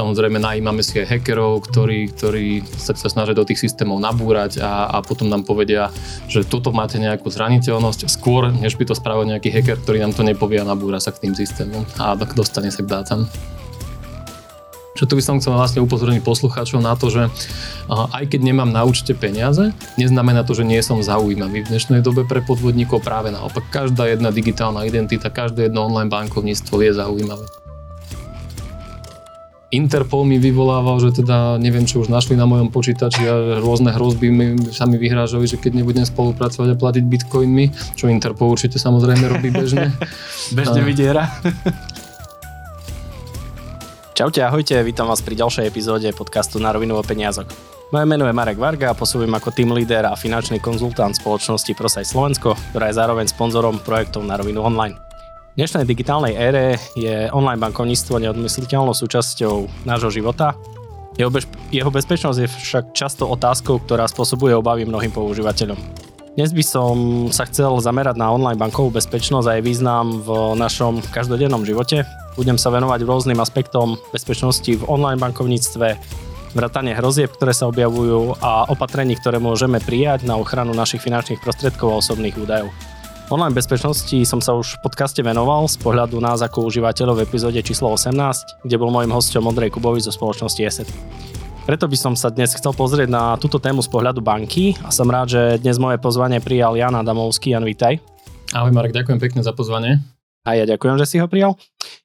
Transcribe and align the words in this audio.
Samozrejme 0.00 0.40
najímame 0.40 0.80
si 0.80 0.96
aj 0.96 1.12
hackerov, 1.12 1.68
ktorí, 1.68 2.08
ktorí 2.16 2.64
sa, 2.64 2.96
sa 2.96 3.12
snažia 3.12 3.36
do 3.36 3.44
tých 3.44 3.60
systémov 3.60 4.00
nabúrať 4.00 4.56
a, 4.56 4.88
a 4.96 5.04
potom 5.04 5.28
nám 5.28 5.44
povedia, 5.44 5.92
že 6.24 6.40
toto 6.40 6.72
máte 6.72 6.96
nejakú 6.96 7.28
zraniteľnosť 7.28 8.08
skôr, 8.08 8.48
než 8.48 8.80
by 8.80 8.88
to 8.88 8.96
spravil 8.96 9.28
nejaký 9.28 9.52
hacker, 9.52 9.76
ktorý 9.76 10.00
nám 10.00 10.16
to 10.16 10.24
nepovie 10.24 10.56
a 10.56 10.64
nabúra 10.64 10.96
sa 11.04 11.12
k 11.12 11.28
tým 11.28 11.36
systémom 11.36 11.84
a 12.00 12.16
dostane 12.16 12.72
sa 12.72 12.80
k 12.80 12.88
dátam. 12.88 13.28
Čo 14.96 15.04
tu 15.04 15.20
by 15.20 15.22
som 15.24 15.36
chcel 15.36 15.52
vlastne 15.52 15.84
upozorniť 15.84 16.24
poslucháčov 16.24 16.80
na 16.80 16.96
to, 16.96 17.12
že 17.12 17.28
aj 17.92 18.24
keď 18.24 18.40
nemám 18.40 18.72
na 18.72 18.88
účte 18.88 19.12
peniaze, 19.12 19.76
neznamená 20.00 20.48
to, 20.48 20.56
že 20.56 20.64
nie 20.64 20.80
som 20.80 20.96
zaujímavý 21.04 21.60
v 21.60 21.76
dnešnej 21.76 22.00
dobe 22.00 22.24
pre 22.24 22.40
podvodníkov. 22.40 23.04
Práve 23.04 23.28
naopak, 23.28 23.68
každá 23.68 24.08
jedna 24.08 24.32
digitálna 24.32 24.88
identita, 24.88 25.28
každé 25.28 25.68
jedno 25.68 25.92
online 25.92 26.08
bankovníctvo 26.08 26.88
je 26.88 26.96
zaujímavé. 26.96 27.59
Interpol 29.70 30.26
mi 30.26 30.42
vyvolával, 30.42 30.98
že 30.98 31.22
teda 31.22 31.54
neviem, 31.62 31.86
čo 31.86 32.02
už 32.02 32.10
našli 32.10 32.34
na 32.34 32.42
mojom 32.42 32.74
počítači 32.74 33.22
a 33.22 33.62
rôzne 33.62 33.94
hrozby 33.94 34.26
mi, 34.26 34.58
sa 34.74 34.82
mi 34.82 34.98
vyhrážali, 34.98 35.46
že 35.46 35.62
keď 35.62 35.78
nebudem 35.78 36.02
spolupracovať 36.02 36.74
a 36.74 36.76
platiť 36.78 37.04
bitcoinmi, 37.06 37.94
čo 37.94 38.10
Interpol 38.10 38.50
určite 38.50 38.82
samozrejme 38.82 39.30
robí 39.30 39.54
bežne. 39.54 39.94
bežne 40.58 40.82
vydiera. 40.82 41.30
Čaute, 44.18 44.42
ahojte, 44.42 44.74
vítam 44.82 45.06
vás 45.06 45.22
pri 45.22 45.38
ďalšej 45.38 45.70
epizóde 45.70 46.10
podcastu 46.18 46.58
Na 46.58 46.74
rovinu 46.74 46.98
o 46.98 47.02
peniazok. 47.06 47.46
Moje 47.94 48.10
meno 48.10 48.26
je 48.26 48.34
Marek 48.34 48.58
Varga 48.58 48.90
a 48.90 48.98
pôsobím 48.98 49.38
ako 49.38 49.54
team 49.54 49.70
leader 49.70 50.10
a 50.10 50.18
finančný 50.18 50.58
konzultant 50.58 51.14
spoločnosti 51.14 51.70
Prosaj 51.78 52.10
Slovensko, 52.10 52.58
ktorá 52.74 52.90
je 52.90 52.98
zároveň 52.98 53.30
sponzorom 53.30 53.78
projektov 53.78 54.26
Na 54.26 54.34
rovinu 54.34 54.66
online. 54.66 55.09
V 55.50 55.58
dnešnej 55.58 55.82
digitálnej 55.82 56.38
ére 56.38 56.78
je 56.94 57.26
online 57.34 57.58
bankovníctvo 57.58 58.22
neodmysliteľnou 58.22 58.94
súčasťou 58.94 59.82
nášho 59.82 60.14
života. 60.14 60.54
Jeho, 61.18 61.26
bež- 61.26 61.50
jeho 61.74 61.90
bezpečnosť 61.90 62.38
je 62.38 62.46
však 62.46 62.84
často 62.94 63.26
otázkou, 63.26 63.82
ktorá 63.82 64.06
spôsobuje 64.06 64.54
obavy 64.54 64.86
mnohým 64.86 65.10
používateľom. 65.10 65.74
Dnes 66.38 66.54
by 66.54 66.62
som 66.62 66.94
sa 67.34 67.50
chcel 67.50 67.82
zamerať 67.82 68.14
na 68.14 68.30
online 68.30 68.62
bankovú 68.62 68.94
bezpečnosť 68.94 69.46
a 69.50 69.54
jej 69.58 69.66
význam 69.66 70.22
v 70.22 70.54
našom 70.54 71.02
každodennom 71.10 71.66
živote. 71.66 72.06
Budem 72.38 72.54
sa 72.54 72.70
venovať 72.70 73.02
rôznym 73.02 73.42
aspektom 73.42 73.98
bezpečnosti 74.14 74.70
v 74.70 74.86
online 74.86 75.18
bankovníctve, 75.18 75.98
vrátanie 76.54 76.94
hrozieb, 76.94 77.34
ktoré 77.34 77.50
sa 77.50 77.66
objavujú 77.66 78.38
a 78.38 78.70
opatrení, 78.70 79.18
ktoré 79.18 79.42
môžeme 79.42 79.82
prijať 79.82 80.30
na 80.30 80.38
ochranu 80.38 80.70
našich 80.78 81.02
finančných 81.02 81.42
prostriedkov 81.42 81.90
a 81.90 81.98
osobných 81.98 82.38
údajov. 82.38 82.70
Online 83.30 83.54
bezpečnosti 83.54 84.26
som 84.26 84.42
sa 84.42 84.58
už 84.58 84.82
v 84.82 84.90
podcaste 84.90 85.22
venoval 85.22 85.70
z 85.70 85.78
pohľadu 85.78 86.18
nás 86.18 86.42
ako 86.42 86.66
užívateľov 86.66 87.22
v 87.22 87.30
epizóde 87.30 87.62
číslo 87.62 87.94
18, 87.94 88.66
kde 88.66 88.74
bol 88.74 88.90
môjim 88.90 89.14
hostom 89.14 89.46
Ondrej 89.46 89.70
Kubovi 89.70 90.02
zo 90.02 90.10
spoločnosti 90.10 90.58
ESET. 90.58 90.90
Preto 91.62 91.86
by 91.86 91.94
som 91.94 92.18
sa 92.18 92.34
dnes 92.34 92.50
chcel 92.50 92.74
pozrieť 92.74 93.06
na 93.06 93.38
túto 93.38 93.62
tému 93.62 93.86
z 93.86 93.88
pohľadu 93.94 94.18
banky 94.18 94.74
a 94.82 94.90
som 94.90 95.06
rád, 95.06 95.30
že 95.30 95.42
dnes 95.62 95.78
moje 95.78 96.02
pozvanie 96.02 96.42
prijal 96.42 96.74
Jan 96.74 96.98
Adamovský. 96.98 97.54
Jan, 97.54 97.62
vítaj. 97.62 98.02
Ahoj 98.50 98.74
Marek, 98.74 98.98
ďakujem 98.98 99.22
pekne 99.22 99.46
za 99.46 99.54
pozvanie. 99.54 100.02
A 100.42 100.58
ja 100.58 100.66
ďakujem, 100.66 100.98
že 100.98 101.06
si 101.06 101.16
ho 101.22 101.30
prijal. 101.30 101.54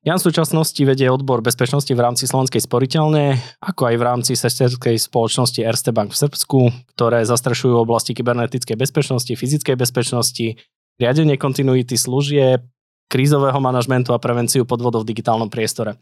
Jan 0.06 0.22
v 0.22 0.30
súčasnosti 0.30 0.78
vedie 0.86 1.10
odbor 1.10 1.42
bezpečnosti 1.42 1.90
v 1.90 2.04
rámci 2.06 2.30
Slovenskej 2.30 2.62
sporiteľne, 2.62 3.34
ako 3.66 3.82
aj 3.90 3.96
v 3.98 4.04
rámci 4.06 4.32
sesterskej 4.38 5.02
spoločnosti 5.02 5.58
Erste 5.66 5.90
Bank 5.90 6.14
v 6.14 6.22
Srbsku, 6.22 6.60
ktoré 6.94 7.26
zastrešujú 7.26 7.82
oblasti 7.82 8.14
kybernetickej 8.14 8.78
bezpečnosti, 8.78 9.34
fyzickej 9.34 9.74
bezpečnosti, 9.74 10.62
riadenie 11.00 11.36
kontinuity 11.36 11.96
služieb, 11.96 12.64
krízového 13.12 13.58
manažmentu 13.62 14.12
a 14.16 14.22
prevenciu 14.22 14.66
podvodov 14.66 15.06
v 15.06 15.16
digitálnom 15.16 15.52
priestore. 15.52 16.00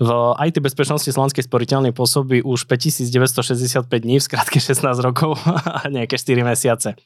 V 0.00 0.10
IT 0.40 0.56
bezpečnosti 0.64 1.06
Slovenskej 1.06 1.44
sporiteľnej 1.44 1.92
pôsobí 1.92 2.40
už 2.40 2.64
5965 2.64 3.86
dní, 3.86 4.16
v 4.18 4.24
skratke 4.24 4.58
16 4.58 4.82
rokov 5.04 5.36
a 5.78 5.86
nejaké 5.92 6.16
4 6.16 6.42
mesiace. 6.42 6.96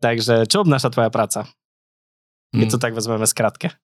Takže 0.00 0.48
čo 0.48 0.64
obnáša 0.64 0.94
tvoja 0.94 1.10
práca? 1.12 1.44
Keď 2.54 2.66
hmm. 2.66 2.74
to 2.74 2.78
tak 2.80 2.92
vezmeme 2.96 3.26
skratke. 3.28 3.76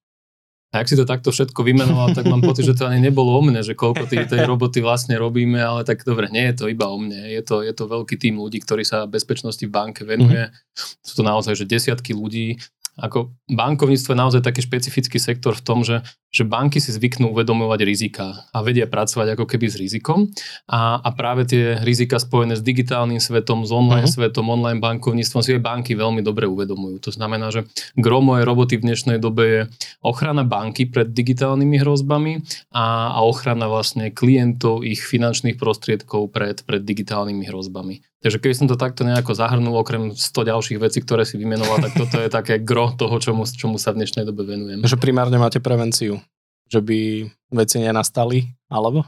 A 0.74 0.82
ak 0.82 0.90
si 0.90 0.98
to 0.98 1.06
takto 1.06 1.30
všetko 1.30 1.62
vymenoval, 1.62 2.10
tak 2.18 2.26
mám 2.26 2.42
pocit, 2.42 2.66
že 2.66 2.74
to 2.74 2.90
ani 2.90 2.98
nebolo 2.98 3.38
o 3.38 3.42
mne, 3.46 3.62
že 3.62 3.78
koľko 3.78 4.10
tej, 4.10 4.26
tej 4.26 4.42
roboty 4.42 4.82
vlastne 4.82 5.14
robíme, 5.14 5.62
ale 5.62 5.86
tak 5.86 6.02
dobre, 6.02 6.26
nie 6.34 6.50
je 6.50 6.54
to 6.58 6.64
iba 6.66 6.90
o 6.90 6.98
mne. 6.98 7.30
Je 7.30 7.42
to, 7.46 7.62
je 7.62 7.70
to 7.70 7.86
veľký 7.86 8.18
tým 8.18 8.42
ľudí, 8.42 8.58
ktorí 8.58 8.82
sa 8.82 9.06
bezpečnosti 9.06 9.62
v 9.62 9.70
banke 9.70 10.02
venuje. 10.02 10.50
Mm-hmm. 10.50 11.06
Sú 11.06 11.14
to 11.14 11.22
naozaj 11.22 11.54
že 11.54 11.70
desiatky 11.70 12.10
ľudí 12.10 12.58
ako 12.94 13.34
bankovníctvo 13.50 14.14
je 14.14 14.22
naozaj 14.22 14.42
taký 14.46 14.62
špecifický 14.62 15.18
sektor 15.18 15.50
v 15.58 15.64
tom, 15.66 15.82
že, 15.82 15.98
že 16.34 16.42
banky 16.42 16.82
si 16.82 16.90
zvyknú 16.90 17.30
uvedomovať 17.30 17.80
rizika 17.86 18.50
a 18.50 18.58
vedia 18.66 18.90
pracovať 18.90 19.38
ako 19.38 19.46
keby 19.46 19.70
s 19.70 19.78
rizikom 19.78 20.34
a, 20.66 20.98
a 20.98 21.08
práve 21.14 21.46
tie 21.46 21.78
rizika 21.86 22.18
spojené 22.18 22.58
s 22.58 22.62
digitálnym 22.66 23.22
svetom, 23.22 23.62
s 23.62 23.70
online 23.70 24.10
uh-huh. 24.10 24.26
svetom, 24.26 24.50
online 24.50 24.82
bankovníctvom 24.82 25.46
si 25.46 25.54
aj 25.54 25.62
banky 25.62 25.94
veľmi 25.94 26.26
dobre 26.26 26.50
uvedomujú. 26.50 26.98
To 27.06 27.10
znamená, 27.14 27.54
že 27.54 27.70
gro 27.94 28.18
mojej 28.18 28.42
roboty 28.42 28.82
v 28.82 28.90
dnešnej 28.90 29.22
dobe 29.22 29.42
je 29.46 29.60
ochrana 30.02 30.42
banky 30.42 30.90
pred 30.90 31.14
digitálnymi 31.14 31.78
hrozbami 31.78 32.42
a, 32.74 33.14
a 33.14 33.22
ochrana 33.22 33.70
vlastne 33.70 34.10
klientov, 34.10 34.82
ich 34.82 35.06
finančných 35.06 35.54
prostriedkov 35.54 36.34
pred, 36.34 36.66
pred 36.66 36.82
digitálnymi 36.82 37.46
hrozbami. 37.46 38.02
Takže 38.24 38.40
keby 38.40 38.56
som 38.56 38.64
to 38.72 38.80
takto 38.80 39.04
nejako 39.04 39.36
zahrnul, 39.36 39.76
okrem 39.84 40.16
100 40.16 40.48
ďalších 40.48 40.80
vecí, 40.80 41.04
ktoré 41.04 41.28
si 41.28 41.36
vymenoval, 41.36 41.84
tak 41.84 41.92
toto 41.92 42.16
je 42.16 42.32
také 42.32 42.56
gro 42.56 42.88
toho, 42.96 43.12
čomu, 43.20 43.44
čomu 43.44 43.76
sa 43.76 43.92
v 43.92 44.00
dnešnej 44.00 44.24
dobe 44.24 44.48
venujem. 44.48 44.80
Že 44.80 44.96
primárne 44.96 45.36
máte 45.36 45.60
prevenciu, 45.60 46.23
že 46.68 46.80
by 46.80 47.28
veci 47.54 47.76
nenastali, 47.80 48.44
alebo? 48.68 49.04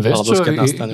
Vieš 0.00 0.18
čo, 0.24 0.34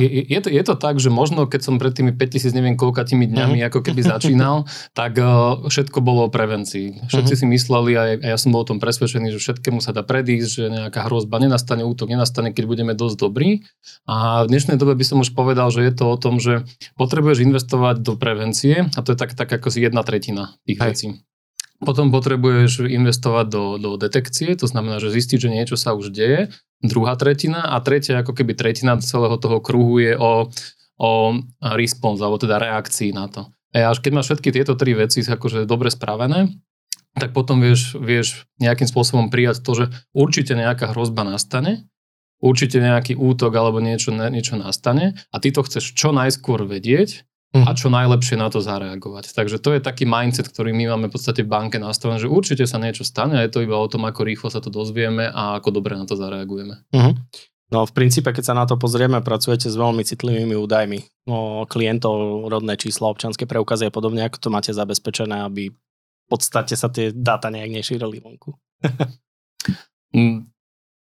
je, 0.02 0.22
je, 0.26 0.40
to, 0.42 0.48
je 0.50 0.62
to 0.66 0.74
tak, 0.74 0.98
že 0.98 1.12
možno 1.12 1.46
keď 1.46 1.60
som 1.62 1.74
pred 1.78 1.94
tými 1.94 2.16
5000 2.16 2.50
neviem 2.56 2.74
koľkatými 2.74 3.30
dňami 3.30 3.58
uh-huh. 3.62 3.68
ako 3.70 3.80
keby 3.86 4.02
začínal, 4.18 4.66
tak 4.96 5.20
uh, 5.22 5.62
všetko 5.68 6.02
bolo 6.02 6.26
o 6.26 6.32
prevencii. 6.32 7.06
Všetci 7.06 7.32
uh-huh. 7.36 7.46
si 7.46 7.54
mysleli 7.54 7.92
a, 7.94 8.02
a 8.18 8.26
ja 8.34 8.38
som 8.40 8.50
bol 8.50 8.66
o 8.66 8.68
tom 8.68 8.82
presvedčený, 8.82 9.30
že 9.30 9.38
všetkému 9.38 9.78
sa 9.78 9.94
dá 9.94 10.02
predísť, 10.02 10.48
že 10.50 10.64
nejaká 10.72 11.06
hrozba 11.06 11.38
nenastane, 11.38 11.86
útok 11.86 12.10
nenastane, 12.10 12.50
keď 12.50 12.64
budeme 12.66 12.92
dosť 12.98 13.16
dobrí. 13.20 13.62
A 14.10 14.48
v 14.48 14.50
dnešnej 14.50 14.80
dobe 14.80 14.98
by 14.98 15.04
som 15.06 15.22
už 15.22 15.36
povedal, 15.36 15.70
že 15.70 15.86
je 15.86 15.92
to 15.94 16.04
o 16.10 16.16
tom, 16.18 16.42
že 16.42 16.66
potrebuješ 16.98 17.46
investovať 17.46 18.02
do 18.02 18.18
prevencie 18.18 18.90
a 18.90 18.98
to 19.04 19.14
je 19.14 19.18
tak, 19.18 19.38
tak 19.38 19.48
ako 19.52 19.70
si 19.70 19.86
jedna 19.86 20.02
tretina 20.02 20.58
tých 20.66 20.80
Hej. 20.82 20.88
vecí. 20.88 21.08
Potom 21.76 22.08
potrebuješ 22.08 22.88
investovať 22.88 23.46
do, 23.52 23.64
do 23.76 23.90
detekcie, 24.00 24.56
to 24.56 24.64
znamená, 24.64 24.96
že 24.96 25.12
zistiť, 25.12 25.38
že 25.44 25.52
niečo 25.52 25.76
sa 25.76 25.92
už 25.92 26.08
deje, 26.08 26.48
druhá 26.80 27.16
tretina 27.20 27.68
a 27.68 27.76
tretia 27.84 28.24
ako 28.24 28.32
keby 28.32 28.56
tretina 28.56 28.96
celého 29.00 29.36
toho 29.36 29.60
kruhu 29.60 30.00
je 30.00 30.16
o, 30.16 30.48
o 30.96 31.10
response, 31.76 32.24
alebo 32.24 32.40
teda 32.40 32.56
reakcii 32.56 33.12
na 33.12 33.28
to. 33.28 33.52
A 33.76 33.92
až 33.92 34.00
keď 34.00 34.12
máš 34.16 34.32
všetky 34.32 34.56
tieto 34.56 34.72
tri 34.72 34.96
veci 34.96 35.20
akože 35.20 35.68
dobre 35.68 35.92
spravené, 35.92 36.48
tak 37.16 37.32
potom 37.32 37.60
vieš, 37.60 37.96
vieš 37.96 38.48
nejakým 38.60 38.88
spôsobom 38.88 39.28
prijať 39.32 39.64
to, 39.64 39.72
že 39.72 39.84
určite 40.12 40.56
nejaká 40.56 40.92
hrozba 40.92 41.24
nastane, 41.24 41.88
určite 42.40 42.80
nejaký 42.80 43.16
útok 43.16 43.52
alebo 43.56 43.80
niečo, 43.80 44.12
niečo 44.12 44.56
nastane 44.60 45.16
a 45.32 45.36
ty 45.40 45.52
to 45.52 45.64
chceš 45.64 45.96
čo 45.96 46.12
najskôr 46.12 46.64
vedieť 46.64 47.24
a 47.54 47.70
čo 47.72 47.88
najlepšie 47.88 48.36
na 48.36 48.50
to 48.50 48.60
zareagovať. 48.60 49.32
Takže 49.32 49.62
to 49.62 49.76
je 49.76 49.80
taký 49.80 50.04
mindset, 50.04 50.50
ktorý 50.50 50.74
my 50.76 50.96
máme 50.96 51.06
v 51.08 51.14
podstate 51.14 51.46
v 51.46 51.52
banke 51.52 51.80
nastavený, 51.80 52.26
že 52.26 52.28
určite 52.28 52.64
sa 52.68 52.76
niečo 52.76 53.06
stane 53.06 53.38
a 53.38 53.44
je 53.46 53.52
to 53.52 53.64
iba 53.64 53.78
o 53.78 53.88
tom, 53.88 54.04
ako 54.04 54.26
rýchlo 54.26 54.48
sa 54.52 54.60
to 54.60 54.68
dozvieme 54.68 55.30
a 55.30 55.56
ako 55.56 55.80
dobre 55.80 55.96
na 55.96 56.04
to 56.04 56.18
zareagujeme. 56.18 56.84
Uh-huh. 56.92 57.14
No 57.72 57.82
v 57.82 57.92
princípe, 57.96 58.30
keď 58.30 58.44
sa 58.52 58.54
na 58.54 58.68
to 58.68 58.78
pozrieme, 58.78 59.18
pracujete 59.24 59.66
s 59.66 59.74
veľmi 59.74 60.06
citlivými 60.06 60.54
údajmi. 60.54 61.26
No, 61.26 61.66
klientov, 61.66 62.46
rodné 62.46 62.78
čísla, 62.78 63.10
občanské 63.10 63.48
preukazy 63.48 63.90
a 63.90 63.94
podobne, 63.94 64.22
ako 64.22 64.38
to 64.38 64.48
máte 64.54 64.70
zabezpečené, 64.70 65.42
aby 65.42 65.74
v 65.74 66.26
podstate 66.30 66.78
sa 66.78 66.86
tie 66.90 67.10
dáta 67.10 67.50
nejak 67.50 67.70
nešírili 67.82 68.22
vonku. 68.22 68.54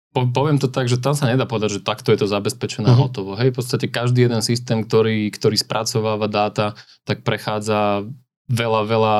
Po, 0.10 0.26
poviem 0.26 0.58
to 0.58 0.66
tak, 0.66 0.90
že 0.90 0.98
tam 0.98 1.14
sa 1.14 1.30
nedá 1.30 1.46
povedať, 1.46 1.78
že 1.78 1.86
takto 1.86 2.10
je 2.10 2.26
to 2.26 2.28
zabezpečené 2.28 2.90
uh-huh. 2.90 3.10
hotovo. 3.10 3.38
Hej, 3.38 3.54
v 3.54 3.58
podstate 3.62 3.86
každý 3.86 4.26
jeden 4.26 4.42
systém, 4.42 4.82
ktorý, 4.82 5.30
ktorý 5.30 5.54
spracováva 5.54 6.26
dáta, 6.26 6.74
tak 7.06 7.22
prechádza 7.22 8.10
veľa, 8.50 8.82
veľa 8.90 9.18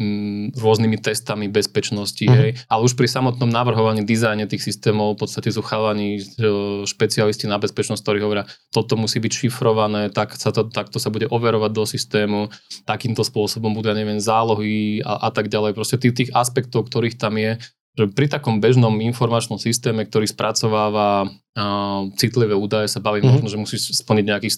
mm, 0.00 0.56
rôznymi 0.56 0.96
testami 1.04 1.52
bezpečnosti. 1.52 2.24
Uh-huh. 2.24 2.32
Hej. 2.48 2.64
Ale 2.64 2.80
už 2.80 2.96
pri 2.96 3.12
samotnom 3.12 3.52
navrhovaní, 3.52 4.08
dizajne 4.08 4.48
tých 4.48 4.64
systémov, 4.64 5.20
v 5.20 5.28
podstate 5.28 5.52
sú 5.52 5.60
chalani 5.60 6.24
špecialisti 6.88 7.44
na 7.44 7.60
bezpečnosť, 7.60 8.00
ktorí 8.00 8.24
hovoria, 8.24 8.48
toto 8.72 8.96
musí 8.96 9.20
byť 9.20 9.32
šifrované, 9.36 10.08
tak 10.16 10.32
sa 10.40 10.48
to, 10.48 10.64
takto 10.64 10.96
sa 10.96 11.12
bude 11.12 11.28
overovať 11.28 11.70
do 11.76 11.84
systému, 11.84 12.48
takýmto 12.88 13.20
spôsobom 13.20 13.76
budú, 13.76 13.92
ja 13.92 14.00
neviem, 14.00 14.16
zálohy 14.16 15.04
a, 15.04 15.28
a 15.28 15.30
tak 15.30 15.52
ďalej. 15.52 15.76
Proste 15.76 16.00
tých, 16.00 16.16
tých 16.16 16.30
aspektov, 16.32 16.88
ktorých 16.88 17.20
tam 17.20 17.36
je, 17.36 17.60
že 17.92 18.08
pri 18.08 18.26
takom 18.28 18.64
bežnom 18.64 18.96
informačnom 19.04 19.60
systéme, 19.60 20.08
ktorý 20.08 20.24
spracováva 20.24 21.28
uh, 21.28 22.08
citlivé 22.16 22.56
údaje 22.56 22.88
sa 22.88 23.04
baví 23.04 23.20
mm-hmm. 23.20 23.44
možno, 23.44 23.48
že 23.52 23.60
musíš 23.60 23.80
splniť 24.00 24.24
nejakých 24.32 24.54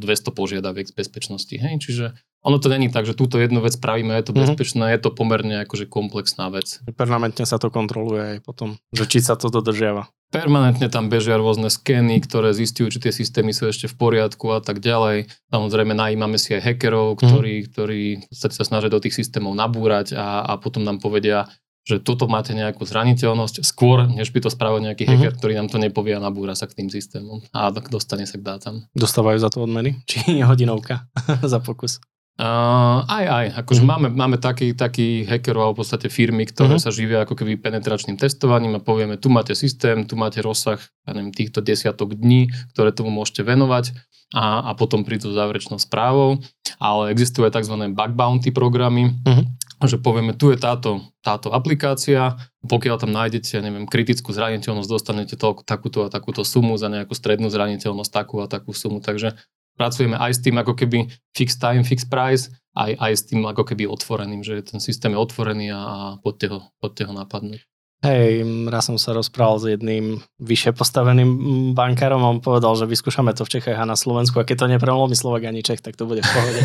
150-200 0.00 0.32
požiadaviek 0.32 0.88
z 0.88 0.94
bezpečnosti. 0.96 1.52
Hej? 1.52 1.74
Čiže 1.84 2.04
ono 2.40 2.56
to 2.56 2.72
není 2.72 2.88
tak, 2.88 3.04
že 3.04 3.12
túto 3.12 3.36
jednu 3.36 3.60
vec 3.60 3.76
spravíme, 3.76 4.16
je 4.16 4.24
to 4.24 4.32
mm-hmm. 4.32 4.44
bezpečné, 4.48 4.84
je 4.96 5.00
to 5.04 5.10
pomerne 5.12 5.68
akože 5.68 5.84
komplexná 5.84 6.48
vec. 6.48 6.80
Permanentne 6.96 7.44
sa 7.44 7.60
to 7.60 7.68
kontroluje 7.68 8.36
aj 8.36 8.38
potom, 8.40 8.80
že 8.96 9.04
či 9.04 9.20
sa 9.20 9.36
to 9.36 9.52
dodržiava. 9.52 10.08
Permanentne 10.28 10.92
tam 10.92 11.08
bežia 11.08 11.40
rôzne 11.40 11.72
skény, 11.72 12.20
ktoré 12.20 12.52
zistujú, 12.52 12.92
či 12.92 13.08
tie 13.08 13.12
systémy 13.12 13.56
sú 13.56 13.64
ešte 13.64 13.88
v 13.88 13.96
poriadku 13.96 14.52
a 14.52 14.60
tak 14.60 14.80
ďalej. 14.80 15.28
Samozrejme 15.48 15.96
najímame 15.96 16.36
si 16.36 16.52
aj 16.52 16.68
hackerov, 16.68 17.16
mhm. 17.16 17.20
ktorí, 17.20 17.54
mm. 17.56 17.66
ktorí 17.72 18.02
sa 18.32 18.48
snažia 18.64 18.92
do 18.92 19.00
tých 19.00 19.16
systémov 19.16 19.56
nabúrať 19.56 20.16
a, 20.16 20.44
a 20.44 20.52
potom 20.60 20.84
nám 20.84 21.00
povedia, 21.00 21.48
že 21.88 22.04
toto 22.04 22.28
máte 22.28 22.52
nejakú 22.52 22.84
zraniteľnosť 22.84 23.64
skôr, 23.64 24.04
než 24.04 24.28
by 24.28 24.44
to 24.44 24.52
spravil 24.52 24.84
nejaký 24.84 25.08
mm-hmm. 25.08 25.24
hacker, 25.24 25.32
ktorý 25.40 25.52
nám 25.56 25.72
to 25.72 25.80
nepovie 25.80 26.12
a 26.12 26.20
nabúra 26.20 26.52
sa 26.52 26.68
k 26.68 26.84
tým 26.84 26.92
systémom 26.92 27.40
a 27.56 27.72
dostane 27.72 28.28
sa 28.28 28.36
k 28.36 28.44
dátam. 28.44 28.84
Dostávajú 28.92 29.40
za 29.40 29.48
to 29.48 29.64
odmeny? 29.64 29.96
Či 30.04 30.44
hodinovka 30.44 31.08
za 31.52 31.64
pokus? 31.64 31.96
Uh, 32.38 33.02
aj, 33.10 33.24
aj. 33.26 33.46
Akože 33.66 33.82
mm-hmm. 33.82 33.98
máme, 33.98 34.08
máme 34.14 34.36
taký, 34.38 34.70
taký 34.70 35.26
hackerov 35.26 35.72
alebo 35.72 35.74
v 35.74 35.80
podstate 35.82 36.06
firmy, 36.06 36.46
ktoré 36.46 36.78
mm-hmm. 36.78 36.86
sa 36.86 36.94
živia 36.94 37.26
ako 37.26 37.34
keby 37.34 37.58
penetračným 37.58 38.14
testovaním 38.14 38.78
a 38.78 38.84
povieme, 38.84 39.18
tu 39.18 39.26
máte 39.26 39.58
systém, 39.58 40.06
tu 40.06 40.14
máte 40.14 40.38
rozsah 40.38 40.78
ja 40.78 41.10
neviem, 41.18 41.34
týchto 41.34 41.58
desiatok 41.58 42.14
dní, 42.14 42.46
ktoré 42.76 42.94
tomu 42.94 43.10
môžete 43.10 43.42
venovať 43.42 43.90
a, 44.38 44.70
a 44.70 44.78
potom 44.78 45.02
prídu 45.02 45.34
záverečnou 45.34 45.82
správou. 45.82 46.38
Ale 46.78 47.10
existujú 47.10 47.42
aj 47.42 47.58
tzv. 47.58 47.74
bug 47.90 48.12
bounty 48.14 48.54
programy, 48.54 49.18
mm-hmm. 49.26 49.44
Že 49.86 50.02
povieme, 50.02 50.34
tu 50.34 50.50
je 50.50 50.58
táto, 50.58 51.06
táto 51.22 51.54
aplikácia, 51.54 52.34
pokiaľ 52.66 52.96
tam 52.98 53.14
nájdete, 53.14 53.62
neviem, 53.62 53.86
kritickú 53.86 54.34
zraniteľnosť, 54.34 54.90
dostanete 54.90 55.38
toľko, 55.38 55.62
takúto 55.62 56.02
a 56.02 56.10
takúto 56.10 56.42
sumu 56.42 56.74
za 56.74 56.90
nejakú 56.90 57.14
strednú 57.14 57.46
zraniteľnosť, 57.46 58.10
takú 58.10 58.42
a 58.42 58.50
takú 58.50 58.74
sumu. 58.74 58.98
Takže 58.98 59.38
pracujeme 59.78 60.18
aj 60.18 60.32
s 60.34 60.42
tým 60.42 60.58
ako 60.58 60.74
keby 60.74 61.06
fixed 61.30 61.62
time, 61.62 61.86
fixed 61.86 62.10
price, 62.10 62.50
aj, 62.74 62.98
aj 62.98 63.12
s 63.14 63.22
tým 63.30 63.46
ako 63.46 63.62
keby 63.62 63.86
otvoreným, 63.86 64.42
že 64.42 64.66
ten 64.66 64.82
systém 64.82 65.14
je 65.14 65.22
otvorený 65.22 65.70
a, 65.70 65.78
a 65.78 65.96
poďte, 66.18 66.46
ho, 66.50 66.60
poďte 66.82 67.06
ho 67.06 67.12
napadnúť. 67.14 67.62
Hej, 67.98 68.46
raz 68.70 68.86
som 68.86 68.94
sa 68.94 69.10
rozprával 69.10 69.58
s 69.58 69.64
jedným 69.74 70.22
vyššie 70.38 70.70
postaveným 70.70 71.30
bankárom 71.74 72.22
a 72.22 72.30
on 72.30 72.38
povedal, 72.38 72.78
že 72.78 72.86
vyskúšame 72.86 73.34
to 73.34 73.42
v 73.42 73.58
Čechách 73.58 73.74
a 73.74 73.82
na 73.82 73.98
Slovensku 73.98 74.38
a 74.38 74.46
keď 74.46 74.56
to 74.62 74.66
neprelomí 74.70 75.18
Slovak 75.18 75.50
ani 75.50 75.66
Čech, 75.66 75.82
tak 75.82 75.98
to 75.98 76.06
bude 76.06 76.22
v 76.22 76.30
pohode. 76.30 76.62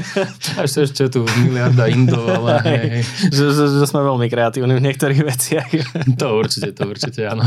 Až 0.62 0.86
ešte 0.86 1.10
tu 1.10 1.26
miliarda 1.42 1.90
Indov, 1.90 2.30
ale 2.30 2.62
hej, 2.62 2.84
hej. 2.94 3.02
Že, 3.26 3.44
že, 3.58 3.64
že 3.74 3.86
sme 3.90 4.06
veľmi 4.06 4.30
kreatívni 4.30 4.78
v 4.78 4.86
niektorých 4.86 5.22
veciach. 5.26 5.70
to 6.14 6.26
určite, 6.38 6.70
to 6.70 6.86
určite, 6.86 7.26
áno. 7.26 7.42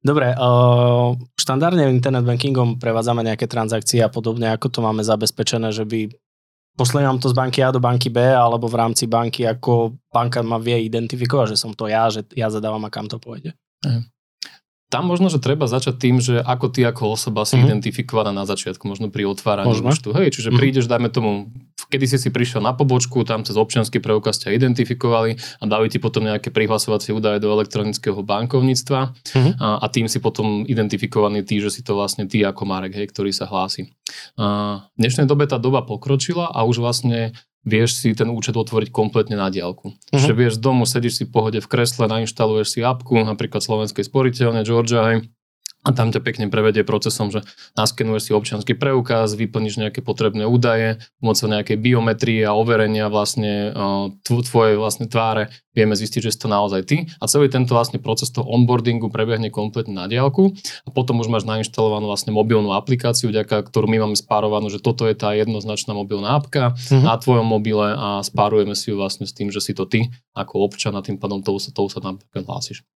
Dobre, 0.00 0.32
uh, 0.32 1.16
štandardne 1.36 1.92
internet 1.92 2.24
bankingom 2.24 2.80
prevádzame 2.80 3.24
nejaké 3.28 3.44
transakcie 3.44 4.00
a 4.00 4.08
podobne, 4.08 4.52
ako 4.56 4.72
to 4.72 4.80
máme 4.80 5.04
zabezpečené, 5.04 5.68
že 5.68 5.84
by 5.84 6.12
poslali 6.74 7.06
nám 7.06 7.22
to 7.22 7.30
z 7.30 7.34
banky 7.34 7.62
A 7.62 7.70
do 7.70 7.80
banky 7.80 8.10
B, 8.10 8.20
alebo 8.20 8.66
v 8.66 8.78
rámci 8.78 9.06
banky, 9.06 9.46
ako 9.46 9.94
banka 10.10 10.42
ma 10.42 10.58
vie 10.58 10.86
identifikovať, 10.86 11.54
že 11.54 11.60
som 11.60 11.72
to 11.74 11.86
ja, 11.86 12.10
že 12.10 12.26
ja 12.34 12.50
zadávam 12.50 12.82
a 12.86 12.90
kam 12.90 13.06
to 13.06 13.18
pôjde. 13.22 13.54
Tam 14.92 15.10
možno, 15.10 15.26
že 15.26 15.42
treba 15.42 15.66
začať 15.66 15.94
tým, 15.98 16.22
že 16.22 16.38
ako 16.38 16.70
ty 16.70 16.86
ako 16.86 17.18
osoba 17.18 17.42
si 17.42 17.58
mm-hmm. 17.58 17.66
identifikovaná 17.66 18.30
na 18.30 18.46
začiatku, 18.46 18.86
možno 18.86 19.10
pri 19.10 19.26
otváraní 19.26 19.74
účtu. 19.74 20.14
Hej, 20.14 20.38
čiže 20.38 20.54
mm-hmm. 20.54 20.60
prídeš, 20.60 20.86
dajme 20.86 21.10
tomu, 21.10 21.50
kedy 21.88 22.04
si 22.08 22.16
si 22.20 22.28
prišiel 22.32 22.64
na 22.64 22.72
pobočku, 22.72 23.24
tam 23.24 23.42
cez 23.42 23.54
občianský 23.54 24.00
preukaz 24.00 24.40
ťa 24.40 24.54
identifikovali 24.56 25.36
a 25.60 25.64
dali 25.64 25.86
ti 25.88 25.98
potom 26.00 26.24
nejaké 26.24 26.52
prihlasovacie 26.54 27.12
údaje 27.12 27.40
do 27.40 27.52
elektronického 27.52 28.20
bankovníctva 28.24 29.00
mm-hmm. 29.12 29.52
a, 29.60 29.68
a 29.82 29.86
tým 29.90 30.08
si 30.08 30.18
potom 30.20 30.64
identifikovaný 30.64 31.44
ty, 31.44 31.60
že 31.60 31.70
si 31.70 31.80
to 31.84 31.96
vlastne 31.96 32.24
ty 32.30 32.42
ako 32.44 32.62
Marek, 32.64 32.96
hej, 32.96 33.10
ktorý 33.10 33.30
sa 33.32 33.48
hlási. 33.48 33.92
A 34.38 34.78
v 34.94 34.98
dnešnej 34.98 35.26
dobe 35.28 35.48
tá 35.48 35.56
doba 35.56 35.84
pokročila 35.84 36.50
a 36.50 36.62
už 36.64 36.80
vlastne 36.80 37.32
vieš 37.64 37.96
si 37.96 38.12
ten 38.12 38.28
účet 38.28 38.52
otvoriť 38.52 38.92
kompletne 38.92 39.40
na 39.40 39.48
diálku. 39.48 39.88
Uh-huh. 39.88 40.12
Čiže 40.12 40.36
vieš 40.36 40.52
z 40.60 40.62
domu, 40.62 40.84
sedíš 40.84 41.20
si 41.20 41.24
v 41.24 41.32
pohode 41.32 41.58
v 41.64 41.70
kresle, 41.70 42.04
nainštaluješ 42.06 42.76
si 42.76 42.80
apku, 42.84 43.24
napríklad 43.24 43.64
Slovenskej 43.64 44.04
sporiteľne, 44.04 44.62
Georgia, 44.68 45.00
hej, 45.08 45.32
a 45.84 45.92
tam 45.92 46.08
ťa 46.08 46.20
pekne 46.24 46.48
prevedie 46.48 46.80
procesom, 46.80 47.28
že 47.28 47.44
naskenuješ 47.76 48.28
si 48.28 48.32
občianský 48.32 48.72
preukaz, 48.72 49.36
vyplníš 49.36 49.76
nejaké 49.76 50.00
potrebné 50.00 50.48
údaje, 50.48 50.96
pomocou 51.20 51.46
nejakej 51.52 51.76
biometrie 51.76 52.42
a 52.48 52.56
overenia 52.56 53.12
vlastne 53.12 53.76
tvoje 54.24 54.80
vlastne 54.80 55.04
tváre 55.04 55.52
vieme 55.76 55.92
zistiť, 55.92 56.30
že 56.30 56.32
si 56.32 56.38
to 56.40 56.48
naozaj 56.48 56.86
ty. 56.86 56.96
A 57.18 57.26
celý 57.26 57.50
tento 57.50 57.74
vlastne 57.74 57.98
proces 57.98 58.30
toho 58.30 58.46
onboardingu 58.46 59.10
prebehne 59.10 59.50
kompletne 59.50 59.92
na 59.92 60.06
diálku. 60.06 60.54
A 60.86 60.88
potom 60.94 61.18
už 61.18 61.28
máš 61.28 61.44
nainštalovanú 61.44 62.06
vlastne 62.06 62.30
mobilnú 62.30 62.72
aplikáciu, 62.72 63.34
vďaka 63.34 63.66
ktorú 63.66 63.90
my 63.90 64.06
máme 64.06 64.16
spárovanú, 64.16 64.70
že 64.70 64.78
toto 64.78 65.04
je 65.04 65.18
tá 65.18 65.34
jednoznačná 65.34 65.92
mobilná 65.92 66.38
apka. 66.38 66.72
Mm-hmm. 66.74 67.04
na 67.04 67.18
tvojom 67.18 67.44
mobile 67.44 67.92
a 67.92 68.22
spárujeme 68.22 68.78
si 68.78 68.94
ju 68.94 68.96
vlastne 68.96 69.26
s 69.26 69.34
tým, 69.34 69.50
že 69.50 69.60
si 69.60 69.74
to 69.74 69.84
ty 69.84 70.08
ako 70.32 70.64
občan 70.64 70.94
a 70.94 71.02
tým 71.02 71.18
pádom 71.18 71.42
tou 71.42 71.58
tou 71.58 71.86
sa 71.90 71.98
tam 72.00 72.22
hlásiš 72.32 72.86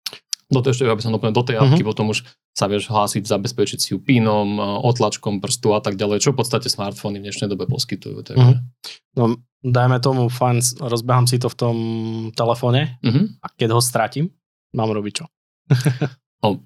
do 0.48 0.60
tej, 0.64 0.72
ešte, 0.72 0.84
aby 0.88 1.04
som 1.04 1.12
doplnil, 1.12 1.36
do 1.36 1.44
tej 1.44 1.60
apky 1.60 1.84
uh-huh. 1.84 1.92
potom 1.92 2.08
už 2.12 2.24
sa 2.56 2.66
vieš 2.66 2.88
hlásiť, 2.88 3.28
zabezpečiť 3.28 3.78
si 3.78 3.88
ju 3.92 4.00
pínom, 4.00 4.56
e, 4.56 4.62
otlačkom 4.88 5.44
prstu 5.44 5.76
a 5.76 5.80
tak 5.84 6.00
ďalej, 6.00 6.24
čo 6.24 6.32
v 6.32 6.40
podstate 6.40 6.72
smartfóny 6.72 7.20
v 7.20 7.28
dnešnej 7.28 7.52
dobe 7.52 7.68
poskytujú. 7.68 8.24
Takže. 8.24 8.40
Uh-huh. 8.40 8.58
No, 9.14 9.24
dajme 9.60 10.00
tomu, 10.00 10.32
fajn, 10.32 10.80
rozbehám 10.80 11.28
si 11.28 11.36
to 11.36 11.52
v 11.52 11.56
tom 11.56 11.76
telefóne 12.32 12.96
uh-huh. 13.04 13.28
a 13.44 13.46
keď 13.52 13.76
ho 13.76 13.80
stratím, 13.84 14.32
mám 14.72 14.88
robiť 14.88 15.12
čo? 15.20 15.24
no, 16.42 16.64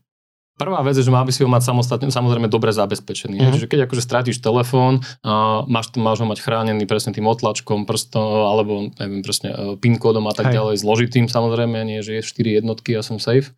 Prvá 0.53 0.85
vec 0.85 0.95
je, 0.95 1.03
že 1.03 1.11
mal 1.11 1.25
by 1.25 1.33
si 1.33 1.41
ho 1.41 1.49
mať 1.49 1.65
samostatne, 1.65 2.13
samozrejme 2.13 2.45
dobre 2.47 2.77
zabezpečený. 2.77 3.41
Mm-hmm. 3.41 3.55
Čiže 3.57 3.67
keď 3.73 3.81
akože 3.89 4.03
stratíš 4.05 4.45
telefón, 4.45 5.01
uh, 5.25 5.65
máš, 5.65 5.97
máš 5.97 6.21
ho 6.21 6.29
mať 6.29 6.45
chránený 6.45 6.85
presne 6.85 7.17
tým 7.17 7.25
otlačkom, 7.25 7.89
prstom, 7.89 8.53
alebo 8.53 8.93
neviem, 9.01 9.25
presne 9.25 9.49
uh, 9.51 9.75
PIN 9.81 9.97
kódom 9.97 10.29
a 10.29 10.37
tak 10.37 10.53
Hej. 10.53 10.61
ďalej, 10.61 10.75
zložitým 10.85 11.27
samozrejme, 11.27 11.83
nie, 11.89 12.05
že 12.05 12.21
je 12.21 12.23
4 12.23 12.61
jednotky 12.63 12.93
a 12.95 13.03
som 13.03 13.17
safe. 13.17 13.57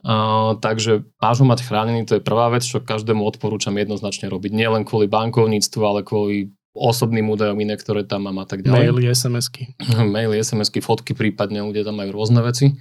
Uh, 0.00 0.56
takže 0.64 1.04
máš 1.20 1.44
ho 1.44 1.46
mať 1.46 1.60
chránený, 1.60 2.08
to 2.08 2.16
je 2.16 2.24
prvá 2.24 2.48
vec, 2.48 2.64
čo 2.64 2.80
každému 2.80 3.20
odporúčam 3.20 3.76
jednoznačne 3.76 4.32
robiť. 4.32 4.50
Nie 4.56 4.72
len 4.72 4.88
kvôli 4.88 5.10
bankovníctvu, 5.10 5.80
ale 5.84 6.00
kvôli 6.02 6.56
osobným 6.72 7.28
údajom 7.28 7.58
iné, 7.58 7.74
ktoré 7.74 8.06
tam 8.06 8.30
mám 8.30 8.40
a 8.40 8.46
tak 8.46 8.64
ďalej. 8.64 8.88
Maily, 8.88 9.04
SMS-ky. 9.10 9.74
Maily, 10.14 10.40
SMS-ky, 10.40 10.80
fotky 10.80 11.12
prípadne, 11.12 11.66
ľudia 11.66 11.84
tam 11.84 11.98
majú 12.00 12.16
rôzne 12.16 12.40
veci. 12.40 12.78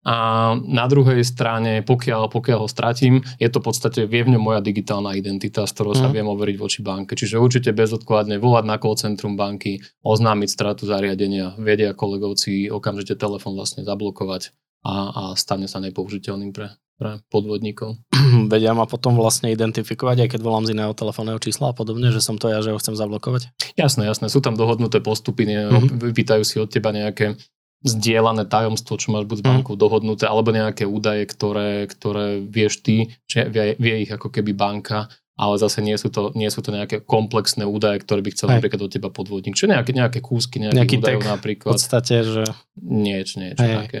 A 0.00 0.56
na 0.56 0.88
druhej 0.88 1.20
strane, 1.28 1.84
pokiaľ, 1.84 2.32
pokiaľ 2.32 2.64
ho 2.64 2.68
stratím, 2.72 3.20
je 3.36 3.48
to 3.52 3.60
v 3.60 3.66
podstate, 3.68 4.00
vie 4.08 4.24
v 4.24 4.32
ňom 4.36 4.42
moja 4.48 4.60
digitálna 4.64 5.12
identita, 5.12 5.68
s 5.68 5.76
ktorou 5.76 5.92
sa 5.92 6.08
mm. 6.08 6.14
viem 6.16 6.28
overiť 6.32 6.56
voči 6.56 6.80
banke. 6.80 7.12
Čiže 7.12 7.36
určite 7.36 7.76
bezodkladne 7.76 8.40
volať 8.40 8.64
na 8.64 8.80
call 8.80 8.96
centrum 8.96 9.36
banky, 9.36 9.84
oznámiť 10.00 10.48
stratu 10.48 10.88
zariadenia, 10.88 11.52
vedia 11.60 11.92
kolegovci 11.92 12.72
okamžite 12.72 13.20
telefon 13.20 13.52
vlastne 13.52 13.84
zablokovať 13.84 14.56
a, 14.88 14.94
a 15.12 15.22
stane 15.36 15.68
sa 15.68 15.84
nepoužiteľným 15.84 16.56
pre, 16.56 16.72
pre 16.96 17.20
podvodníkov. 17.28 18.00
Vedia 18.52 18.72
ma 18.72 18.88
potom 18.88 19.12
vlastne 19.12 19.52
identifikovať, 19.52 20.24
aj 20.24 20.28
keď 20.36 20.40
volám 20.40 20.64
z 20.64 20.72
iného 20.72 20.96
telefónneho 20.96 21.36
čísla 21.36 21.72
a 21.72 21.76
podobne, 21.76 22.08
že 22.08 22.24
som 22.24 22.40
to 22.40 22.48
ja, 22.48 22.64
že 22.64 22.72
ho 22.72 22.80
chcem 22.80 22.96
zablokovať? 22.96 23.52
Jasné, 23.76 24.08
jasné. 24.08 24.32
Sú 24.32 24.40
tam 24.40 24.56
dohodnuté 24.56 25.04
postupy, 25.04 25.44
mm-hmm. 25.44 26.00
vypýtajú 26.00 26.42
si 26.44 26.56
od 26.56 26.72
teba 26.72 26.96
nejaké 26.96 27.36
zdieľané 27.80 28.44
tajomstvo, 28.44 29.00
čo 29.00 29.12
máš 29.12 29.24
buď 29.24 29.36
s 29.40 29.44
mhm. 29.44 29.48
bankou 29.48 29.74
mm. 29.76 29.80
dohodnuté, 29.80 30.24
alebo 30.28 30.52
nejaké 30.52 30.84
údaje, 30.84 31.24
ktoré, 31.24 31.88
ktoré 31.88 32.44
vieš 32.44 32.84
ty, 32.84 33.16
že 33.24 33.48
vie, 33.48 33.76
vie 33.80 34.04
ich 34.04 34.10
ako 34.12 34.28
keby 34.28 34.52
banka, 34.52 35.08
ale 35.40 35.56
zase 35.56 35.80
nie 35.80 35.96
sú 35.96 36.12
to, 36.12 36.36
nie 36.36 36.52
sú 36.52 36.60
to 36.60 36.68
nejaké 36.68 37.00
komplexné 37.00 37.64
údaje, 37.64 38.04
ktoré 38.04 38.20
by 38.20 38.30
chcel 38.36 38.52
Hej. 38.52 38.54
napríklad 38.60 38.80
od 38.84 38.92
teba 38.92 39.08
podvodník. 39.08 39.56
Čiže 39.56 39.72
nejaké, 39.72 39.96
nejaké 39.96 40.20
kúsky 40.20 40.60
nejakých 40.60 40.76
Nejaký 40.76 40.96
údajov 41.00 41.22
napríklad. 41.24 41.72
v 41.72 41.76
podstate, 41.80 42.14
že... 42.28 42.44
Nieč, 42.76 43.40
niečo 43.40 43.64
Hej. 43.64 43.76
také. 43.88 44.00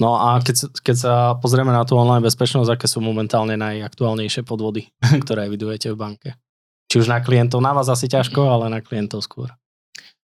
No 0.00 0.16
a 0.16 0.40
keď, 0.40 0.72
keď 0.80 0.96
sa 0.96 1.14
pozrieme 1.36 1.72
na 1.72 1.84
tú 1.84 2.00
online 2.00 2.24
bezpečnosť, 2.24 2.72
aké 2.72 2.88
sú 2.88 3.04
momentálne 3.04 3.56
najaktuálnejšie 3.60 4.48
podvody, 4.48 4.88
ktoré 5.24 5.44
evidujete 5.44 5.92
v 5.92 6.00
banke? 6.00 6.28
Či 6.88 7.04
už 7.04 7.12
na 7.12 7.20
klientov, 7.20 7.60
na 7.60 7.76
vás 7.76 7.92
asi 7.92 8.08
ťažko, 8.08 8.40
ale 8.48 8.72
na 8.72 8.80
klientov 8.80 9.20
skôr. 9.20 9.52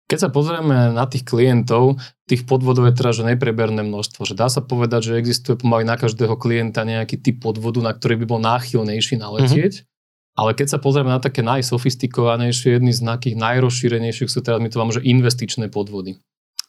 Keď 0.07 0.19
sa 0.23 0.31
pozrieme 0.31 0.95
na 0.95 1.03
tých 1.11 1.27
klientov, 1.27 1.99
tých 2.31 2.47
podvodov 2.47 2.87
je 2.87 2.95
teraz 2.95 3.19
že 3.19 3.27
nepreberné 3.27 3.83
množstvo. 3.83 4.23
Že 4.23 4.39
dá 4.39 4.47
sa 4.47 4.63
povedať, 4.63 5.11
že 5.11 5.19
existuje 5.19 5.59
pomaly 5.59 5.83
na 5.83 5.99
každého 5.99 6.39
klienta 6.39 6.87
nejaký 6.87 7.19
typ 7.19 7.43
podvodu, 7.43 7.83
na 7.83 7.91
ktorý 7.91 8.23
by 8.23 8.27
bol 8.31 8.39
náchylnejší 8.39 9.19
naletieť. 9.19 9.83
Mm-hmm. 9.83 9.95
Ale 10.37 10.51
keď 10.53 10.67
sa 10.69 10.79
pozrieme 10.79 11.11
na 11.11 11.19
také 11.19 11.41
najsofistikovanejšie, 11.43 12.79
jedny 12.79 12.93
z 12.93 13.03
takých 13.03 13.41
najrozšírenejších 13.41 14.31
sú 14.31 14.45
teraz, 14.45 14.61
my 14.61 14.69
to 14.69 14.79
máme, 14.79 14.93
že 14.95 15.03
investičné 15.03 15.73
podvody. 15.73 16.21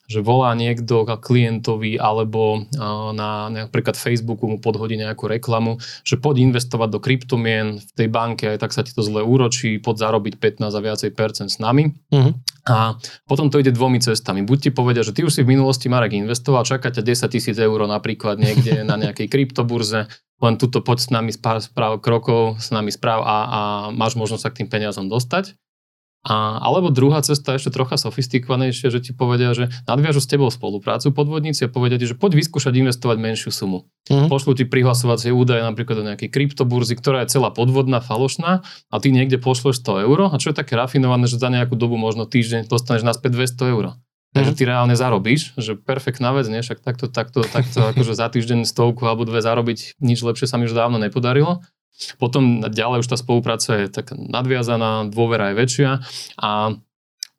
Že 0.08 0.24
volá 0.24 0.56
niekto 0.56 1.04
klientovi 1.04 2.00
alebo 2.00 2.64
na 3.12 3.52
napríklad 3.52 3.92
Facebooku 3.92 4.48
mu 4.48 4.56
podhodí 4.56 4.96
nejakú 4.96 5.28
reklamu, 5.28 5.76
že 6.00 6.16
poď 6.16 6.48
investovať 6.48 6.88
do 6.88 6.98
kryptomien 6.98 7.76
v 7.76 7.90
tej 7.92 8.08
banke, 8.08 8.48
aj 8.48 8.64
tak 8.64 8.72
sa 8.72 8.80
ti 8.80 8.96
to 8.96 9.04
zle 9.04 9.20
úročí, 9.20 9.76
poď 9.76 10.08
zarobiť 10.08 10.40
15 10.40 10.64
a 10.64 10.80
viacej 10.80 11.10
percent 11.12 11.52
s 11.52 11.60
nami. 11.60 11.92
Uh-huh. 12.08 12.32
A 12.64 12.96
potom 13.28 13.52
to 13.52 13.60
ide 13.60 13.72
dvomi 13.72 14.00
cestami. 14.00 14.40
Buď 14.40 14.58
ti 14.58 14.70
povedia, 14.72 15.04
že 15.04 15.12
ty 15.12 15.28
už 15.28 15.32
si 15.32 15.44
v 15.44 15.52
minulosti 15.52 15.92
Marek 15.92 16.16
investoval, 16.16 16.64
čaká 16.64 16.88
ťa 16.88 17.04
10 17.04 17.28
tisíc 17.28 17.56
eur 17.60 17.80
napríklad 17.84 18.40
niekde 18.40 18.88
na 18.88 18.96
nejakej 18.96 19.28
kryptoburze, 19.28 20.08
len 20.40 20.54
tuto 20.56 20.80
poď 20.80 20.98
s 21.04 21.08
nami 21.12 21.30
správ 21.36 22.00
krokov, 22.00 22.56
s 22.56 22.72
nami 22.72 22.88
správ 22.88 23.20
a, 23.24 23.36
a 23.44 23.60
máš 23.92 24.16
možnosť 24.16 24.42
sa 24.42 24.50
k 24.52 24.58
tým 24.64 24.68
peniazom 24.72 25.10
dostať. 25.10 25.52
A, 26.28 26.60
alebo 26.60 26.92
druhá 26.92 27.24
cesta 27.24 27.56
ešte 27.56 27.72
trocha 27.72 27.96
sofistikovanejšia, 27.96 28.92
že 28.92 29.00
ti 29.00 29.16
povedia, 29.16 29.56
že 29.56 29.72
nadviažu 29.88 30.20
s 30.20 30.28
tebou 30.28 30.52
spoluprácu 30.52 31.08
podvodníci 31.16 31.64
a 31.64 31.72
povedia 31.72 31.96
ti, 31.96 32.04
že 32.04 32.12
poď 32.12 32.44
vyskúšať 32.44 32.76
investovať 32.76 33.16
menšiu 33.16 33.48
sumu. 33.48 33.88
Mm-hmm. 34.12 34.28
Pošlu 34.28 34.52
ti 34.52 34.68
prihlasovacie 34.68 35.32
údaje 35.32 35.64
napríklad 35.64 35.96
do 35.96 36.04
nejakej 36.04 36.28
kryptoburzy, 36.28 37.00
ktorá 37.00 37.24
je 37.24 37.32
celá 37.32 37.48
podvodná, 37.48 38.04
falošná 38.04 38.60
a 38.92 38.94
ty 39.00 39.08
niekde 39.08 39.40
pošleš 39.40 39.80
100 39.80 40.04
eur 40.04 40.28
a 40.28 40.36
čo 40.36 40.52
je 40.52 40.60
také 40.60 40.76
rafinované, 40.76 41.24
že 41.24 41.40
za 41.40 41.48
nejakú 41.48 41.80
dobu 41.80 41.96
možno 41.96 42.28
týždeň 42.28 42.68
dostaneš 42.68 43.08
naspäť 43.08 43.48
200 43.48 43.72
eur. 43.72 43.96
Takže 44.36 44.52
mhm. 44.52 44.58
ty 44.60 44.62
reálne 44.68 44.94
zarobíš, 44.96 45.56
že 45.56 45.80
perfektná 45.80 46.36
vec, 46.36 46.44
nie? 46.52 46.60
Však 46.60 46.84
takto, 46.84 47.08
takto, 47.08 47.40
takto 47.40 47.80
akože 47.96 48.12
za 48.12 48.28
týždeň 48.28 48.68
stovku 48.68 49.08
alebo 49.08 49.24
dve 49.24 49.40
zarobiť, 49.40 49.96
nič 50.04 50.20
lepšie 50.20 50.44
sa 50.44 50.60
mi 50.60 50.68
už 50.68 50.76
dávno 50.76 51.00
nepodarilo. 51.00 51.64
Potom 52.18 52.62
ďalej 52.62 53.04
už 53.04 53.08
tá 53.10 53.16
spolupráca 53.18 53.78
je 53.84 53.86
tak 53.90 54.14
nadviazaná, 54.14 55.10
dôvera 55.10 55.50
je 55.50 55.58
väčšia 55.58 55.90
a 56.38 56.78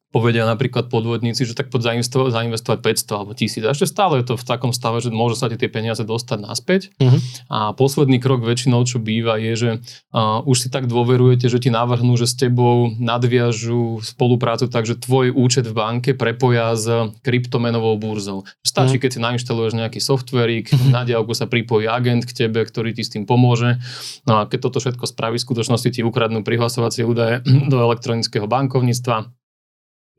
povedia 0.10 0.42
napríklad 0.50 0.90
podvodníci, 0.90 1.46
že 1.46 1.54
tak 1.54 1.70
poď 1.70 1.94
zainvestovať, 1.94 2.34
zainvestovať 2.34 2.80
500 2.82 3.14
alebo 3.14 3.32
1000. 3.38 3.70
A 3.70 3.74
ešte 3.78 3.86
stále 3.86 4.22
je 4.22 4.34
to 4.34 4.36
v 4.42 4.46
takom 4.46 4.74
stave, 4.74 4.98
že 5.06 5.14
môže 5.14 5.38
sa 5.38 5.54
ti 5.54 5.58
tie 5.62 5.70
peniaze 5.70 6.02
dostať 6.02 6.40
naspäť. 6.42 6.82
Uh-huh. 6.98 7.22
A 7.54 7.58
posledný 7.78 8.18
krok 8.18 8.42
väčšinou, 8.42 8.82
čo 8.90 8.98
býva, 8.98 9.38
je, 9.38 9.54
že 9.54 9.70
uh, 9.78 10.42
už 10.50 10.66
si 10.66 10.68
tak 10.74 10.90
dôverujete, 10.90 11.46
že 11.46 11.62
ti 11.62 11.70
navrhnú, 11.70 12.18
že 12.18 12.26
s 12.26 12.34
tebou 12.34 12.90
nadviažu 12.98 14.02
spoluprácu 14.02 14.66
tak, 14.66 14.90
že 14.90 14.98
tvoj 14.98 15.30
účet 15.30 15.70
v 15.70 15.78
banke 15.78 16.12
prepoja 16.18 16.74
s 16.74 16.90
kryptomenovou 17.22 18.02
burzou. 18.02 18.50
Stačí, 18.66 18.98
uh-huh. 18.98 19.06
keď 19.06 19.10
si 19.14 19.20
nainštaluješ 19.22 19.78
nejaký 19.78 20.02
softverík, 20.02 20.74
uh-huh. 20.74 20.90
na 20.90 21.06
diálku 21.06 21.38
sa 21.38 21.46
pripojí 21.46 21.86
agent 21.86 22.26
k 22.26 22.50
tebe, 22.50 22.66
ktorý 22.66 22.98
ti 22.98 23.06
s 23.06 23.14
tým 23.14 23.30
pomôže. 23.30 23.78
No 24.26 24.42
a 24.42 24.50
keď 24.50 24.74
toto 24.74 24.82
všetko 24.82 25.06
spraví, 25.06 25.38
v 25.38 25.46
skutočnosti 25.46 25.90
ti 25.94 26.02
ukradnú 26.02 26.42
prihlasovacie 26.42 27.06
údaje 27.06 27.46
do 27.72 27.78
elektronického 27.78 28.50
bankovníctva 28.50 29.39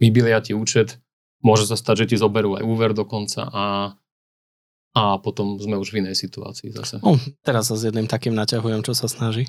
vybilia 0.00 0.40
ti 0.40 0.56
účet, 0.56 0.98
môže 1.44 1.68
sa 1.68 1.76
stať, 1.76 2.04
že 2.04 2.08
ti 2.12 2.16
zoberú 2.16 2.56
aj 2.56 2.64
úver 2.64 2.96
dokonca 2.96 3.46
a 3.46 3.64
a 4.90 5.22
potom 5.22 5.54
sme 5.62 5.78
už 5.78 5.94
v 5.94 6.02
inej 6.02 6.18
situácii 6.18 6.74
zase. 6.74 6.98
No, 6.98 7.14
teraz 7.46 7.70
sa 7.70 7.78
s 7.78 7.86
jedným 7.86 8.10
takým 8.10 8.34
naťahujem, 8.34 8.82
čo 8.82 8.90
sa 8.90 9.06
snaží. 9.06 9.46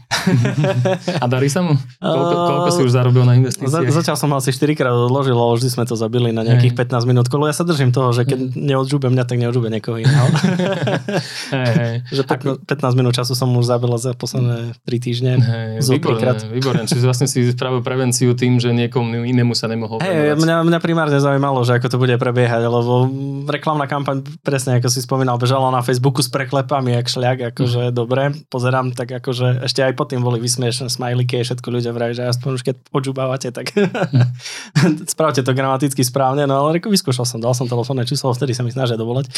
a 1.24 1.26
darí 1.26 1.50
sa 1.50 1.66
mu? 1.66 1.74
Koľko, 1.98 2.36
koľko 2.46 2.70
si 2.70 2.82
už 2.86 2.92
zarobil 2.94 3.26
na 3.26 3.34
investíciách? 3.42 3.90
Za, 3.90 4.06
zatiaľ 4.06 4.18
som 4.22 4.30
asi 4.38 4.54
4 4.54 4.78
krát 4.78 4.94
odložil, 4.94 5.34
ale 5.34 5.58
vždy 5.58 5.70
sme 5.74 5.86
to 5.90 5.98
zabili 5.98 6.30
na 6.30 6.46
nejakých 6.46 6.78
hey. 6.78 6.86
15 6.86 7.10
minút. 7.10 7.26
Kolo 7.26 7.50
ja 7.50 7.58
sa 7.58 7.66
držím 7.66 7.90
toho, 7.90 8.14
že 8.14 8.30
keď 8.30 8.54
neodžúbe 8.54 9.10
mňa, 9.10 9.24
tak 9.26 9.42
neodžúbe 9.42 9.74
niekoho 9.74 9.98
iného. 9.98 10.30
hey, 11.58 11.74
hey. 11.74 11.96
že 12.14 12.22
15, 12.22 12.70
15 12.70 13.00
minút 13.02 13.18
času 13.18 13.34
som 13.34 13.50
už 13.58 13.66
zabil 13.66 13.90
za 13.98 14.14
posledné 14.14 14.78
3 14.86 15.06
týždne. 15.06 15.34
Hey, 15.42 15.82
výborné, 15.82 16.22
krát. 16.22 16.40
výborné. 16.46 16.86
Čiže 16.86 17.02
vlastne 17.10 17.26
si 17.26 17.50
spravil 17.50 17.82
prevenciu 17.82 18.38
tým, 18.38 18.62
že 18.62 18.70
niekomu 18.74 19.26
inému 19.26 19.58
sa 19.58 19.66
nemohol 19.66 20.02
hey, 20.02 20.38
mňa, 20.38 20.66
mňa 20.66 20.80
primárne 20.82 21.18
zaujímalo, 21.18 21.62
že 21.66 21.78
ako 21.78 21.88
to 21.90 21.98
bude 21.98 22.16
prebiehať, 22.18 22.62
lebo 22.66 23.10
reklamná 23.48 23.86
kampaň, 23.86 24.26
presne 24.42 24.78
ako 24.78 24.88
si 24.90 25.04
spomínal, 25.04 25.31
spomínal, 25.32 25.40
bežala 25.40 25.70
na 25.72 25.82
Facebooku 25.84 26.20
s 26.20 26.28
preklepami, 26.28 26.92
jak 27.00 27.08
šľak, 27.08 27.40
akože 27.56 27.82
mm. 27.92 27.94
dobre, 27.96 28.24
pozerám, 28.52 28.92
tak 28.92 29.12
akože 29.24 29.64
ešte 29.64 29.80
aj 29.84 29.94
pod 29.96 30.12
tým 30.12 30.20
boli 30.24 30.44
vysmiešené 30.44 30.92
smajliky, 30.92 31.44
všetko 31.44 31.68
ľudia 31.72 31.92
vrajú, 31.96 32.20
že 32.20 32.28
aspoň 32.28 32.50
už 32.60 32.64
keď 32.68 32.76
počúbávate, 32.92 33.48
tak 33.56 33.72
mm. 33.72 35.08
spravte 35.14 35.44
to 35.44 35.56
gramaticky 35.56 36.04
správne, 36.04 36.44
no 36.48 36.68
ale 36.68 36.84
vyskúšal 36.84 37.24
som, 37.24 37.40
dal 37.40 37.56
som 37.56 37.68
telefónne 37.70 38.04
číslo, 38.04 38.36
vtedy 38.36 38.52
sa 38.52 38.64
mi 38.66 38.72
snažia 38.74 39.00
dovolať. 39.00 39.32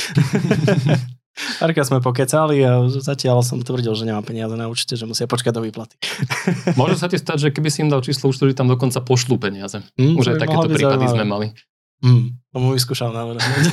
Párkrát 1.34 1.90
sme 1.90 1.98
pokecali 1.98 2.62
a 2.62 2.86
zatiaľ 2.94 3.42
som 3.42 3.58
tvrdil, 3.58 3.98
že 3.98 4.06
nemám 4.06 4.22
peniaze 4.22 4.54
na 4.54 4.70
účte, 4.70 4.94
že 4.94 5.10
musia 5.10 5.26
počkať 5.26 5.50
do 5.50 5.66
výplaty. 5.66 5.98
Môže 6.78 7.02
sa 7.02 7.10
ti 7.10 7.18
stať, 7.18 7.38
že 7.42 7.50
keby 7.50 7.74
si 7.74 7.82
im 7.82 7.90
dal 7.90 8.06
číslo 8.06 8.30
účtu, 8.30 8.46
že 8.46 8.54
tam 8.54 8.70
dokonca 8.70 9.02
pošlú 9.02 9.42
peniaze. 9.42 9.82
Mm, 9.98 10.14
Už 10.22 10.38
aj 10.38 10.46
takéto 10.46 10.70
prípady 10.70 11.10
zaujímavé. 11.10 11.18
sme 11.18 11.26
mali. 11.26 11.48
Mm, 12.04 12.36
tomu 12.52 12.76
vyskúšal 12.76 13.16
navrhnúť. 13.16 13.66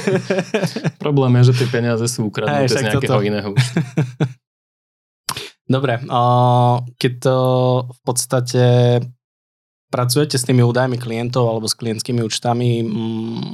Problém 1.05 1.35
je, 1.43 1.51
že 1.51 1.67
tie 1.67 1.69
peniaze 1.69 2.07
sú 2.07 2.31
ukradnuté 2.31 2.71
z 2.71 2.87
nejakého 2.87 3.19
toto. 3.19 3.27
iného. 3.27 3.51
Dobre, 5.71 6.03
keď 6.99 7.13
to 7.23 7.37
v 7.91 8.01
podstate 8.03 8.65
pracujete 9.91 10.39
s 10.39 10.47
tými 10.47 10.63
údajmi 10.63 10.99
klientov 10.99 11.47
alebo 11.47 11.67
s 11.67 11.79
klientskými 11.79 12.23
účtami, 12.23 12.87
mm, 12.87 13.51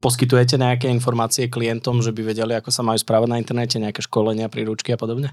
poskytujete 0.00 0.56
nejaké 0.56 0.88
informácie 0.88 1.52
klientom, 1.52 2.00
že 2.00 2.12
by 2.12 2.32
vedeli, 2.32 2.56
ako 2.56 2.72
sa 2.72 2.84
majú 2.84 2.96
správať 3.00 3.28
na 3.28 3.40
internete, 3.40 3.80
nejaké 3.80 4.00
školenia, 4.04 4.52
príručky 4.52 4.96
a 4.96 5.00
podobne? 5.00 5.32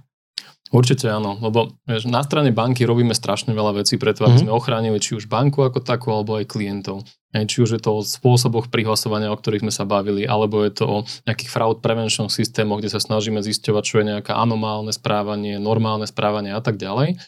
Určite 0.73 1.05
áno, 1.13 1.37
lebo 1.45 1.77
vieš, 1.85 2.09
na 2.09 2.25
strane 2.25 2.49
banky 2.49 2.89
robíme 2.89 3.13
strašne 3.13 3.53
veľa 3.53 3.85
vecí 3.85 4.01
preto, 4.01 4.25
aby 4.25 4.41
mm-hmm. 4.41 4.49
sme 4.49 4.57
ochránili 4.57 4.97
či 4.97 5.13
už 5.13 5.29
banku 5.29 5.61
ako 5.61 5.77
takú, 5.85 6.09
alebo 6.09 6.41
aj 6.41 6.49
klientov. 6.49 7.05
Či 7.35 7.67
už 7.67 7.69
je 7.77 7.81
to 7.83 7.99
o 7.99 8.01
spôsoboch 8.01 8.73
prihlasovania, 8.73 9.29
o 9.29 9.37
ktorých 9.37 9.61
sme 9.61 9.73
sa 9.73 9.85
bavili, 9.85 10.25
alebo 10.25 10.65
je 10.65 10.71
to 10.73 10.85
o 10.87 10.97
nejakých 11.29 11.51
fraud 11.51 11.77
prevention 11.85 12.31
systémoch, 12.31 12.81
kde 12.81 12.89
sa 12.89 13.03
snažíme 13.03 13.43
zisťovať, 13.45 13.83
čo 13.85 13.95
je 14.01 14.05
nejaké 14.09 14.31
anomálne 14.33 14.89
správanie, 14.89 15.61
normálne 15.61 16.09
správanie 16.09 16.55
a 16.55 16.63
tak 16.63 16.81
ďalej. 16.81 17.19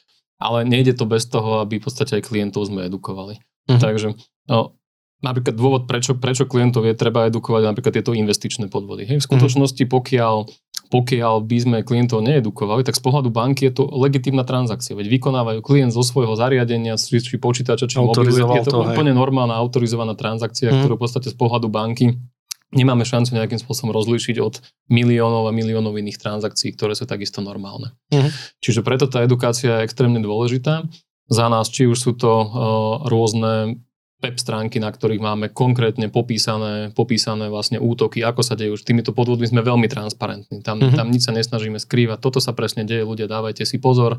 Ale 0.41 0.65
nejde 0.65 0.98
to 0.98 1.06
bez 1.06 1.29
toho, 1.29 1.62
aby 1.62 1.77
v 1.77 1.86
podstate 1.86 2.17
aj 2.17 2.25
klientov 2.25 2.65
sme 2.65 2.89
edukovali. 2.89 3.38
Mm-hmm. 3.67 3.84
Takže 3.84 4.08
no, 4.50 4.77
napríklad 5.22 5.56
dôvod, 5.58 5.84
prečo, 5.89 6.13
prečo 6.13 6.46
klientov 6.46 6.86
je 6.86 6.94
treba 6.94 7.25
edukovať 7.25 7.74
napríklad 7.74 7.94
tieto 7.98 8.13
investičné 8.13 8.70
podvody. 8.70 9.10
Hej, 9.10 9.17
v 9.17 9.24
mhm. 9.24 9.27
skutočnosti, 9.27 9.84
pokiaľ 9.89 10.36
pokiaľ 10.88 11.44
by 11.44 11.58
sme 11.60 11.77
klientov 11.84 12.24
needukovali, 12.24 12.84
tak 12.88 12.96
z 12.96 13.03
pohľadu 13.03 13.29
banky 13.29 13.67
je 13.67 13.79
to 13.79 13.84
legitímna 13.88 14.48
transakcia. 14.48 14.96
Veď 14.96 15.08
vykonávajú 15.20 15.60
klient 15.60 15.91
zo 15.91 16.03
svojho 16.03 16.34
zariadenia, 16.39 16.96
či, 16.96 17.20
či 17.20 17.36
počítača, 17.36 17.91
či 17.91 18.00
mobilu. 18.00 18.32
Je 18.32 18.63
to, 18.63 18.74
to 18.74 18.79
úplne 18.84 19.12
hej. 19.12 19.20
normálna 19.20 19.56
autorizovaná 19.60 20.15
transakcia, 20.15 20.72
mm. 20.72 20.77
ktorú 20.82 20.94
v 20.96 21.01
podstate 21.03 21.27
z 21.32 21.36
pohľadu 21.36 21.67
banky 21.67 22.15
nemáme 22.75 23.08
šancu 23.08 23.32
nejakým 23.32 23.63
spôsobom 23.63 23.96
rozlíšiť 23.96 24.44
od 24.44 24.60
miliónov 24.91 25.48
a 25.48 25.56
miliónov 25.56 25.96
iných 25.96 26.20
transakcií, 26.20 26.75
ktoré 26.75 27.00
sú 27.00 27.08
takisto 27.08 27.39
normálne. 27.39 27.96
Mm. 28.12 28.27
Čiže 28.60 28.84
preto 28.84 29.08
tá 29.08 29.24
edukácia 29.24 29.79
je 29.79 29.86
extrémne 29.88 30.20
dôležitá. 30.20 30.84
Za 31.27 31.48
nás, 31.51 31.67
či 31.72 31.88
už 31.88 32.00
sú 32.00 32.12
to 32.15 32.32
uh, 32.32 32.48
rôzne 33.08 33.84
web 34.17 34.36
stránky, 34.41 34.81
na 34.81 34.89
ktorých 34.89 35.21
máme 35.21 35.53
konkrétne 35.53 36.09
popísané, 36.09 36.89
popísané 36.89 37.53
vlastne 37.53 37.77
útoky, 37.77 38.25
ako 38.25 38.41
sa 38.41 38.57
dejú. 38.57 38.74
Týmito 38.81 39.13
podvodmi 39.13 39.45
sme 39.45 39.62
veľmi 39.62 39.86
transparentní. 39.86 40.65
Tam, 40.65 40.81
mm-hmm. 40.81 40.97
tam 40.97 41.07
nič 41.13 41.29
sa 41.29 41.33
nesnažíme 41.33 41.77
skrývať. 41.77 42.17
Toto 42.17 42.41
sa 42.41 42.57
presne 42.57 42.81
deje, 42.81 43.05
ľudia, 43.05 43.29
dávajte 43.29 43.62
si 43.62 43.77
pozor. 43.77 44.17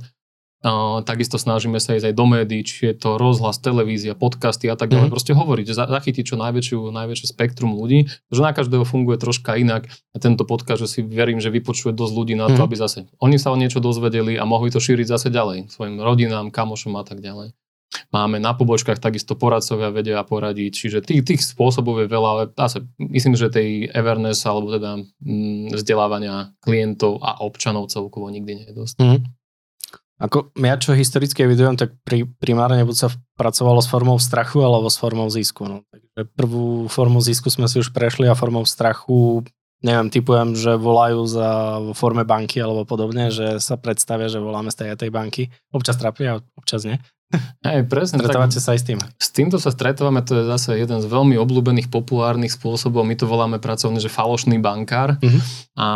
Uh, 0.59 1.07
takisto 1.07 1.39
snažíme 1.39 1.79
sa 1.79 1.95
ísť 1.95 2.11
aj 2.11 2.15
do 2.19 2.27
médií, 2.27 2.67
či 2.67 2.91
je 2.91 2.95
to 2.99 3.15
rozhlas, 3.15 3.63
televízia, 3.63 4.19
podcasty 4.19 4.67
a 4.67 4.75
tak 4.75 4.91
ďalej. 4.91 5.07
Mm-hmm. 5.07 5.15
Proste 5.15 5.35
hovoriť, 5.35 5.67
zachytiť 5.71 6.25
čo 6.27 6.35
najväčšiu, 6.35 6.79
najväčšie 6.91 7.31
spektrum 7.31 7.79
ľudí, 7.79 8.11
že 8.11 8.41
na 8.43 8.51
každého 8.51 8.83
funguje 8.83 9.23
troška 9.23 9.55
inak. 9.55 9.87
A 10.15 10.17
tento 10.19 10.43
podcast, 10.43 10.83
že 10.83 10.91
si 10.91 11.01
verím, 11.07 11.39
že 11.39 11.55
vypočuje 11.55 11.95
dosť 11.95 12.15
ľudí 12.15 12.35
na 12.35 12.51
to, 12.51 12.59
mm-hmm. 12.59 12.67
aby 12.67 12.75
zase 12.75 12.99
oni 13.23 13.39
sa 13.39 13.55
o 13.55 13.59
niečo 13.59 13.79
dozvedeli 13.79 14.35
a 14.35 14.43
mohli 14.47 14.75
to 14.75 14.83
šíriť 14.83 15.07
zase 15.07 15.31
ďalej 15.31 15.71
svojim 15.71 16.03
rodinám, 16.03 16.51
kamošom 16.51 16.95
a 16.99 17.07
tak 17.07 17.23
ďalej. 17.23 17.55
Máme 18.13 18.37
na 18.37 18.53
pobočkách 18.53 19.01
takisto 19.01 19.33
poradcovia 19.33 19.89
vedia 19.89 20.21
poradiť, 20.21 20.73
čiže 20.73 20.99
tých, 21.05 21.25
tých 21.25 21.43
spôsobov 21.45 22.05
je 22.05 22.09
veľa, 22.09 22.29
ale 22.29 22.43
zase 22.53 22.85
myslím, 23.01 23.37
že 23.37 23.49
tej 23.49 23.89
Everness 23.93 24.45
alebo 24.45 24.77
teda 24.77 25.01
mm, 25.01 25.73
vzdelávania 25.73 26.53
klientov 26.61 27.21
a 27.25 27.41
občanov 27.41 27.89
celkovo 27.89 28.29
nikdy 28.29 28.53
nie 28.61 28.67
je 28.69 28.77
dosť. 28.77 28.97
Mm. 29.01 29.21
Ako 30.19 30.51
ja 30.59 30.75
čo 30.75 30.99
historicky 30.99 31.47
vidujem, 31.47 31.79
tak 31.79 31.95
pri, 32.03 32.27
primárne 32.43 32.83
buď 32.83 32.97
sa 32.97 33.09
pracovalo 33.39 33.79
s 33.79 33.87
formou 33.87 34.19
strachu 34.19 34.67
alebo 34.67 34.91
s 34.91 34.99
formou 34.99 35.31
zisku. 35.31 35.71
No. 35.71 35.87
Takže 35.95 36.27
prvú 36.35 36.91
formu 36.91 37.23
zisku 37.23 37.49
sme 37.55 37.71
si 37.71 37.79
už 37.79 37.95
prešli 37.95 38.27
a 38.27 38.35
formou 38.35 38.67
strachu 38.67 39.47
neviem, 39.79 40.11
typujem, 40.11 40.59
že 40.59 40.75
volajú 40.75 41.23
za 41.31 41.79
vo 41.79 41.95
forme 41.95 42.27
banky 42.27 42.59
alebo 42.59 42.83
podobne, 42.83 43.31
že 43.31 43.63
sa 43.63 43.79
predstavia, 43.79 44.27
že 44.27 44.43
voláme 44.43 44.75
z 44.75 44.83
tej 44.83 44.89
tej 44.99 45.11
banky. 45.15 45.43
Občas 45.71 45.95
trápia, 45.95 46.43
občas 46.59 46.83
nie. 46.83 46.99
Hej, 47.61 47.85
presne. 47.93 48.25
Stretávate 48.25 48.57
tak, 48.57 48.65
sa 48.65 48.71
aj 48.73 48.81
s 48.81 48.85
tým. 48.89 48.99
S 49.21 49.29
týmto 49.29 49.61
sa 49.61 49.69
stretávame, 49.69 50.25
to 50.25 50.41
je 50.41 50.45
zase 50.49 50.81
jeden 50.81 50.99
z 51.05 51.07
veľmi 51.07 51.37
obľúbených 51.37 51.93
populárnych 51.93 52.53
spôsobov. 52.57 53.05
My 53.05 53.15
to 53.21 53.29
voláme 53.29 53.61
pracovne, 53.61 54.01
že 54.01 54.09
falošný 54.09 54.57
bankár. 54.65 55.21
Uh-huh. 55.21 55.41
A 55.77 55.87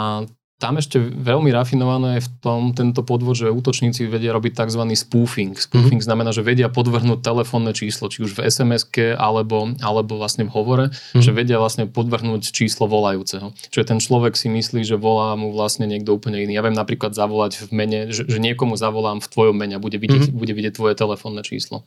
tam 0.62 0.78
ešte 0.78 1.02
veľmi 1.02 1.50
rafinované 1.50 2.23
je 2.23 2.31
v 2.31 2.31
tom 2.38 2.71
tento 2.71 3.02
podvod, 3.02 3.35
že 3.35 3.50
útočníci 3.50 4.07
vedia 4.07 4.31
robiť 4.31 4.62
tzv. 4.62 4.87
spoofing. 4.95 5.59
Spoofing 5.59 5.99
mm-hmm. 5.99 6.07
znamená, 6.07 6.31
že 6.31 6.47
vedia 6.47 6.71
podvrhnúť 6.71 7.19
telefónne 7.19 7.75
číslo, 7.75 8.07
či 8.07 8.23
už 8.23 8.38
v 8.38 8.47
sms 8.47 8.95
alebo, 9.19 9.75
alebo 9.83 10.23
vlastne 10.23 10.47
v 10.47 10.54
hovore, 10.54 10.95
mm-hmm. 10.95 11.19
že 11.19 11.35
vedia 11.35 11.59
vlastne 11.59 11.90
podvrhnúť 11.90 12.54
číslo 12.54 12.87
volajúceho. 12.87 13.50
Čiže 13.75 13.90
ten 13.90 13.99
človek 13.99 14.38
si 14.38 14.47
myslí, 14.47 14.87
že 14.87 14.95
volá 14.95 15.35
mu 15.35 15.50
vlastne 15.50 15.90
niekto 15.90 16.14
úplne 16.14 16.38
iný. 16.38 16.54
Ja 16.54 16.62
viem 16.62 16.78
napríklad 16.78 17.11
zavolať 17.11 17.66
v 17.66 17.71
mene, 17.75 18.00
že, 18.14 18.23
že 18.23 18.38
niekomu 18.38 18.78
zavolám 18.78 19.19
v 19.19 19.26
tvojom 19.26 19.59
mene 19.59 19.75
a 19.75 19.83
bude 19.83 19.99
vidieť, 19.99 20.31
mm-hmm. 20.31 20.38
bude 20.38 20.54
vidieť 20.54 20.78
tvoje 20.78 20.95
telefónne 20.95 21.42
číslo. 21.42 21.83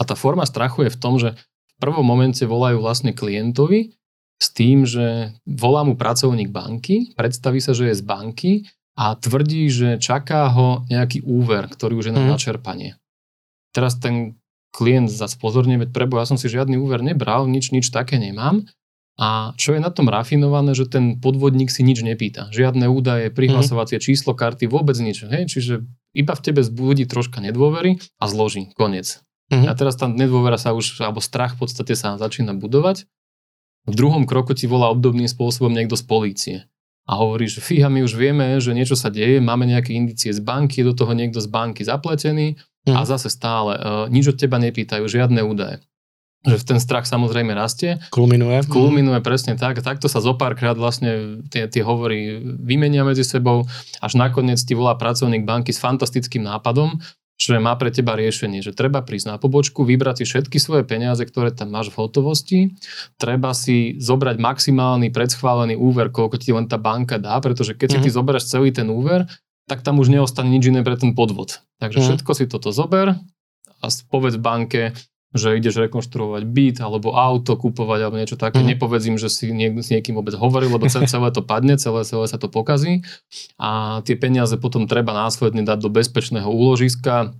A 0.00 0.08
tá 0.08 0.16
forma 0.16 0.48
strachu 0.48 0.88
je 0.88 0.94
v 0.96 1.00
tom, 1.00 1.20
že 1.20 1.36
v 1.36 1.74
prvom 1.76 2.08
momente 2.08 2.40
volajú 2.48 2.80
vlastne 2.80 3.12
klientovi 3.12 3.95
s 4.36 4.52
tým, 4.52 4.84
že 4.84 5.32
volá 5.48 5.80
mu 5.84 5.96
pracovník 5.96 6.52
banky, 6.52 7.16
predstaví 7.16 7.60
sa, 7.60 7.72
že 7.72 7.92
je 7.92 7.94
z 7.96 8.04
banky 8.04 8.52
a 8.96 9.16
tvrdí, 9.16 9.68
že 9.72 9.96
čaká 9.96 10.48
ho 10.52 10.84
nejaký 10.88 11.24
úver, 11.24 11.68
ktorý 11.68 12.00
už 12.00 12.06
je 12.12 12.14
na 12.16 12.22
mm. 12.24 12.30
načerpanie. 12.36 13.00
Teraz 13.72 13.96
ten 13.96 14.36
klient 14.72 15.08
zase 15.08 15.40
pozorne, 15.40 15.80
veď 15.80 15.92
prebo, 15.92 16.20
ja 16.20 16.28
som 16.28 16.36
si 16.36 16.52
žiadny 16.52 16.76
úver 16.76 17.00
nebral, 17.00 17.48
nič, 17.48 17.72
nič 17.72 17.88
také 17.88 18.20
nemám. 18.20 18.68
A 19.16 19.56
čo 19.56 19.72
je 19.72 19.80
na 19.80 19.88
tom 19.88 20.12
rafinované, 20.12 20.76
že 20.76 20.84
ten 20.84 21.16
podvodník 21.16 21.72
si 21.72 21.80
nič 21.80 22.04
nepýta. 22.04 22.52
Žiadne 22.52 22.84
údaje, 22.92 23.32
prihlasovacie 23.32 23.96
mm. 23.96 24.04
číslo 24.04 24.36
karty, 24.36 24.68
vôbec 24.68 24.96
nič. 25.00 25.24
Hej? 25.24 25.48
Čiže 25.48 25.88
iba 26.12 26.36
v 26.36 26.44
tebe 26.44 26.60
zbudí 26.60 27.08
troška 27.08 27.40
nedôvery 27.40 27.96
a 28.20 28.24
zloží. 28.28 28.68
Koniec. 28.76 29.24
Mm-hmm. 29.48 29.68
A 29.68 29.72
teraz 29.72 29.96
tá 29.96 30.04
nedôvera 30.04 30.60
sa 30.60 30.76
už, 30.76 31.00
alebo 31.00 31.24
strach 31.24 31.56
v 31.56 31.64
podstate 31.64 31.96
sa 31.96 32.20
začína 32.20 32.52
budovať 32.52 33.08
v 33.86 33.94
druhom 33.94 34.26
kroku 34.26 34.52
ti 34.52 34.66
volá 34.66 34.90
obdobným 34.90 35.30
spôsobom 35.30 35.70
niekto 35.70 35.94
z 35.94 36.04
polície 36.04 36.56
a 37.06 37.12
hovorí, 37.22 37.46
že 37.46 37.62
fíha, 37.62 37.86
my 37.86 38.02
už 38.02 38.18
vieme, 38.18 38.58
že 38.58 38.74
niečo 38.74 38.98
sa 38.98 39.14
deje, 39.14 39.38
máme 39.38 39.62
nejaké 39.62 39.94
indície 39.94 40.34
z 40.34 40.42
banky, 40.42 40.82
do 40.82 40.90
toho 40.90 41.14
niekto 41.14 41.38
z 41.38 41.46
banky 41.46 41.86
zapletený 41.86 42.58
mm. 42.90 42.94
a 42.98 43.06
zase 43.06 43.30
stále 43.30 43.78
uh, 43.78 44.10
nič 44.10 44.34
od 44.34 44.36
teba 44.36 44.58
nepýtajú, 44.58 45.06
žiadne 45.06 45.38
údaje. 45.46 45.78
Že 46.46 46.62
ten 46.62 46.78
strach 46.82 47.06
samozrejme 47.06 47.54
rastie. 47.54 47.98
Kulminuje. 48.14 48.66
Kulminuje 48.70 49.18
presne 49.18 49.58
tak. 49.58 49.82
Takto 49.82 50.06
sa 50.06 50.22
zo 50.22 50.38
párkrát 50.38 50.78
vlastne 50.78 51.42
tie, 51.50 51.66
tie 51.66 51.82
hovory 51.82 52.38
vymenia 52.42 53.02
medzi 53.02 53.26
sebou, 53.26 53.66
až 53.98 54.12
nakoniec 54.14 54.58
ti 54.62 54.74
volá 54.78 54.94
pracovník 54.94 55.42
banky 55.42 55.74
s 55.74 55.82
fantastickým 55.82 56.46
nápadom, 56.46 57.02
že 57.36 57.60
má 57.60 57.76
pre 57.76 57.92
teba 57.92 58.16
riešenie, 58.16 58.64
že 58.64 58.72
treba 58.72 59.04
prísť 59.04 59.26
na 59.28 59.36
pobočku, 59.36 59.84
vybrať 59.84 60.24
si 60.24 60.24
všetky 60.24 60.56
svoje 60.56 60.88
peniaze, 60.88 61.20
ktoré 61.20 61.52
tam 61.52 61.68
máš 61.68 61.92
v 61.92 62.00
hotovosti, 62.00 62.58
treba 63.20 63.52
si 63.52 64.00
zobrať 64.00 64.40
maximálny 64.40 65.12
predschválený 65.12 65.76
úver, 65.76 66.08
koľko 66.08 66.40
ti 66.40 66.56
len 66.56 66.64
tá 66.64 66.80
banka 66.80 67.20
dá, 67.20 67.36
pretože 67.44 67.76
keď 67.76 68.00
mm-hmm. 68.00 68.04
si 68.04 68.04
ty 68.04 68.10
mhm. 68.10 68.16
zoberieš 68.16 68.44
celý 68.48 68.68
ten 68.72 68.88
úver, 68.88 69.28
tak 69.68 69.84
tam 69.84 70.00
už 70.00 70.08
neostane 70.08 70.48
nič 70.48 70.70
iné 70.72 70.80
pre 70.80 70.96
ten 70.96 71.12
podvod. 71.12 71.60
Takže 71.82 72.00
mm-hmm. 72.00 72.08
všetko 72.16 72.30
si 72.32 72.44
toto 72.48 72.72
zober 72.72 73.18
a 73.82 73.86
povedz 74.08 74.40
banke, 74.40 74.96
že 75.34 75.58
ideš 75.58 75.82
rekonštruovať 75.88 76.42
byt 76.46 76.76
alebo 76.80 77.16
auto 77.16 77.58
kúpovať 77.58 78.00
alebo 78.06 78.16
niečo 78.20 78.38
také. 78.38 78.62
Mm. 78.62 78.76
Nepovedz 78.76 79.04
im, 79.10 79.16
že 79.18 79.28
si 79.28 79.50
niek- 79.50 79.80
s 79.80 79.90
niekým 79.90 80.14
vôbec 80.14 80.38
hovoril, 80.38 80.70
lebo 80.70 80.86
celé 80.88 81.28
to 81.32 81.42
padne, 81.42 81.74
celé, 81.76 82.06
celé 82.06 82.26
sa 82.30 82.38
to 82.38 82.46
pokazí 82.46 83.02
a 83.58 84.00
tie 84.06 84.14
peniaze 84.14 84.54
potom 84.56 84.86
treba 84.86 85.12
následne 85.12 85.66
dať 85.66 85.78
do 85.82 85.90
bezpečného 85.90 86.46
úložiska, 86.46 87.34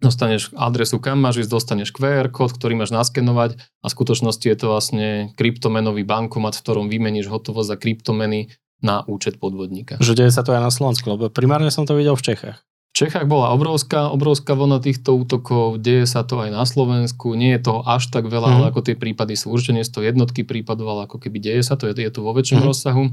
dostaneš 0.00 0.50
adresu, 0.56 0.96
kam 0.98 1.20
máš 1.20 1.44
ísť, 1.44 1.52
dostaneš 1.52 1.92
QR 1.92 2.32
kód, 2.32 2.56
ktorý 2.56 2.76
máš 2.76 2.90
naskenovať 2.90 3.60
a 3.60 3.86
v 3.86 3.92
skutočnosti 3.92 4.46
je 4.48 4.56
to 4.56 4.66
vlastne 4.72 5.06
kryptomenový 5.36 6.02
bankomat, 6.08 6.56
v 6.56 6.62
ktorom 6.64 6.86
vymeníš 6.88 7.28
hotovosť 7.28 7.68
za 7.68 7.76
kryptomeny 7.76 8.48
na 8.80 9.04
účet 9.04 9.36
podvodníka. 9.36 10.00
Že 10.00 10.24
deje 10.24 10.32
sa 10.32 10.40
to 10.40 10.56
aj 10.56 10.64
na 10.64 10.72
Slovensku, 10.72 11.04
lebo 11.12 11.28
primárne 11.28 11.68
som 11.68 11.84
to 11.84 11.92
videl 11.92 12.16
v 12.16 12.32
Čechách. 12.32 12.64
Čechách 13.00 13.24
bola 13.24 13.48
obrovská, 13.56 14.12
obrovská 14.12 14.52
vlna 14.52 14.84
týchto 14.84 15.16
útokov, 15.16 15.80
deje 15.80 16.04
sa 16.04 16.20
to 16.20 16.36
aj 16.44 16.52
na 16.52 16.68
Slovensku, 16.68 17.32
nie 17.32 17.56
je 17.56 17.64
toho 17.64 17.80
až 17.80 18.12
tak 18.12 18.28
veľa, 18.28 18.44
mm. 18.52 18.54
ale 18.60 18.64
ako 18.68 18.80
tie 18.84 18.92
prípady 18.92 19.40
sú 19.40 19.48
určite 19.48 19.72
nie 19.72 19.88
to 19.88 20.04
jednotky 20.04 20.44
prípadov, 20.44 20.92
ale 20.92 21.00
ako 21.08 21.16
keby 21.16 21.40
deje 21.40 21.64
sa 21.64 21.80
to, 21.80 21.88
je, 21.88 21.96
je 21.96 22.12
to 22.12 22.20
vo 22.20 22.36
väčšom 22.36 22.60
mm. 22.60 22.66
rozsahu. 22.68 23.08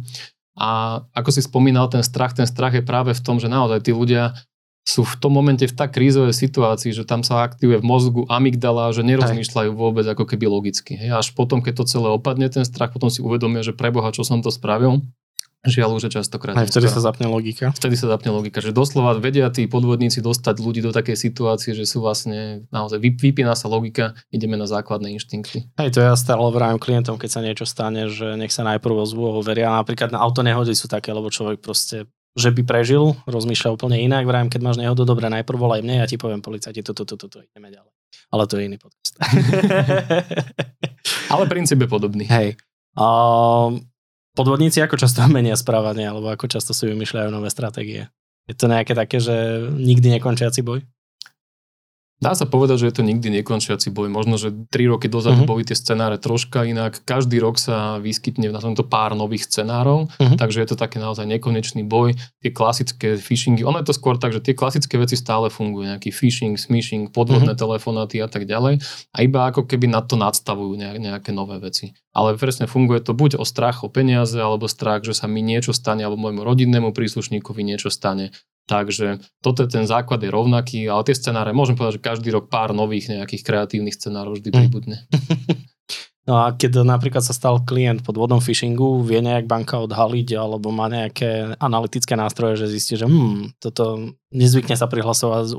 A 0.59 0.99
ako 1.15 1.29
si 1.31 1.39
spomínal, 1.39 1.87
ten 1.87 2.03
strach, 2.03 2.35
ten 2.35 2.43
strach 2.43 2.75
je 2.75 2.83
práve 2.83 3.15
v 3.15 3.23
tom, 3.23 3.39
že 3.39 3.47
naozaj 3.47 3.87
tí 3.87 3.95
ľudia 3.95 4.35
sú 4.83 5.07
v 5.07 5.15
tom 5.23 5.31
momente 5.31 5.63
v 5.63 5.71
tak 5.71 5.95
krízovej 5.95 6.35
situácii, 6.35 6.91
že 6.91 7.07
tam 7.07 7.23
sa 7.23 7.47
aktivuje 7.47 7.79
v 7.79 7.87
mozgu 7.87 8.21
amygdala, 8.27 8.91
že 8.91 9.07
nerozmýšľajú 9.07 9.71
vôbec 9.71 10.03
ako 10.03 10.27
keby 10.27 10.51
logicky. 10.51 10.99
Hej. 10.99 11.15
Až 11.15 11.27
potom, 11.31 11.63
keď 11.63 11.83
to 11.83 11.91
celé 11.91 12.11
opadne, 12.11 12.51
ten 12.51 12.67
strach, 12.67 12.91
potom 12.91 13.07
si 13.07 13.23
uvedomia, 13.23 13.63
že 13.63 13.71
preboha, 13.71 14.11
čo 14.11 14.27
som 14.27 14.43
to 14.43 14.51
spravil. 14.51 14.99
Žiaľ, 15.65 15.97
že 15.97 16.13
častokrát. 16.13 16.53
Aj 16.53 16.69
vtedy 16.69 16.85
sa 16.85 17.01
zapne 17.01 17.25
logika. 17.25 17.73
Vtedy 17.73 17.97
sa 17.97 18.07
zapne 18.13 18.29
logika, 18.29 18.61
že 18.61 18.69
doslova 18.69 19.17
vedia 19.17 19.49
tí 19.49 19.65
podvodníci 19.65 20.21
dostať 20.21 20.61
ľudí 20.61 20.85
do 20.85 20.93
takej 20.93 21.17
situácie, 21.17 21.73
že 21.73 21.89
sú 21.89 22.05
vlastne 22.05 22.69
naozaj 22.69 23.01
vypína 23.01 23.57
sa 23.57 23.65
logika, 23.65 24.13
ideme 24.29 24.55
na 24.55 24.69
základné 24.69 25.17
inštinkty. 25.17 25.73
Hej, 25.81 25.97
to 25.97 25.99
ja 26.05 26.13
stále 26.13 26.45
hovorím 26.45 26.77
klientom, 26.77 27.17
keď 27.17 27.29
sa 27.29 27.41
niečo 27.41 27.65
stane, 27.65 28.05
že 28.07 28.37
nech 28.37 28.53
sa 28.53 28.61
najprv 28.63 28.93
ozvú 29.01 29.41
veria. 29.41 29.73
Napríklad 29.73 30.13
na 30.13 30.21
auto 30.21 30.45
nehody 30.45 30.77
sú 30.77 30.85
také, 30.85 31.09
lebo 31.09 31.33
človek 31.33 31.59
proste 31.59 32.05
že 32.37 32.53
by 32.53 32.61
prežil, 32.69 33.17
rozmýšľa 33.25 33.73
úplne 33.73 33.97
inak. 33.97 34.29
Vrajím, 34.29 34.53
keď 34.53 34.61
máš 34.61 34.77
nehodu, 34.77 35.01
dobre, 35.01 35.25
najprv 35.25 35.57
volaj 35.57 35.81
mne, 35.81 36.05
ja 36.05 36.07
ti 36.07 36.21
poviem 36.21 36.37
policajti, 36.37 36.85
toto, 36.85 37.01
toto, 37.01 37.25
toto, 37.25 37.41
ideme 37.41 37.73
ďalej. 37.73 37.89
Ale 38.29 38.43
to 38.45 38.61
je 38.61 38.63
iný 38.69 38.77
podcast. 38.77 39.17
Ale 41.33 41.43
princíp 41.49 41.81
je 41.81 41.89
podobný. 41.89 42.29
Hej. 42.29 42.61
Um, 42.93 43.81
Podvodníci 44.37 44.77
ako 44.85 45.01
často 45.01 45.25
menia 45.33 45.57
správanie, 45.57 46.05
alebo 46.05 46.29
ako 46.29 46.45
často 46.45 46.77
si 46.77 46.85
vymýšľajú 46.85 47.29
nové 47.33 47.49
stratégie? 47.49 48.13
Je 48.47 48.55
to 48.55 48.69
nejaké 48.69 48.95
také, 48.95 49.19
že 49.19 49.67
nikdy 49.75 50.21
nekončiaci 50.21 50.63
boj? 50.63 50.85
Dá 52.17 52.33
sa 52.33 52.49
povedať, 52.49 52.81
že 52.81 52.87
je 52.89 52.95
to 52.97 53.05
nikdy 53.05 53.29
nekončiaci 53.29 53.93
boj. 53.93 54.09
Možno, 54.09 54.41
že 54.41 54.49
3 54.49 54.89
roky 54.89 55.05
dozadu 55.05 55.45
uh-huh. 55.45 55.53
boli 55.53 55.61
tie 55.61 55.77
scenáre 55.77 56.17
troška 56.17 56.65
inak. 56.65 57.05
Každý 57.05 57.37
rok 57.37 57.61
sa 57.61 58.01
vyskytne 58.01 58.49
na 58.49 58.57
tomto 58.57 58.81
pár 58.81 59.13
nových 59.13 59.45
scenárov, 59.45 60.09
uh-huh. 60.09 60.33
takže 60.33 60.65
je 60.65 60.67
to 60.73 60.81
taký 60.81 60.97
naozaj 60.97 61.29
nekonečný 61.29 61.85
boj. 61.85 62.17
Tie 62.41 62.49
klasické 62.49 63.21
phishingy, 63.21 63.61
ono 63.61 63.85
je 63.85 63.93
to 63.93 63.93
skôr 63.93 64.17
tak, 64.17 64.33
že 64.33 64.41
tie 64.41 64.57
klasické 64.57 64.97
veci 64.97 65.13
stále 65.13 65.53
fungujú. 65.53 65.85
Nejaký 65.93 66.09
phishing, 66.09 66.57
smishing, 66.57 67.13
podvodné 67.13 67.53
uh-huh. 67.53 67.63
telefonáty 67.69 68.17
a 68.17 68.25
tak 68.25 68.49
ďalej. 68.49 68.81
A 69.13 69.17
iba 69.21 69.45
ako 69.53 69.69
keby 69.69 69.85
na 69.85 70.01
to 70.01 70.17
nadstavujú 70.17 70.73
nejaké 70.77 71.29
nové 71.29 71.61
veci. 71.61 71.93
Ale 72.17 72.33
presne 72.33 72.65
funguje 72.65 72.97
to 73.05 73.13
buď 73.13 73.37
o 73.37 73.45
strach 73.45 73.85
o 73.85 73.93
peniaze, 73.93 74.41
alebo 74.41 74.65
strach, 74.65 75.05
že 75.05 75.13
sa 75.13 75.29
mi 75.29 75.45
niečo 75.45 75.69
stane, 75.69 76.01
alebo 76.01 76.17
môjmu 76.17 76.41
rodinnému 76.41 76.97
príslušníkovi 76.97 77.61
niečo 77.61 77.93
stane. 77.93 78.33
Takže 78.67 79.23
toto 79.39 79.63
je 79.63 79.71
ten 79.71 79.87
základ 79.87 80.19
je 80.19 80.27
rovnaký, 80.27 80.91
ale 80.91 81.07
tie 81.07 81.15
scenáre, 81.15 81.55
môžem 81.55 81.79
povedať, 81.79 82.03
že 82.03 82.07
každý 82.07 82.29
rok 82.35 82.51
pár 82.51 82.75
nových 82.75 83.07
nejakých 83.07 83.47
kreatívnych 83.47 83.95
scenárov 83.95 84.35
vždy 84.35 84.51
hm. 84.51 84.55
pribudne. 84.55 84.97
No 86.27 86.43
a 86.43 86.51
keď 86.51 86.83
napríklad 86.83 87.23
sa 87.23 87.31
stal 87.31 87.63
klient 87.63 88.03
pod 88.03 88.19
vodom 88.19 88.43
phishingu, 88.43 88.99
vie 88.99 89.23
nejak 89.23 89.47
banka 89.47 89.79
odhaliť 89.79 90.35
alebo 90.35 90.75
má 90.75 90.91
nejaké 90.91 91.55
analytické 91.55 92.19
nástroje, 92.19 92.59
že 92.59 92.67
zistí, 92.67 92.99
že 92.99 93.07
hmm, 93.07 93.55
toto 93.63 94.11
nezvykne 94.35 94.75
sa 94.75 94.91
prihlasovať 94.91 95.55
z 95.55 95.57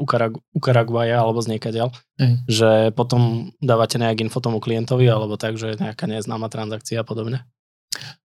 Ukaraguaja 0.52 1.24
alebo 1.24 1.40
z 1.40 1.56
niekaďal, 1.56 1.88
mm. 2.20 2.44
že 2.44 2.92
potom 2.92 3.48
dávate 3.64 3.96
nejak 3.96 4.20
info 4.20 4.44
tomu 4.44 4.60
klientovi 4.60 5.08
alebo 5.08 5.40
tak, 5.40 5.56
že 5.56 5.80
nejaká 5.80 6.04
neznáma 6.04 6.52
transakcia 6.52 7.00
a 7.00 7.08
podobne. 7.08 7.48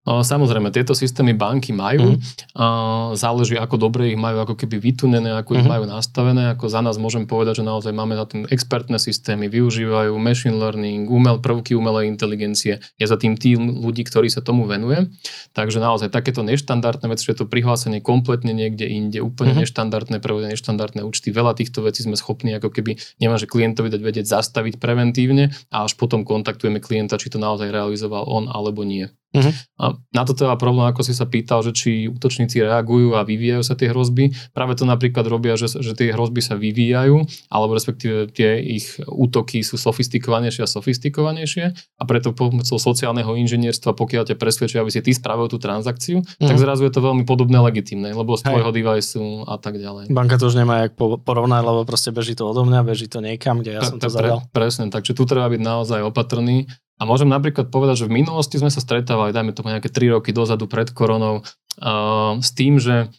Samozrejme, 0.03 0.67
tieto 0.75 0.91
systémy 0.91 1.31
banky 1.31 1.71
majú. 1.71 2.19
Mm. 2.19 3.15
Záleží, 3.15 3.55
ako 3.55 3.79
dobre 3.79 4.11
ich 4.11 4.19
majú 4.19 4.43
ako 4.43 4.59
keby 4.59 4.75
vytunené, 4.75 5.31
ako 5.31 5.55
mm. 5.55 5.57
ich 5.63 5.63
mhm. 5.63 5.71
majú 5.71 5.83
nastavené. 5.87 6.43
Ako 6.51 6.67
za 6.67 6.83
nás 6.83 6.99
môžem 6.99 7.23
povedať, 7.23 7.63
že 7.63 7.67
naozaj 7.67 7.95
máme 7.95 8.19
na 8.19 8.27
tým 8.27 8.43
expertné 8.51 8.99
systémy, 8.99 9.47
využívajú 9.47 10.11
machine 10.19 10.59
learning, 10.59 11.07
umel, 11.07 11.39
prvky 11.39 11.71
umelej 11.79 12.11
inteligencie. 12.11 12.83
Je 12.99 13.05
za 13.07 13.15
tým 13.15 13.39
tým 13.39 13.79
ľudí, 13.79 14.03
ktorí 14.03 14.27
sa 14.27 14.43
tomu 14.43 14.67
venuje. 14.67 15.07
Takže 15.55 15.79
naozaj 15.79 16.11
takéto 16.11 16.43
neštandardné 16.43 17.07
veci, 17.07 17.23
že 17.23 17.39
to 17.39 17.47
prihlásenie 17.47 18.03
kompletne 18.03 18.51
niekde 18.51 18.83
inde, 18.83 19.23
úplne 19.23 19.55
mm. 19.55 19.59
neštandardné 19.63 20.19
prevode, 20.19 20.51
neštandardné 20.51 20.99
účty. 21.07 21.31
Veľa 21.31 21.55
týchto 21.55 21.79
vecí 21.79 22.03
sme 22.03 22.19
schopní 22.19 22.51
ako 22.59 22.75
keby, 22.75 22.99
neviem, 23.23 23.39
že 23.39 23.47
klientovi 23.47 23.87
dať 23.87 24.01
vedieť 24.03 24.25
zastaviť 24.27 24.83
preventívne 24.83 25.55
a 25.71 25.87
až 25.87 25.95
potom 25.95 26.27
kontaktujeme 26.27 26.83
klienta, 26.83 27.15
či 27.15 27.31
to 27.31 27.39
naozaj 27.39 27.71
realizoval 27.71 28.27
on 28.27 28.51
alebo 28.51 28.83
nie. 28.83 29.07
Uh-huh. 29.33 29.53
A 29.81 29.85
na 30.13 30.23
to 30.23 30.37
teda 30.37 30.53
problém, 30.61 30.85
ako 30.85 31.01
si 31.01 31.17
sa 31.17 31.25
pýtal, 31.25 31.65
že 31.65 31.73
či 31.73 32.05
útočníci 32.05 32.61
reagujú 32.61 33.17
a 33.17 33.25
vyvíjajú 33.25 33.63
sa 33.65 33.73
tie 33.73 33.89
hrozby. 33.89 34.29
Práve 34.53 34.77
to 34.77 34.85
napríklad 34.85 35.25
robia, 35.25 35.57
že, 35.57 35.73
že 35.73 35.97
tie 35.97 36.13
hrozby 36.13 36.45
sa 36.45 36.53
vyvíjajú, 36.53 37.49
alebo 37.49 37.73
respektíve 37.73 38.29
tie 38.29 38.61
ich 38.61 39.01
útoky 39.03 39.65
sú 39.65 39.81
sofistikovanejšie 39.81 40.63
a 40.63 40.69
sofistikovanejšie 40.69 41.65
a 41.73 42.03
preto 42.05 42.31
pomocou 42.37 42.77
sociálneho 42.77 43.33
inžinierstva, 43.33 43.97
pokiaľ 43.97 44.29
ťa 44.29 44.35
presvedčia, 44.37 44.85
aby 44.85 44.93
si 44.93 45.01
ty 45.01 45.11
spravil 45.17 45.49
tú 45.49 45.57
transakciu, 45.57 46.21
uh-huh. 46.21 46.47
tak 46.47 46.61
zrazu 46.61 46.85
je 46.85 46.93
to 46.93 47.01
veľmi 47.01 47.25
podobné 47.25 47.57
legitimné, 47.57 48.13
lebo 48.13 48.37
z 48.37 48.45
tvojho 48.45 48.69
device 48.69 49.17
a 49.49 49.57
tak 49.57 49.81
ďalej. 49.81 50.13
Banka 50.13 50.37
to 50.37 50.47
už 50.47 50.55
nemá 50.61 50.85
jak 50.85 50.93
porovnať, 50.97 51.61
lebo 51.65 51.81
proste 51.89 52.13
beží 52.13 52.37
to 52.37 52.45
odo 52.45 52.63
mňa, 52.69 52.85
beží 52.85 53.09
to 53.09 53.17
niekam, 53.17 53.65
kde 53.65 53.77
ja 53.77 53.81
pre, 53.81 53.89
som 53.89 53.97
to 53.97 54.09
zadal. 54.13 54.45
Pre, 54.45 54.53
presne, 54.53 54.93
takže 54.93 55.17
tu 55.17 55.25
treba 55.25 55.49
byť 55.49 55.61
naozaj 55.61 55.99
opatrný 56.05 56.69
a 57.03 57.09
môžem 57.09 57.27
napríklad 57.27 57.67
povedať, 57.67 58.07
že 58.07 58.07
v 58.07 58.23
minulosti 58.23 58.55
sme 58.55 58.71
sa 58.71 58.79
stretávali, 58.79 59.35
dajme 59.35 59.51
tomu 59.51 59.75
nejaké 59.75 59.91
3 59.91 60.15
roky 60.15 60.31
dozadu 60.31 60.71
pred 60.71 60.87
koronou, 60.95 61.43
uh, 61.43 62.39
s 62.39 62.55
tým, 62.55 62.79
že 62.79 63.11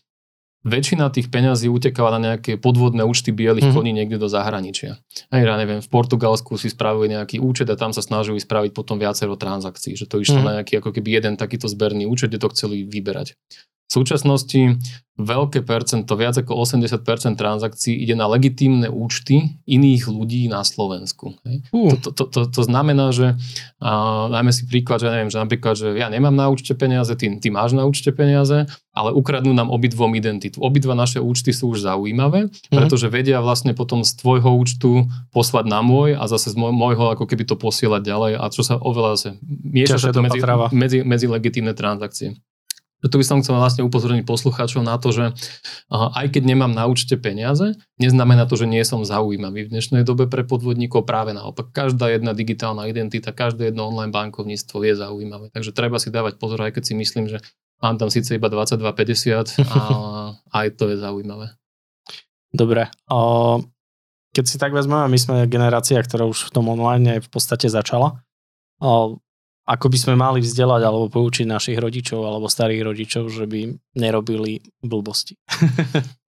väčšina 0.65 1.13
tých 1.13 1.29
peňazí 1.29 1.69
utekala 1.69 2.17
na 2.17 2.21
nejaké 2.33 2.57
podvodné 2.57 3.05
účty 3.05 3.37
bielých 3.37 3.69
mm-hmm. 3.69 3.77
koní 3.77 3.93
niekde 3.93 4.17
do 4.17 4.33
zahraničia. 4.33 4.97
Aj 5.29 5.41
ja 5.45 5.61
neviem, 5.61 5.85
v 5.85 5.93
Portugalsku 5.93 6.57
si 6.57 6.73
spravili 6.73 7.13
nejaký 7.13 7.37
účet 7.37 7.69
a 7.69 7.77
tam 7.77 7.93
sa 7.93 8.01
snažili 8.01 8.41
spraviť 8.41 8.73
potom 8.73 8.97
viacero 8.97 9.37
transakcií, 9.37 9.93
že 9.93 10.09
to 10.09 10.25
išlo 10.25 10.41
mm-hmm. 10.41 10.49
na 10.49 10.57
nejaký 10.65 10.81
ako 10.81 10.91
keby 10.97 11.21
jeden 11.21 11.37
takýto 11.37 11.69
zberný 11.69 12.09
účet, 12.09 12.33
kde 12.33 12.41
to 12.41 12.49
chceli 12.57 12.89
vyberať. 12.89 13.37
V 13.89 13.91
súčasnosti 13.93 14.81
veľké 15.15 15.63
percento, 15.63 16.19
viac 16.19 16.35
ako 16.43 16.59
80% 16.67 17.39
transakcií 17.39 17.95
ide 17.95 18.19
na 18.19 18.27
legitímne 18.27 18.91
účty 18.91 19.63
iných 19.63 20.11
ľudí 20.11 20.51
na 20.51 20.67
Slovensku. 20.67 21.39
Uh. 21.71 21.95
To, 22.03 22.11
to, 22.11 22.27
to, 22.27 22.41
to 22.51 22.63
znamená, 22.67 23.15
že 23.15 23.39
uh, 23.79 24.27
dajme 24.27 24.51
si 24.51 24.67
príklad, 24.67 24.99
že 24.99 25.15
neviem, 25.15 25.31
že 25.31 25.39
napríklad, 25.39 25.75
že 25.79 25.95
ja 25.95 26.11
nemám 26.11 26.35
na 26.35 26.51
účte 26.51 26.75
peniaze, 26.75 27.15
ty, 27.15 27.31
ty 27.39 27.49
máš 27.55 27.79
na 27.79 27.87
účte 27.87 28.11
peniaze, 28.11 28.67
ale 28.91 29.15
ukradnú 29.15 29.55
nám 29.55 29.71
obidvom 29.71 30.19
identitu. 30.19 30.59
Obidva 30.59 30.99
naše 30.99 31.23
účty 31.23 31.55
sú 31.55 31.71
už 31.71 31.87
zaujímavé, 31.87 32.51
uh. 32.51 32.75
pretože 32.75 33.07
vedia 33.07 33.39
vlastne 33.39 33.71
potom 33.71 34.03
z 34.03 34.19
tvojho 34.19 34.51
účtu 34.51 35.07
poslať 35.31 35.71
na 35.71 35.79
môj 35.79 36.19
a 36.19 36.27
zase 36.27 36.51
z 36.51 36.59
môjho 36.59 37.15
ako 37.15 37.31
keby 37.31 37.47
to 37.47 37.55
posielať 37.55 38.03
ďalej 38.03 38.33
a 38.35 38.51
čo 38.51 38.67
sa 38.67 38.83
oveľa 38.83 39.15
zase 39.15 39.39
mieša 39.47 40.11
sa 40.11 40.11
to 40.11 40.27
medzi, 40.27 40.43
medzi, 40.75 40.99
medzi 41.07 41.27
legitímne 41.31 41.71
transakcie. 41.71 42.35
Tu 43.05 43.21
by 43.21 43.25
som 43.25 43.45
chcel 43.45 43.61
vlastne 43.61 43.85
upozorniť 43.85 44.25
poslucháčov 44.25 44.81
na 44.81 44.97
to, 44.97 45.13
že 45.13 45.37
aj 45.93 46.33
keď 46.33 46.43
nemám 46.49 46.73
na 46.73 46.89
účte 46.89 47.21
peniaze, 47.21 47.77
neznamená 48.01 48.49
to, 48.49 48.57
že 48.57 48.65
nie 48.65 48.81
som 48.81 49.05
zaujímavý 49.05 49.69
v 49.69 49.73
dnešnej 49.77 50.09
dobe 50.09 50.25
pre 50.25 50.41
podvodníkov. 50.41 51.05
Práve 51.05 51.37
naopak, 51.37 51.69
každá 51.69 52.09
jedna 52.09 52.33
digitálna 52.33 52.89
identita, 52.89 53.37
každé 53.37 53.73
jedno 53.73 53.93
online 53.93 54.09
bankovníctvo 54.09 54.77
je 54.89 54.95
zaujímavé. 54.97 55.53
Takže 55.53 55.77
treba 55.77 56.01
si 56.01 56.09
dávať 56.09 56.41
pozor, 56.41 56.65
aj 56.65 56.81
keď 56.81 56.83
si 56.89 56.95
myslím, 56.97 57.29
že 57.29 57.45
mám 57.85 58.01
tam 58.01 58.09
síce 58.09 58.33
iba 58.41 58.49
22,50 58.49 59.61
a 59.77 59.81
aj 60.57 60.67
to 60.81 60.89
je 60.89 60.97
zaujímavé. 60.97 61.53
Dobre. 62.55 62.89
Keď 64.35 64.45
si 64.49 64.57
tak 64.57 64.73
vezmeme, 64.73 65.07
my 65.13 65.19
sme 65.19 65.37
generácia, 65.47 66.01
ktorá 66.01 66.25
už 66.25 66.49
v 66.49 66.53
tom 66.57 66.73
online 66.73 67.21
v 67.21 67.29
podstate 67.29 67.69
začala. 67.69 68.25
Ako 69.65 69.89
by 69.89 69.97
sme 69.97 70.15
mali 70.21 70.45
vzdelať 70.45 70.83
alebo 70.85 71.09
poučiť 71.09 71.49
našich 71.49 71.81
rodičov 71.81 72.21
alebo 72.21 72.53
starých 72.53 72.85
rodičov, 72.85 73.33
že 73.33 73.49
by 73.49 73.73
nerobili 73.97 74.61
blbosti. 74.85 75.41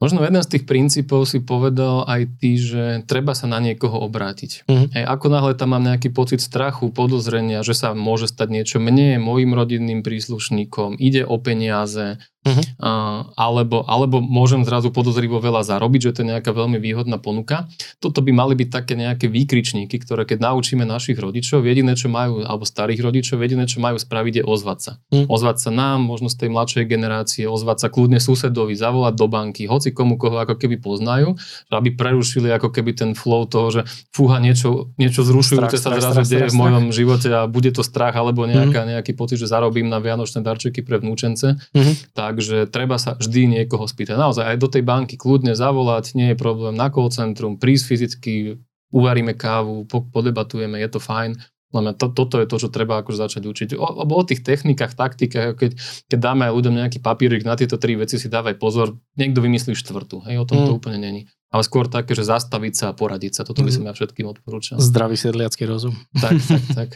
Možno 0.00 0.24
jeden 0.24 0.40
z 0.40 0.56
tých 0.56 0.64
princípov 0.64 1.28
si 1.28 1.44
povedal 1.44 2.08
aj 2.08 2.40
ty, 2.40 2.56
že 2.56 3.04
treba 3.04 3.36
sa 3.36 3.44
na 3.44 3.60
niekoho 3.60 4.00
obrátiť. 4.00 4.64
Mm-hmm. 4.64 4.88
Hej, 4.96 5.04
ako 5.04 5.26
náhle 5.28 5.52
tam 5.52 5.76
mám 5.76 5.84
nejaký 5.84 6.08
pocit 6.08 6.40
strachu, 6.40 6.88
podozrenia, 6.88 7.60
že 7.60 7.76
sa 7.76 7.92
môže 7.92 8.24
stať 8.32 8.48
niečo 8.48 8.80
mne, 8.80 9.20
mojim 9.20 9.52
rodinným 9.52 10.00
príslušníkom, 10.00 10.96
ide 10.96 11.28
o 11.28 11.36
peniaze, 11.36 12.16
Uh-huh. 12.40 12.64
Uh, 12.80 13.28
alebo, 13.36 13.84
alebo 13.84 14.24
môžem 14.24 14.64
zrazu 14.64 14.88
podozrivo 14.88 15.44
veľa 15.44 15.60
zarobiť, 15.60 16.00
že 16.08 16.12
to 16.16 16.18
je 16.24 16.32
nejaká 16.32 16.56
veľmi 16.56 16.80
výhodná 16.80 17.20
ponuka. 17.20 17.68
Toto 18.00 18.24
by 18.24 18.32
mali 18.32 18.56
byť 18.56 18.68
také 18.72 18.96
nejaké 18.96 19.28
výkričníky, 19.28 20.00
ktoré 20.00 20.24
keď 20.24 20.48
naučíme 20.48 20.88
našich 20.88 21.20
rodičov, 21.20 21.68
jediné, 21.68 21.92
čo 22.00 22.08
majú, 22.08 22.40
alebo 22.40 22.64
starých 22.64 23.04
rodičov, 23.04 23.44
jediné, 23.44 23.68
čo 23.68 23.84
majú 23.84 24.00
spraviť 24.00 24.40
je 24.40 24.44
ozvať 24.48 24.78
sa. 24.80 24.92
Uh-huh. 25.12 25.28
Ozvať 25.28 25.68
sa 25.68 25.70
nám, 25.70 26.00
možno 26.00 26.32
z 26.32 26.40
tej 26.40 26.48
mladšej 26.48 26.84
generácie, 26.88 27.44
ozvať 27.44 27.76
sa 27.84 27.88
kľudne 27.92 28.16
susedovi, 28.16 28.72
zavolať 28.72 29.14
do 29.20 29.26
banky, 29.28 29.68
hoci 29.68 29.92
komu, 29.92 30.16
koho 30.16 30.40
ako 30.40 30.56
keby 30.56 30.80
poznajú, 30.80 31.36
aby 31.68 31.92
prerušili 31.92 32.48
ako 32.56 32.72
keby 32.72 32.96
ten 32.96 33.12
flow 33.12 33.44
toho, 33.44 33.68
že 33.68 33.80
fúha 34.16 34.40
niečo, 34.40 34.96
niečo 34.96 35.28
zrušujúce 35.28 35.76
sa 35.76 35.92
zrazu 35.92 36.24
deje 36.24 36.48
v 36.48 36.56
mojom 36.56 36.88
živote 36.88 37.28
a 37.28 37.44
bude 37.44 37.68
to 37.68 37.84
strach 37.84 38.16
alebo 38.16 38.48
nejaká, 38.48 38.80
uh-huh. 38.80 38.92
nejaký 38.96 39.12
pocit, 39.12 39.36
že 39.36 39.44
zarobím 39.44 39.92
na 39.92 40.00
vianočné 40.00 40.40
darčeky 40.40 40.80
pre 40.80 41.04
vnúčence. 41.04 41.60
Uh-huh. 41.76 41.94
Tak 42.16 42.29
Takže 42.30 42.70
treba 42.70 42.94
sa 42.94 43.18
vždy 43.18 43.58
niekoho 43.58 43.90
spýtať. 43.90 44.14
Naozaj 44.14 44.54
aj 44.54 44.56
do 44.62 44.68
tej 44.70 44.86
banky 44.86 45.18
kľudne 45.18 45.58
zavolať, 45.58 46.14
nie 46.14 46.30
je 46.30 46.38
problém 46.38 46.78
na 46.78 46.86
call 46.86 47.10
centrum, 47.10 47.58
prísť 47.58 47.84
fyzicky, 47.90 48.62
uvaríme 48.94 49.34
kávu, 49.34 49.82
po, 49.90 50.06
podebatujeme, 50.06 50.78
je 50.78 50.88
to 50.94 51.02
fajn. 51.02 51.34
Len 51.70 51.94
to, 51.94 52.10
toto 52.10 52.38
je 52.42 52.46
to, 52.46 52.56
čo 52.58 52.68
treba 52.70 52.98
akože 52.98 53.18
začať 53.18 53.42
učiť. 53.46 53.68
O, 53.78 53.86
o 54.02 54.22
tých 54.26 54.42
technikách, 54.42 54.98
taktikách, 54.98 55.54
keď, 55.54 55.70
keď 56.06 56.18
dáme 56.18 56.46
aj 56.46 56.52
ľuďom 56.54 56.74
nejaký 56.82 56.98
papírik 56.98 57.46
na 57.46 57.54
tieto 57.54 57.78
tri 57.78 57.94
veci, 57.94 58.18
si 58.18 58.26
dávaj 58.26 58.58
pozor, 58.58 58.98
niekto 59.14 59.38
vymyslí 59.38 59.78
štvrtú. 59.78 60.26
Hej, 60.26 60.42
o 60.42 60.46
tom 60.46 60.62
mm. 60.62 60.66
to 60.66 60.72
úplne 60.74 60.98
není. 60.98 61.22
Ale 61.50 61.62
skôr 61.62 61.86
také, 61.86 62.14
že 62.14 62.26
zastaviť 62.26 62.74
sa 62.74 62.84
a 62.90 62.96
poradiť 62.98 63.38
sa. 63.38 63.42
Toto 63.46 63.62
by 63.62 63.70
mm. 63.70 63.76
som 63.78 63.84
ja 63.86 63.92
všetkým 63.94 64.26
odporúčal. 64.26 64.82
Zdravý 64.82 65.14
sedliacký 65.14 65.66
rozum. 65.66 65.94
Tak, 66.18 66.38
tak, 66.42 66.62
tak. 66.78 66.90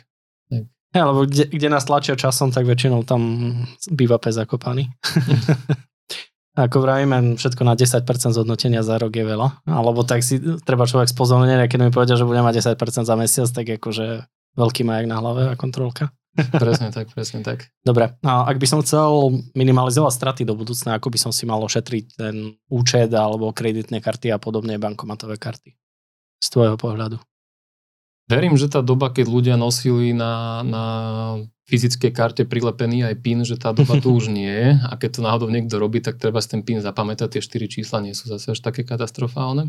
tak. 0.51 0.65
Ja, 0.99 1.11
lebo 1.11 1.27
kde, 1.27 1.51
kde 1.51 1.69
nás 1.75 1.91
tlačia 1.91 2.15
časom, 2.15 2.55
tak 2.55 2.71
väčšinou 2.71 3.03
tam 3.03 3.51
býva 3.91 4.23
pes 4.23 4.39
zakopaný. 4.39 4.95
Ako 6.55 6.87
vravíme, 6.87 7.35
všetko 7.35 7.67
na 7.67 7.75
10% 7.75 8.07
zhodnotenia 8.31 8.87
za 8.87 8.95
rok 9.03 9.11
je 9.11 9.27
veľa. 9.27 9.67
Alebo 9.67 10.07
tak 10.07 10.23
si 10.23 10.39
treba 10.63 10.87
človek 10.87 11.11
spozornieť, 11.11 11.67
keď 11.67 11.79
mi 11.83 11.91
povedia, 11.91 12.15
že 12.15 12.23
bude 12.23 12.39
mať 12.47 12.79
10% 12.79 13.11
za 13.11 13.15
mesiac, 13.19 13.51
tak 13.51 13.67
akože 13.75 14.31
veľký 14.55 14.87
majak 14.87 15.07
na 15.11 15.19
hlave 15.19 15.43
a 15.51 15.59
kontrolka. 15.59 16.15
presne 16.63 16.95
tak, 16.95 17.11
presne 17.11 17.43
tak. 17.43 17.71
Dobre, 17.83 18.15
a 18.23 18.47
ak 18.47 18.59
by 18.59 18.67
som 18.67 18.83
chcel 18.83 19.35
minimalizovať 19.55 20.15
straty 20.15 20.43
do 20.47 20.55
budúcna, 20.55 20.99
ako 20.99 21.11
by 21.11 21.19
som 21.19 21.33
si 21.35 21.47
mal 21.47 21.63
ošetriť 21.63 22.05
ten 22.19 22.55
účet 22.71 23.11
alebo 23.11 23.55
kreditné 23.55 24.03
karty 24.03 24.35
a 24.35 24.39
podobne 24.39 24.79
bankomatové 24.79 25.39
karty 25.39 25.75
z 26.39 26.49
tvojho 26.51 26.79
pohľadu? 26.79 27.19
Verím, 28.25 28.57
že 28.57 28.73
tá 28.73 28.81
doba, 28.81 29.13
keď 29.13 29.27
ľudia 29.29 29.57
nosili 29.61 30.17
na, 30.17 30.65
na 30.65 30.85
fyzickej 31.69 32.13
karte 32.13 32.43
prilepený 32.49 33.05
aj 33.05 33.21
PIN, 33.21 33.45
že 33.45 33.61
tá 33.61 33.77
doba 33.77 34.01
tu 34.01 34.13
už 34.19 34.33
nie 34.33 34.49
je 34.49 34.71
a 34.81 34.93
keď 34.97 35.11
to 35.17 35.21
náhodou 35.21 35.49
niekto 35.53 35.77
robí, 35.77 36.01
tak 36.01 36.17
treba 36.17 36.41
si 36.41 36.49
ten 36.49 36.65
PIN 36.65 36.81
zapamätať, 36.81 37.37
tie 37.37 37.43
4 37.45 37.69
čísla 37.69 38.01
nie 38.01 38.17
sú 38.17 38.29
zase 38.33 38.57
až 38.57 38.61
také 38.65 38.85
katastrofálne. 38.85 39.69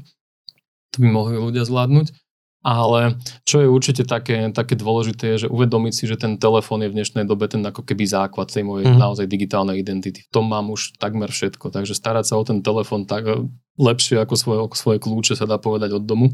To 0.95 0.97
by 1.03 1.07
mohli 1.11 1.35
ľudia 1.35 1.67
zvládnuť. 1.67 2.24
Ale 2.65 3.21
čo 3.45 3.62
je 3.62 3.69
určite 3.69 4.10
také, 4.10 4.49
také 4.49 4.73
dôležité, 4.73 5.38
je, 5.38 5.45
že 5.45 5.54
uvedomiť 5.54 5.93
si, 5.93 6.10
že 6.10 6.17
ten 6.17 6.41
telefón 6.41 6.82
je 6.82 6.89
v 6.89 6.97
dnešnej 6.97 7.30
dobe 7.30 7.45
ten 7.45 7.62
ako 7.62 7.86
keby 7.86 8.10
základ 8.10 8.49
tej 8.49 8.65
mojej 8.65 8.89
mm. 8.89 8.97
naozaj 8.97 9.30
digitálnej 9.30 9.78
identity. 9.78 10.25
V 10.25 10.34
tom 10.34 10.49
mám 10.49 10.73
už 10.73 10.97
takmer 10.97 11.30
všetko. 11.30 11.69
Takže 11.69 11.93
starať 11.93 12.25
sa 12.25 12.41
o 12.41 12.43
ten 12.43 12.65
telefón 12.65 13.06
tak 13.06 13.30
e, 13.30 13.45
lepšie 13.78 14.17
ako 14.17 14.34
svoje, 14.34 14.58
ako 14.65 14.75
svoje 14.82 14.97
kľúče 14.97 15.38
sa 15.38 15.45
dá 15.45 15.62
povedať 15.62 15.93
od 15.93 16.10
domu. 16.10 16.34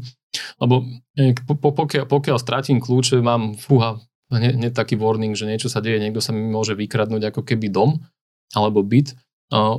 Lebo 0.56 0.88
e, 1.20 1.36
pokiaľ, 1.52 2.08
pokiaľ 2.08 2.36
stratím 2.40 2.80
kľúče, 2.80 3.20
mám 3.20 3.52
fúha, 3.60 4.00
hneď 4.32 4.72
taký 4.72 4.96
warning, 4.96 5.36
že 5.36 5.44
niečo 5.44 5.68
sa 5.68 5.84
deje, 5.84 6.00
niekto 6.00 6.24
sa 6.24 6.32
mi 6.32 6.40
môže 6.48 6.72
vykradnúť 6.72 7.28
ako 7.28 7.44
keby 7.44 7.68
dom 7.68 8.00
alebo 8.56 8.80
byt 8.80 9.12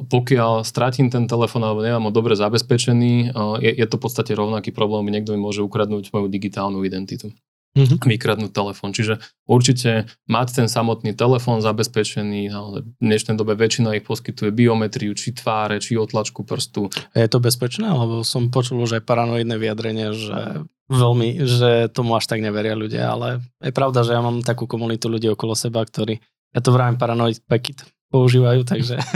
pokiaľ 0.05 0.61
stratím 0.61 1.09
ten 1.09 1.25
telefón 1.25 1.65
alebo 1.65 1.81
nemám 1.81 2.07
ho 2.07 2.13
dobre 2.13 2.37
zabezpečený, 2.37 3.33
je, 3.57 3.71
je 3.73 3.85
to 3.89 3.97
v 3.97 4.03
podstate 4.05 4.37
rovnaký 4.37 4.69
problém, 4.69 5.09
niekto 5.09 5.33
mi 5.33 5.41
môže 5.41 5.65
ukradnúť 5.65 6.13
moju 6.13 6.29
digitálnu 6.29 6.85
identitu. 6.85 7.33
Mm-hmm. 7.73 8.05
Vykradnúť 8.05 8.53
telefón. 8.53 8.93
Čiže 8.93 9.17
určite 9.49 10.05
mať 10.29 10.61
ten 10.61 10.67
samotný 10.69 11.17
telefón 11.17 11.57
zabezpečený, 11.57 12.53
ale 12.53 12.85
v 12.85 13.01
dnešnej 13.01 13.33
dobe 13.33 13.57
väčšina 13.57 13.97
ich 13.97 14.05
poskytuje 14.05 14.53
biometriu, 14.53 15.17
či 15.17 15.33
tváre, 15.33 15.81
či 15.81 15.97
otlačku 15.97 16.45
prstu. 16.45 16.93
Je 17.17 17.25
to 17.25 17.41
bezpečné? 17.41 17.89
Lebo 17.89 18.21
som 18.21 18.53
počul 18.53 18.77
už 18.85 19.01
aj 19.01 19.09
paranoidné 19.09 19.57
vyjadrenie, 19.57 20.13
že 20.13 20.69
veľmi, 20.85 21.41
že 21.49 21.89
tomu 21.89 22.13
až 22.13 22.29
tak 22.29 22.45
neveria 22.45 22.77
ľudia, 22.77 23.09
ale 23.09 23.41
je 23.57 23.73
pravda, 23.73 24.05
že 24.05 24.13
ja 24.13 24.21
mám 24.21 24.45
takú 24.45 24.69
komunitu 24.69 25.09
ľudí 25.09 25.33
okolo 25.33 25.57
seba, 25.57 25.81
ktorí, 25.81 26.21
ja 26.53 26.61
to 26.61 26.69
vravím 26.69 27.01
paranoid 27.01 27.41
packet, 27.49 27.89
používajú, 28.13 28.61
takže... 28.61 29.01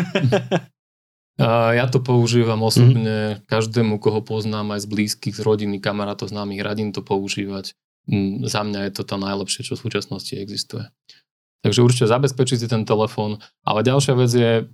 Ja 1.37 1.85
to 1.85 2.01
používam 2.01 2.65
osobne, 2.65 3.37
mm. 3.37 3.45
každému, 3.45 4.01
koho 4.01 4.25
poznám, 4.25 4.73
aj 4.73 4.81
z 4.81 4.87
blízkych, 4.89 5.37
z 5.37 5.45
rodiny, 5.45 5.77
kamarátov, 5.77 6.33
známych, 6.33 6.65
radím 6.65 6.89
to 6.89 7.05
používať. 7.05 7.77
Mm, 8.09 8.49
za 8.49 8.65
mňa 8.65 8.89
je 8.89 8.91
to 8.97 9.03
to 9.05 9.15
najlepšie, 9.21 9.61
čo 9.61 9.77
v 9.77 9.83
súčasnosti 9.85 10.33
existuje. 10.33 10.89
Takže 11.61 11.85
určite 11.85 12.09
zabezpečiť 12.09 12.57
si 12.57 12.65
ten 12.65 12.89
telefón. 12.89 13.37
Ale 13.61 13.85
ďalšia 13.85 14.13
vec 14.17 14.31
je, 14.33 14.65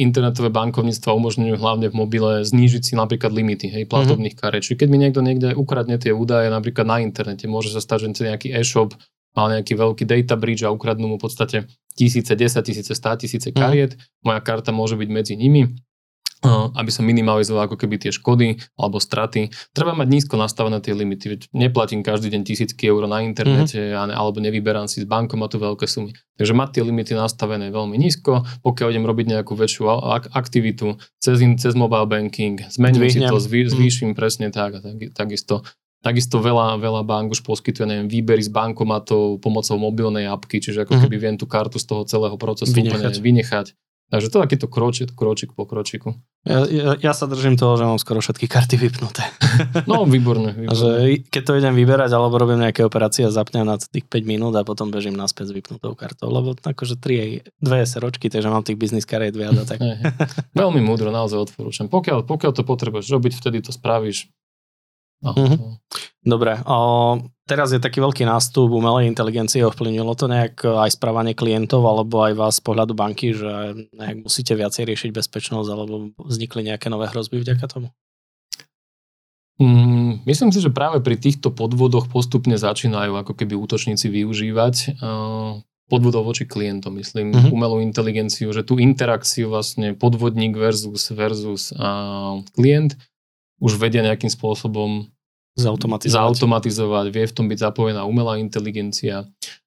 internetové 0.00 0.48
bankovníctva 0.48 1.12
umožňujú 1.12 1.54
hlavne 1.60 1.92
v 1.92 1.98
mobile 2.00 2.40
znížiť 2.48 2.82
si 2.82 2.92
napríklad 2.96 3.28
limity 3.28 3.68
hej, 3.68 3.84
platobných 3.84 4.32
mm-hmm. 4.32 4.64
Čiže 4.64 4.80
keď 4.80 4.88
mi 4.88 4.96
niekto 4.96 5.20
niekde 5.20 5.52
ukradne 5.52 6.00
tie 6.00 6.16
údaje 6.16 6.48
napríklad 6.48 6.88
na 6.88 7.04
internete, 7.04 7.44
môže 7.44 7.76
sa 7.76 7.84
stať, 7.84 8.08
že 8.08 8.24
nejaký 8.24 8.56
e-shop 8.56 8.96
mal 9.36 9.52
nejaký 9.52 9.76
veľký 9.76 10.08
data 10.08 10.34
bridge 10.34 10.64
a 10.64 10.72
ukradnú 10.72 11.12
mu 11.12 11.16
v 11.20 11.28
podstate 11.28 11.68
tisíce, 11.92 12.32
desať 12.32 12.72
tisíce, 12.72 12.92
stá 12.96 13.14
tisíce 13.14 13.52
mhm. 13.52 13.56
kariet. 13.56 13.92
Mm. 13.94 14.00
Moja 14.32 14.40
karta 14.40 14.72
môže 14.72 14.96
byť 14.96 15.08
medzi 15.12 15.36
nimi 15.36 15.76
aby 16.76 16.90
som 16.92 17.08
minimalizoval 17.08 17.66
ako 17.66 17.76
keby 17.80 17.96
tie 17.96 18.12
škody 18.12 18.60
alebo 18.76 19.00
straty. 19.00 19.48
Treba 19.72 19.96
mať 19.96 20.08
nízko 20.08 20.36
nastavené 20.36 20.78
tie 20.84 20.92
limity, 20.92 21.48
neplatím 21.56 22.04
každý 22.04 22.28
deň 22.30 22.42
tisícky 22.44 22.86
eur 22.86 23.08
na 23.08 23.24
internete 23.24 23.80
mm-hmm. 23.80 24.12
alebo 24.12 24.38
nevyberám 24.38 24.86
si 24.86 25.02
z 25.02 25.06
bankomatu 25.08 25.56
veľké 25.56 25.88
sumy. 25.88 26.12
Takže 26.36 26.52
mať 26.52 26.68
tie 26.78 26.82
limity 26.84 27.12
nastavené 27.16 27.72
veľmi 27.72 27.96
nízko, 27.96 28.44
pokiaľ 28.60 28.88
idem 28.92 29.06
robiť 29.08 29.26
nejakú 29.32 29.56
väčšiu 29.56 29.88
aktivitu 30.36 31.00
cez, 31.18 31.40
cez 31.40 31.72
mobile 31.72 32.04
banking, 32.04 32.60
zmením 32.68 33.08
Zvýhnem. 33.08 33.28
si 33.28 33.32
to, 33.32 33.36
zvý, 33.40 33.60
mhm. 33.64 33.70
zvýšim 33.72 34.08
mm. 34.12 34.16
presne 34.16 34.46
tak 34.52 34.78
a 34.78 34.80
tak, 34.84 34.96
takisto 35.16 35.64
Takisto 36.06 36.38
veľa, 36.38 36.78
veľa 36.78 37.02
bank 37.02 37.34
už 37.34 37.42
poskytuje, 37.42 37.82
neviem, 37.82 38.06
výbery 38.06 38.38
z 38.38 38.54
bankomatov 38.54 39.42
pomocou 39.42 39.74
mobilnej 39.74 40.30
apky, 40.30 40.62
čiže 40.62 40.86
ako 40.86 40.94
mm-hmm. 40.94 41.04
keby 41.10 41.16
viem 41.18 41.34
tú 41.34 41.50
kartu 41.50 41.82
z 41.82 41.86
toho 41.90 42.06
celého 42.06 42.38
procesu 42.38 42.70
vynechať. 42.70 42.94
úplne 42.94 43.10
vynechať. 43.18 43.66
Takže 44.06 44.30
to 44.30 44.38
takýto 44.38 44.70
kročik, 44.70 45.18
kročik 45.18 45.50
po 45.58 45.66
kročiku. 45.66 46.14
Ja, 46.46 46.62
ja, 46.70 46.94
ja 46.94 47.10
sa 47.10 47.26
držím 47.26 47.58
toho, 47.58 47.74
že 47.74 47.90
mám 47.90 47.98
skoro 47.98 48.22
všetky 48.22 48.46
karty 48.46 48.78
vypnuté. 48.78 49.26
No, 49.90 50.06
výborné. 50.06 50.54
výborné. 50.62 50.78
že 50.78 51.26
keď 51.26 51.42
to 51.42 51.52
idem 51.58 51.74
vyberať, 51.74 52.14
alebo 52.14 52.38
robím 52.38 52.62
nejaké 52.62 52.86
operácie 52.86 53.26
a 53.26 53.34
zapnem 53.34 53.66
na 53.66 53.74
tých 53.82 54.06
5 54.06 54.22
minút 54.22 54.54
a 54.54 54.62
potom 54.62 54.94
bežím 54.94 55.18
naspäť 55.18 55.50
s 55.50 55.52
vypnutou 55.58 55.98
kartou, 55.98 56.30
lebo 56.30 56.54
akože 56.54 57.02
3, 57.02 57.58
dve 57.58 57.82
SROčky, 57.82 58.30
takže 58.30 58.46
mám 58.46 58.62
tých 58.62 58.78
business 58.78 59.02
kariet 59.02 59.34
viac. 59.34 59.58
Tak. 59.66 59.82
Veľmi 60.62 60.78
múdro, 60.86 61.10
naozaj 61.10 61.50
odporúčam. 61.50 61.90
Pokiaľ, 61.90 62.22
pokiaľ 62.30 62.52
to 62.54 62.62
potrebuješ 62.62 63.10
robiť, 63.10 63.42
vtedy 63.42 63.58
to 63.58 63.74
spravíš. 63.74 64.30
Mm-hmm. 65.24 65.80
Dobre, 66.26 66.60
o, 66.66 66.78
teraz 67.48 67.70
je 67.72 67.80
taký 67.80 68.02
veľký 68.02 68.26
nástup 68.26 68.68
umelej 68.68 69.08
inteligencie, 69.08 69.64
ovplyvnilo 69.64 70.12
to 70.18 70.26
nejak 70.26 70.60
aj 70.66 70.92
správanie 70.92 71.32
klientov 71.32 71.86
alebo 71.86 72.26
aj 72.26 72.32
vás 72.34 72.54
z 72.58 72.62
pohľadu 72.66 72.92
banky, 72.92 73.32
že 73.32 73.86
nejak 73.94 74.26
musíte 74.26 74.52
viacej 74.52 74.84
riešiť 74.90 75.10
bezpečnosť 75.14 75.68
alebo 75.70 76.12
vznikli 76.20 76.66
nejaké 76.68 76.90
nové 76.92 77.08
hrozby 77.08 77.40
vďaka 77.40 77.64
tomu? 77.70 77.88
Mm, 79.56 80.26
myslím 80.28 80.52
si, 80.52 80.60
že 80.60 80.68
práve 80.68 81.00
pri 81.00 81.16
týchto 81.16 81.48
podvodoch 81.48 82.12
postupne 82.12 82.60
začínajú 82.60 83.16
ako 83.16 83.32
keby 83.32 83.56
útočníci 83.56 84.12
využívať 84.12 85.00
uh, 85.00 85.64
podvodov 85.88 86.28
voči 86.28 86.44
klientom, 86.44 86.98
myslím, 87.00 87.32
uh-huh. 87.32 87.54
umelú 87.56 87.80
inteligenciu, 87.80 88.52
že 88.52 88.66
tú 88.66 88.76
interakciu 88.76 89.48
vlastne 89.48 89.96
podvodník 89.96 90.58
versus, 90.58 91.08
versus 91.08 91.72
uh, 91.72 92.42
klient 92.52 93.00
už 93.60 93.80
vedia 93.80 94.04
nejakým 94.04 94.28
spôsobom 94.28 95.08
zautomatizovať. 95.56 96.12
zautomatizovať, 96.12 97.06
vie 97.10 97.24
v 97.24 97.34
tom 97.34 97.46
byť 97.48 97.58
zapojená 97.72 98.04
umelá 98.04 98.36
inteligencia. 98.36 99.24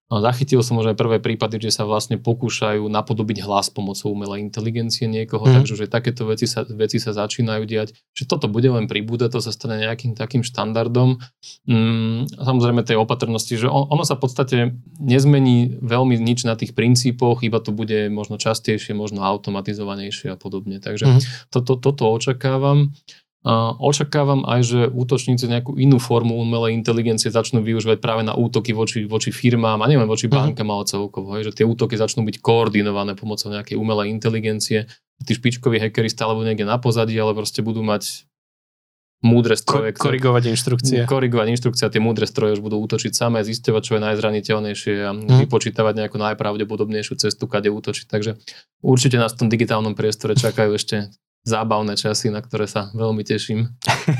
Zachytil 0.10 0.65
som 0.65 0.73
možno 0.73 0.97
aj 0.97 0.97
prvé 0.97 1.21
prípady, 1.21 1.62
že 1.62 1.69
sa 1.69 1.86
vlastne 1.86 2.17
pokúšajú 2.17 2.82
napodobiť 2.89 3.45
hlas 3.45 3.69
pomocou 3.69 4.10
umelej 4.10 4.41
inteligencie 4.41 5.06
niekoho, 5.06 5.45
mm. 5.45 5.62
takže 5.62 5.78
že 5.78 5.86
takéto 5.86 6.25
veci 6.25 6.49
sa, 6.49 6.65
veci 6.65 6.97
sa 6.97 7.13
začínajú 7.13 7.62
diať, 7.69 7.93
že 8.17 8.25
toto 8.25 8.49
bude 8.49 8.73
len 8.73 8.89
pribúdať, 8.89 9.38
to 9.38 9.39
sa 9.45 9.54
stane 9.54 9.78
nejakým 9.78 10.17
takým 10.17 10.41
štandardom. 10.41 11.21
Mm, 11.69 12.25
samozrejme 12.41 12.82
tej 12.82 12.97
opatrnosti, 12.97 13.54
že 13.54 13.69
on, 13.69 13.86
ono 13.86 14.02
sa 14.02 14.17
v 14.17 14.25
podstate 14.25 14.58
nezmení 14.97 15.78
veľmi 15.78 16.17
nič 16.17 16.41
na 16.41 16.58
tých 16.58 16.73
princípoch, 16.73 17.45
iba 17.45 17.62
to 17.62 17.69
bude 17.69 18.10
možno 18.10 18.41
častejšie, 18.41 18.97
možno 18.97 19.21
automatizovanejšie 19.21 20.34
a 20.34 20.38
podobne. 20.41 20.82
Takže 20.82 21.06
mm. 21.06 21.54
to, 21.54 21.62
to, 21.62 21.78
toto 21.78 22.10
očakávam. 22.10 22.97
A 23.39 23.71
očakávam 23.80 24.43
aj, 24.43 24.62
že 24.67 24.80
útočníci 24.91 25.47
nejakú 25.47 25.80
inú 25.80 25.95
formu 25.95 26.36
umelej 26.43 26.75
inteligencie 26.75 27.32
začnú 27.32 27.63
využívať 27.63 28.04
práve 28.04 28.28
na 28.28 28.36
útoky 28.36 28.75
voči, 28.75 29.08
voči 29.08 29.32
firmám 29.32 29.80
a 29.80 29.88
nielen 29.88 30.12
voči 30.12 30.28
uh-huh. 30.28 30.52
bankám, 30.52 30.67
ale 30.67 30.84
celkovo. 30.84 31.39
Hej, 31.39 31.52
že 31.52 31.63
tie 31.63 31.65
útoky 31.65 31.95
začnú 31.95 32.28
byť 32.28 32.43
koordinované 32.43 33.15
pomocou 33.15 33.47
nejakej 33.47 33.80
umelej 33.80 34.12
inteligencie. 34.12 34.91
Tí 35.23 35.32
špičkoví 35.32 35.80
hackeri 35.80 36.12
stále 36.12 36.36
budú 36.36 36.52
niekde 36.52 36.67
na 36.67 36.84
pozadí, 36.84 37.15
ale 37.15 37.32
proste 37.32 37.63
budú 37.63 37.80
mať 37.80 38.28
múdre 39.23 39.56
stroje. 39.56 39.95
Ko- 39.95 40.12
korigovať 40.12 40.43
inštrukcie. 40.52 40.99
Korigovať 41.08 41.47
inštrukcie 41.56 41.84
a 41.88 41.91
tie 41.91 42.04
múdre 42.04 42.28
stroje 42.28 42.60
už 42.60 42.63
budú 42.63 42.80
útočiť 42.80 43.12
samé, 43.12 43.43
zistovať, 43.43 43.82
čo 43.84 43.95
je 43.95 44.02
najzraniteľnejšie 44.04 44.93
a 45.04 45.12
mm. 45.12 45.47
vypočítavať 45.47 45.93
nejakú 45.95 46.19
najpravdepodobnejšiu 46.19 47.15
cestu, 47.19 47.47
kade 47.47 47.67
útočiť. 47.71 48.08
Takže 48.08 48.39
určite 48.84 49.19
nás 49.19 49.36
v 49.36 49.39
tom 49.43 49.47
digitálnom 49.52 49.95
priestore 49.95 50.39
čakajú 50.39 50.71
ešte 50.75 51.12
zábavné 51.47 51.95
časy, 51.95 52.32
na 52.34 52.43
ktoré 52.43 52.65
sa 52.67 52.91
veľmi 52.95 53.23
teším. 53.23 53.71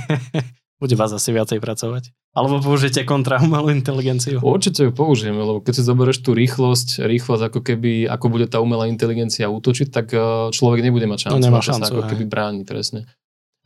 Bude 0.80 0.96
vás 0.96 1.12
asi 1.12 1.36
viacej 1.36 1.60
pracovať? 1.60 2.16
Alebo 2.32 2.64
použijete 2.64 3.04
kontra 3.04 3.44
umelú 3.44 3.68
inteligenciu? 3.68 4.40
Určite 4.40 4.88
ju 4.88 4.92
použijeme, 4.96 5.36
lebo 5.36 5.60
keď 5.60 5.74
si 5.76 5.84
zoberieš 5.84 6.24
tú 6.24 6.32
rýchlosť, 6.32 7.04
rýchlosť 7.04 7.44
ako 7.52 7.60
keby, 7.60 8.08
ako 8.08 8.26
bude 8.32 8.48
tá 8.48 8.64
umelá 8.64 8.88
inteligencia 8.88 9.52
útočiť, 9.52 9.92
tak 9.92 10.16
eh, 10.16 10.22
človek 10.56 10.80
nebude 10.80 11.04
mať 11.04 11.28
šancu, 11.28 11.36
no, 11.36 11.44
nemá 11.44 11.60
šancu 11.60 11.84
sa 11.84 11.92
ako 11.92 12.08
keby 12.08 12.24
brániť 12.32 12.64
presne 12.64 13.12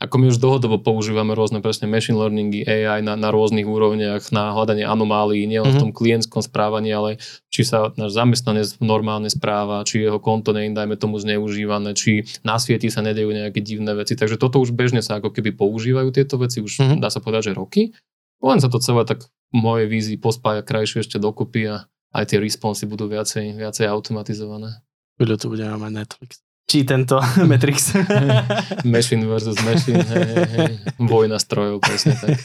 ako 0.04 0.20
my 0.20 0.26
už 0.28 0.44
dlhodobo 0.44 0.84
používame 0.84 1.32
rôzne 1.32 1.64
presne 1.64 1.88
machine 1.88 2.20
learningy, 2.20 2.68
AI 2.68 3.00
na, 3.00 3.16
na 3.16 3.32
rôznych 3.32 3.64
úrovniach, 3.64 4.36
na 4.36 4.52
hľadanie 4.52 4.84
anomálií, 4.84 5.48
nielen 5.48 5.72
mm-hmm. 5.72 5.80
v 5.80 5.80
mhm. 5.80 5.84
tom 5.88 5.92
klientskom 5.96 6.42
správaní, 6.44 6.92
ale 6.92 7.24
či 7.48 7.64
sa 7.64 7.96
náš 7.96 8.20
zamestnanec 8.20 8.68
normálne 8.84 9.32
správa, 9.32 9.88
či 9.88 10.04
jeho 10.04 10.20
konto 10.20 10.52
nie 10.52 10.76
dajme 10.76 11.00
tomu, 11.00 11.24
zneužívané, 11.24 11.96
či 11.96 12.28
na 12.44 12.60
svieti 12.60 12.92
sa 12.92 13.00
nedajú 13.00 13.32
nejaké 13.32 13.64
divné 13.64 13.96
veci. 13.96 14.20
Takže 14.20 14.36
toto 14.36 14.60
už 14.60 14.76
bežne 14.76 15.00
sa 15.00 15.24
ako 15.24 15.32
keby 15.32 15.56
používajú 15.56 16.12
tieto 16.12 16.36
veci, 16.36 16.60
už 16.60 16.84
mm-hmm. 16.84 17.00
dá 17.00 17.08
sa 17.08 17.24
povedať, 17.24 17.56
že 17.56 17.58
roky. 17.58 17.96
Len 18.44 18.60
sa 18.60 18.68
to 18.68 18.84
celé 18.84 19.08
tak 19.08 19.24
v 19.24 19.56
mojej 19.56 19.88
vízii 19.88 20.20
pospája 20.20 20.68
krajšie 20.68 21.08
ešte 21.08 21.16
dokopy 21.16 21.72
a 21.72 21.88
aj 22.12 22.36
tie 22.36 22.44
responsy 22.44 22.92
budú 22.92 23.08
viacej, 23.08 23.56
viacej 23.56 23.88
automatizované. 23.88 24.84
Bude 25.16 25.40
to 25.40 25.48
budeme 25.48 25.80
mať 25.80 25.92
Netflix 25.96 26.44
či 26.70 26.88
tento 26.88 27.20
Matrix. 27.50 27.94
machine 28.94 29.24
versus 29.28 29.58
machine, 29.62 30.02
hej, 30.04 30.26
hej, 30.48 30.74
vojna 30.98 31.38
strojov, 31.38 31.84
presne 31.84 32.16
tak. 32.16 32.40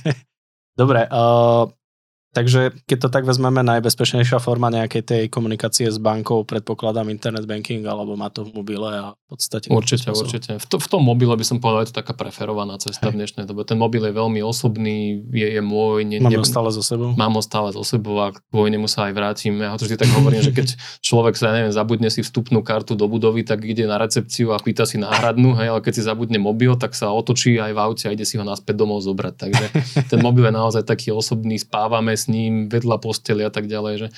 Dobre, 0.78 1.06
uh, 1.10 1.66
Takže 2.28 2.76
keď 2.84 2.98
to 3.00 3.08
tak 3.08 3.24
vezmeme, 3.24 3.64
najbezpečnejšia 3.64 4.36
forma 4.36 4.68
nejakej 4.68 5.02
tej 5.02 5.22
komunikácie 5.32 5.88
s 5.88 5.96
bankou, 5.96 6.44
predpokladám 6.44 7.08
internet 7.08 7.48
banking, 7.48 7.80
alebo 7.88 8.20
má 8.20 8.28
to 8.28 8.44
v 8.44 8.52
mobile 8.52 8.84
a 8.84 9.16
v 9.16 9.26
podstate... 9.32 9.72
Určite, 9.72 10.12
určite. 10.12 10.60
V, 10.60 10.66
to, 10.68 10.76
v 10.76 10.88
tom 10.92 11.08
mobile 11.08 11.32
by 11.32 11.40
som 11.40 11.56
povedal, 11.56 11.88
je 11.88 11.90
to 11.90 12.04
taká 12.04 12.12
preferovaná 12.12 12.76
cesta 12.76 13.08
Hej. 13.08 13.16
v 13.16 13.18
dnešnej 13.24 13.44
dobe. 13.48 13.64
Ten 13.64 13.80
mobil 13.80 14.04
je 14.04 14.12
veľmi 14.12 14.44
osobný, 14.44 15.24
je, 15.32 15.48
je 15.56 15.62
môj. 15.64 16.04
Ne, 16.04 16.20
mám 16.20 16.36
ho 16.36 16.44
stále 16.44 16.68
so 16.68 16.84
sebou? 16.84 17.16
Mám 17.16 17.32
ho 17.32 17.40
stále 17.40 17.72
so 17.72 17.80
sebou 17.80 18.20
a 18.20 18.36
kvôli 18.52 18.76
nemu 18.76 18.84
sa 18.92 19.08
aj 19.08 19.12
vrátim. 19.16 19.56
Ja 19.56 19.80
to 19.80 19.88
vždy 19.88 19.96
tak 19.96 20.12
hovorím, 20.12 20.44
že 20.44 20.52
keď 20.52 20.76
človek 21.00 21.32
sa, 21.32 21.48
neviem, 21.56 21.72
zabudne 21.72 22.12
si 22.12 22.20
vstupnú 22.20 22.60
kartu 22.60 22.92
do 22.92 23.08
budovy, 23.08 23.40
tak 23.40 23.64
ide 23.64 23.88
na 23.88 23.96
recepciu 23.96 24.52
a 24.52 24.60
pýta 24.60 24.84
si 24.84 25.00
náhradnú, 25.00 25.56
hej, 25.56 25.72
ale 25.72 25.80
keď 25.80 25.92
si 25.96 26.02
zabudne 26.04 26.36
mobil, 26.36 26.76
tak 26.76 26.92
sa 26.92 27.08
otočí 27.08 27.56
aj 27.56 27.72
v 27.72 27.80
aute 27.80 28.04
a 28.04 28.12
ide 28.12 28.28
si 28.28 28.36
ho 28.36 28.44
naspäť 28.44 28.84
domov 28.84 29.00
zobrať. 29.00 29.34
Takže 29.48 29.64
ten 30.12 30.20
mobil 30.20 30.44
je 30.44 30.52
naozaj 30.52 30.84
taký 30.84 31.08
osobný, 31.08 31.56
spávame 31.56 32.17
s 32.18 32.26
ním, 32.26 32.66
vedľa 32.66 32.98
posteli 32.98 33.46
a 33.46 33.50
tak 33.54 33.70
ďalej, 33.70 33.94
že 34.02 34.08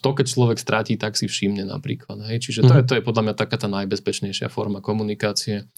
to, 0.00 0.16
keď 0.16 0.26
človek 0.32 0.58
stratí, 0.58 0.94
tak 0.96 1.18
si 1.18 1.28
všimne 1.28 1.68
napríklad. 1.68 2.24
Hej? 2.30 2.48
Čiže 2.48 2.60
to, 2.64 2.72
mm. 2.72 2.78
je, 2.80 2.82
to 2.86 2.94
je 2.96 3.02
podľa 3.04 3.22
mňa 3.26 3.34
taká 3.36 3.60
tá 3.60 3.68
najbezpečnejšia 3.68 4.48
forma 4.48 4.80
komunikácie. 4.80 5.68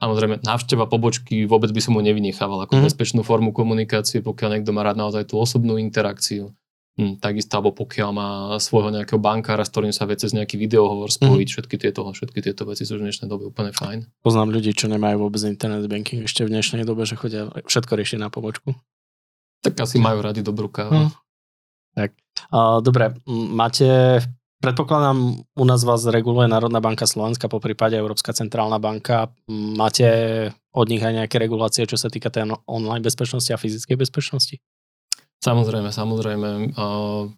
Samozrejme, 0.00 0.44
návšteva 0.44 0.88
pobočky 0.88 1.44
vôbec 1.44 1.72
by 1.72 1.80
som 1.80 1.96
mu 1.96 2.04
nevynechával 2.04 2.66
ako 2.66 2.76
mm. 2.76 2.82
bezpečnú 2.84 3.20
formu 3.24 3.54
komunikácie, 3.56 4.20
pokiaľ 4.20 4.60
niekto 4.60 4.74
má 4.76 4.84
rád 4.84 5.00
naozaj 5.00 5.32
tú 5.32 5.40
osobnú 5.40 5.80
interakciu. 5.80 6.52
Hm, 6.98 7.22
takisto, 7.22 7.54
alebo 7.56 7.70
pokiaľ 7.72 8.10
má 8.10 8.28
svojho 8.58 8.90
nejakého 8.90 9.22
bankára, 9.22 9.62
s 9.62 9.70
ktorým 9.70 9.94
sa 9.94 10.04
vie 10.04 10.18
cez 10.18 10.34
nejaký 10.34 10.58
videohovor 10.58 11.08
spojiť, 11.08 11.48
mm. 11.48 11.54
všetky, 11.54 11.76
tieto, 11.78 12.04
všetky 12.04 12.40
tieto 12.42 12.66
veci 12.66 12.82
sú 12.82 12.98
v 12.98 13.08
dnešnej 13.08 13.30
dobe 13.30 13.48
úplne 13.48 13.70
fajn. 13.70 14.10
Poznám 14.20 14.50
ľudí, 14.50 14.74
čo 14.74 14.90
nemajú 14.90 15.22
vôbec 15.22 15.40
internet 15.46 15.86
banking 15.86 16.26
ešte 16.26 16.42
v 16.42 16.52
dnešnej 16.52 16.82
dobe, 16.82 17.06
že 17.06 17.14
chodia 17.14 17.48
všetko 17.54 17.92
riešiť 17.94 18.18
na 18.18 18.28
pobočku. 18.28 18.74
Tak 19.62 19.78
asi 19.78 20.02
majú 20.02 20.20
radi 20.24 20.42
dobrú 20.42 20.66
kávu. 20.68 21.08
Mm. 21.08 21.29
Tak. 21.94 22.14
Dobre, 22.80 23.14
máte, 23.28 24.20
predpokladám, 24.62 25.42
u 25.58 25.64
nás 25.64 25.84
vás 25.84 26.06
reguluje 26.06 26.48
Národná 26.48 26.80
banka 26.80 27.06
Slovenska, 27.06 27.50
po 27.50 27.60
prípade 27.60 27.98
Európska 27.98 28.32
centrálna 28.32 28.78
banka. 28.78 29.34
Máte 29.50 30.06
od 30.70 30.86
nich 30.86 31.02
aj 31.02 31.14
nejaké 31.18 31.36
regulácie, 31.42 31.86
čo 31.90 31.98
sa 31.98 32.06
týka 32.06 32.30
tej 32.30 32.54
online 32.70 33.02
bezpečnosti 33.02 33.50
a 33.50 33.58
fyzickej 33.58 33.96
bezpečnosti? 33.98 34.62
Samozrejme, 35.40 35.88
samozrejme. 35.88 36.76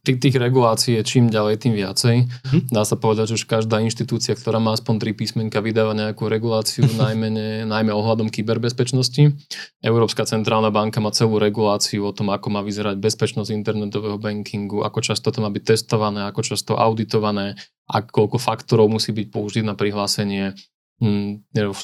Tých, 0.03 0.19
tých 0.19 0.35
regulácií 0.35 0.99
je 0.99 1.07
čím 1.07 1.31
ďalej, 1.31 1.55
tým 1.63 1.79
viacej. 1.79 2.27
Hm. 2.27 2.75
Dá 2.75 2.83
sa 2.83 2.99
povedať, 2.99 3.31
že 3.31 3.39
už 3.39 3.47
každá 3.47 3.79
inštitúcia, 3.79 4.35
ktorá 4.35 4.59
má 4.59 4.75
aspoň 4.75 4.99
tri 4.99 5.15
písmenka, 5.15 5.63
vydáva 5.63 5.95
nejakú 5.95 6.27
reguláciu, 6.27 6.83
najmä, 6.99 7.31
najmä 7.63 7.95
ohľadom 7.95 8.27
kyberbezpečnosti. 8.27 9.39
Európska 9.87 10.27
centrálna 10.27 10.75
banka 10.75 10.99
má 10.99 11.15
celú 11.15 11.39
reguláciu 11.39 12.03
o 12.03 12.11
tom, 12.11 12.35
ako 12.35 12.51
má 12.51 12.67
vyzerať 12.67 12.99
bezpečnosť 12.99 13.55
internetového 13.55 14.19
bankingu, 14.19 14.83
ako 14.83 14.99
často 14.99 15.31
to 15.31 15.39
má 15.39 15.55
byť 15.55 15.63
testované, 15.63 16.27
ako 16.27 16.43
často 16.43 16.75
auditované, 16.75 17.55
a 17.93 18.01
koľko 18.01 18.39
faktorov 18.41 18.89
musí 18.89 19.13
byť 19.13 19.27
použitých 19.29 19.69
na 19.69 19.75
prihlásenie 19.77 20.57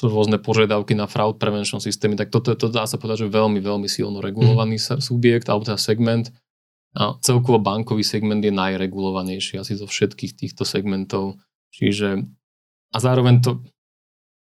rôzne 0.05 0.37
požiadavky 0.39 0.95
na 0.95 1.09
fraud 1.09 1.39
prevention 1.41 1.81
systémy, 1.83 2.15
tak 2.15 2.31
toto, 2.31 2.55
to 2.55 2.67
dá 2.71 2.87
sa 2.87 2.95
povedať, 2.95 3.27
že 3.27 3.35
veľmi, 3.35 3.59
veľmi 3.59 3.87
silno 3.89 4.23
regulovaný 4.23 4.79
mm. 4.79 5.03
subjekt, 5.03 5.49
alebo 5.49 5.67
teda 5.67 5.79
segment. 5.79 6.31
A 6.97 7.15
celkovo 7.21 7.61
bankový 7.61 8.01
segment 8.01 8.41
je 8.41 8.49
najregulovanejší 8.49 9.61
asi 9.61 9.77
zo 9.77 9.85
všetkých 9.85 10.33
týchto 10.33 10.65
segmentov. 10.65 11.37
Čiže 11.69 12.25
a 12.89 12.97
zároveň 12.97 13.45
to, 13.45 13.61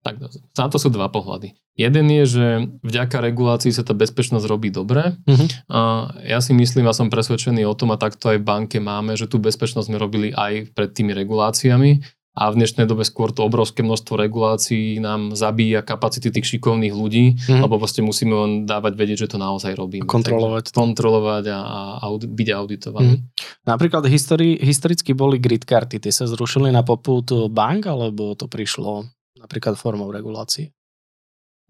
tak 0.03 0.19
na 0.57 0.67
to 0.67 0.77
sú 0.77 0.91
dva 0.91 1.07
pohľady. 1.07 1.55
Jeden 1.75 2.07
je, 2.07 2.23
že 2.23 2.47
vďaka 2.83 3.19
regulácii 3.19 3.71
sa 3.71 3.83
tá 3.83 3.91
bezpečnosť 3.91 4.47
robí 4.47 4.71
dobre. 4.71 5.15
Mm-hmm. 5.27 5.47
A 5.71 5.79
ja 6.23 6.39
si 6.39 6.55
myslím 6.55 6.87
a 6.87 6.95
som 6.95 7.11
presvedčený 7.11 7.67
o 7.67 7.75
tom, 7.75 7.91
a 7.91 7.99
takto 7.99 8.31
aj 8.31 8.39
v 8.39 8.47
banke 8.47 8.77
máme, 8.79 9.19
že 9.19 9.27
tú 9.27 9.39
bezpečnosť 9.39 9.87
sme 9.91 9.99
robili 9.99 10.31
aj 10.31 10.71
pred 10.71 10.91
tými 10.95 11.11
reguláciami 11.11 11.99
a 12.35 12.51
v 12.51 12.59
dnešnej 12.59 12.83
dobe 12.83 13.07
skôr 13.07 13.31
to 13.31 13.47
obrovské 13.47 13.79
množstvo 13.79 14.19
regulácií 14.19 14.99
nám 14.99 15.39
zabíja 15.39 15.79
kapacity 15.79 16.35
tých 16.35 16.59
šikovných 16.59 16.91
ľudí, 16.91 17.39
mm. 17.39 17.63
lebo 17.63 17.79
proste 17.79 18.03
musíme 18.03 18.35
len 18.35 18.51
dávať 18.67 18.93
vedieť, 18.99 19.17
že 19.25 19.31
to 19.35 19.37
naozaj 19.39 19.71
robíme. 19.71 20.03
Kontrolovať. 20.03 20.67
Takže 20.67 20.75
kontrolovať 20.75 21.43
a, 21.55 21.59
a 21.63 21.79
audi- 22.03 22.27
byť 22.27 22.47
auditovaný. 22.51 23.23
Mm. 23.23 23.23
Napríklad 23.63 24.03
histori- 24.11 24.59
historicky 24.59 25.15
boli 25.15 25.39
grid 25.39 25.63
karty, 25.63 26.03
tie 26.03 26.11
sa 26.11 26.27
zrušili 26.27 26.75
na 26.75 26.83
poput 26.83 27.23
bank, 27.47 27.87
alebo 27.87 28.35
to 28.35 28.51
prišlo 28.51 29.07
napríklad 29.39 29.79
formou 29.79 30.11
regulácií? 30.11 30.74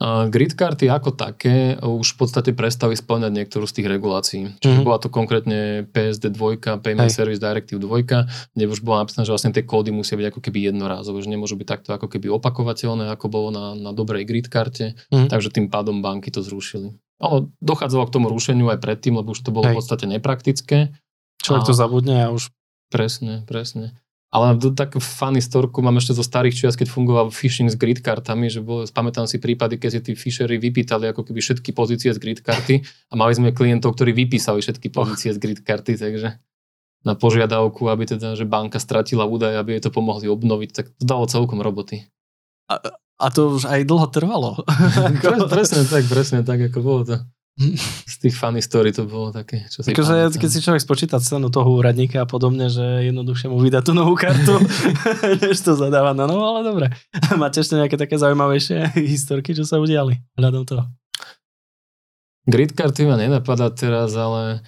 Grid 0.03 0.59
karty 0.59 0.91
ako 0.91 1.15
také 1.15 1.79
už 1.79 2.03
v 2.03 2.17
podstate 2.19 2.51
prestali 2.51 2.99
splňať 2.99 3.31
niektorú 3.31 3.63
z 3.63 3.79
tých 3.79 3.87
regulácií. 3.87 4.59
Čiže 4.59 4.83
mm-hmm. 4.83 4.83
bola 4.83 4.99
to 4.99 5.07
konkrétne 5.07 5.87
PSD 5.87 6.35
2, 6.35 6.83
Payment 6.83 7.07
Hej. 7.07 7.15
Service 7.15 7.39
Directive 7.39 7.79
2, 7.79 8.03
kde 8.51 8.65
už 8.67 8.83
bolo 8.83 8.99
napísané, 8.99 9.23
že 9.23 9.31
vlastne 9.31 9.55
tie 9.55 9.63
kódy 9.63 9.95
musia 9.95 10.19
byť 10.19 10.35
ako 10.35 10.39
keby 10.43 10.67
jednorázové, 10.67 11.23
že 11.23 11.31
nemôžu 11.31 11.55
byť 11.55 11.67
takto 11.67 11.89
ako 11.95 12.11
keby 12.11 12.27
opakovateľné, 12.27 13.07
ako 13.07 13.25
bolo 13.31 13.55
na, 13.55 13.71
na 13.71 13.95
dobrej 13.95 14.27
grid 14.27 14.51
karte, 14.51 14.99
mm-hmm. 14.99 15.31
takže 15.31 15.55
tým 15.55 15.71
pádom 15.71 16.03
banky 16.03 16.27
to 16.27 16.43
zrušili. 16.43 16.91
Ono 17.23 17.47
dochádzalo 17.63 18.11
k 18.11 18.13
tomu 18.19 18.27
rušeniu 18.27 18.67
aj 18.75 18.83
predtým, 18.83 19.15
lebo 19.15 19.31
už 19.31 19.47
to 19.47 19.55
bolo 19.55 19.71
Hej. 19.71 19.73
v 19.73 19.77
podstate 19.79 20.05
nepraktické. 20.11 20.91
Človek 21.39 21.63
a... 21.63 21.67
to 21.71 21.73
zabudne 21.73 22.17
a 22.19 22.35
už... 22.35 22.51
Presne, 22.91 23.47
presne. 23.47 23.95
Ale 24.35 24.59
tak 24.75 24.99
funny 24.99 25.39
storku 25.39 25.79
mám 25.79 25.95
ešte 25.95 26.11
zo 26.11 26.19
starých 26.19 26.59
čias, 26.59 26.75
keď 26.75 26.91
fungoval 26.91 27.31
phishing 27.31 27.71
s 27.71 27.79
grid 27.79 28.03
kartami, 28.03 28.51
že 28.51 28.59
bol, 28.59 28.83
pamätám 28.83 29.31
si 29.31 29.39
prípady, 29.39 29.79
keď 29.79 29.89
si 29.95 29.99
tí 30.03 30.11
fishery 30.19 30.59
vypýtali 30.59 31.07
ako 31.15 31.23
keby 31.23 31.39
všetky 31.39 31.71
pozície 31.71 32.11
z 32.11 32.19
grid 32.19 32.43
karty 32.43 32.83
a 32.83 33.13
mali 33.15 33.31
sme 33.31 33.55
klientov, 33.55 33.95
ktorí 33.95 34.11
vypísali 34.11 34.59
všetky 34.59 34.91
pozície 34.91 35.31
z 35.31 35.39
grid 35.39 35.63
karty, 35.63 35.95
takže 35.95 36.35
na 37.07 37.15
požiadavku, 37.15 37.87
aby 37.87 38.11
teda, 38.11 38.35
že 38.35 38.43
banka 38.43 38.75
stratila 38.75 39.23
údaje, 39.23 39.55
aby 39.55 39.79
jej 39.79 39.87
to 39.87 39.95
pomohli 39.95 40.27
obnoviť, 40.27 40.69
tak 40.75 40.85
to 40.99 41.03
dalo 41.07 41.31
celkom 41.31 41.63
roboty. 41.63 42.03
A, 42.67 42.81
a 43.15 43.25
to 43.31 43.55
už 43.55 43.71
aj 43.71 43.87
dlho 43.87 44.11
trvalo. 44.11 44.59
presne 45.53 45.87
tak, 45.87 46.11
presne 46.11 46.43
tak, 46.43 46.59
ako 46.59 46.79
bolo 46.83 47.01
to. 47.07 47.17
Z 48.11 48.15
tých 48.19 48.35
funny 48.35 48.59
story 48.59 48.91
to 48.91 49.07
bolo 49.07 49.31
také, 49.31 49.63
čo 49.71 49.79
si 49.79 49.95
akože, 49.95 50.35
Keď 50.35 50.49
si 50.51 50.59
človek 50.59 50.83
spočíta 50.83 51.23
cenu 51.23 51.47
toho 51.47 51.71
úradníka 51.71 52.23
a 52.23 52.27
podobne, 52.27 52.67
že 52.67 53.07
jednoduchšie 53.07 53.47
mu 53.47 53.63
vydá 53.63 53.79
tú 53.79 53.95
novú 53.95 54.19
kartu, 54.19 54.59
než 55.43 55.63
to 55.63 55.79
zadáva 55.79 56.11
na 56.11 56.27
novo, 56.27 56.43
ale 56.43 56.61
dobre. 56.67 56.87
Máte 57.41 57.63
ešte 57.63 57.79
nejaké 57.79 57.95
také 57.95 58.19
zaujímavejšie 58.19 58.99
historky, 58.99 59.55
čo 59.55 59.63
sa 59.63 59.79
udiali 59.79 60.19
hľadom 60.35 60.67
toho? 60.67 60.83
Grid 62.45 62.77
karty 62.77 63.09
ma 63.09 63.17
nenapadá 63.17 63.71
teraz, 63.73 64.13
ale 64.13 64.61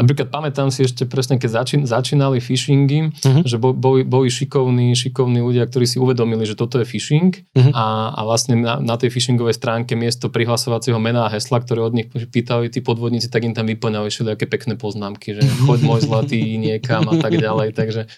Napríklad 0.00 0.32
pamätám 0.32 0.72
si 0.72 0.88
ešte 0.88 1.04
presne, 1.04 1.36
keď 1.36 1.50
začín, 1.60 1.80
začínali 1.84 2.40
phishingy, 2.40 3.12
uh-huh. 3.12 3.44
že 3.44 3.60
boli, 3.60 4.00
boli 4.00 4.32
šikovní, 4.32 4.96
šikovní 4.96 5.44
ľudia, 5.44 5.68
ktorí 5.68 5.84
si 5.84 6.00
uvedomili, 6.00 6.48
že 6.48 6.56
toto 6.56 6.80
je 6.80 6.88
phishing 6.88 7.36
uh-huh. 7.36 7.72
a, 7.76 8.16
a 8.16 8.20
vlastne 8.24 8.56
na, 8.56 8.80
na 8.80 8.96
tej 8.96 9.12
phishingovej 9.12 9.60
stránke 9.60 9.92
miesto 9.92 10.32
prihlasovacieho 10.32 10.96
mena 10.96 11.28
a 11.28 11.32
hesla, 11.36 11.60
ktoré 11.60 11.84
od 11.84 11.92
nich 11.92 12.08
pýtali 12.08 12.72
tí 12.72 12.80
podvodníci, 12.80 13.28
tak 13.28 13.44
im 13.44 13.52
tam 13.52 13.68
vyplňali 13.68 14.08
všelijaké 14.08 14.48
pekné 14.48 14.80
poznámky, 14.80 15.36
že 15.36 15.44
choď 15.68 15.78
môj 15.84 16.00
zlatý 16.08 16.56
niekam 16.56 17.04
a 17.04 17.20
tak 17.20 17.36
ďalej. 17.36 17.76
Takže 17.76 18.08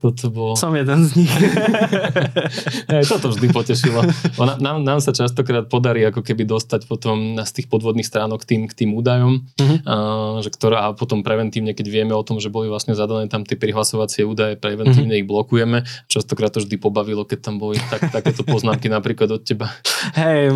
toto 0.00 0.32
bolo... 0.32 0.56
Som 0.56 0.72
jeden 0.72 1.04
z 1.04 1.12
nich. 1.12 1.28
Toto 3.12 3.28
vždy 3.36 3.52
potešilo. 3.52 4.00
Ona, 4.40 4.56
nám, 4.56 4.80
nám 4.80 5.04
sa 5.04 5.12
častokrát 5.12 5.68
podarí 5.68 6.00
ako 6.08 6.24
keby 6.24 6.48
dostať 6.48 6.88
potom 6.88 7.36
z 7.36 7.52
tých 7.52 7.68
podvodných 7.68 8.08
stránok 8.08 8.48
tým, 8.48 8.64
k 8.64 8.72
tým 8.72 8.96
údajom, 8.96 9.44
uh-huh. 9.44 9.78
a, 9.84 9.94
že 10.40 10.48
ktoré, 10.56 10.80
a 10.80 10.96
potom 10.96 11.20
preventívne, 11.20 11.76
keď 11.76 11.86
vieme 11.92 12.16
o 12.16 12.24
tom, 12.24 12.40
že 12.40 12.48
boli 12.48 12.72
vlastne 12.72 12.96
zadané 12.96 13.28
tam 13.28 13.44
tie 13.44 13.60
prihlasovacie 13.60 14.24
údaje, 14.24 14.56
preventívne 14.56 15.20
uh-huh. 15.20 15.20
ich 15.20 15.28
blokujeme. 15.28 15.84
Častokrát 16.08 16.48
to 16.48 16.64
vždy 16.64 16.80
pobavilo, 16.80 17.28
keď 17.28 17.52
tam 17.52 17.60
boli 17.60 17.76
tak, 17.92 18.08
takéto 18.08 18.40
poznámky 18.40 18.88
napríklad 18.88 19.28
od 19.36 19.44
teba. 19.44 19.68
Hej, 20.16 20.48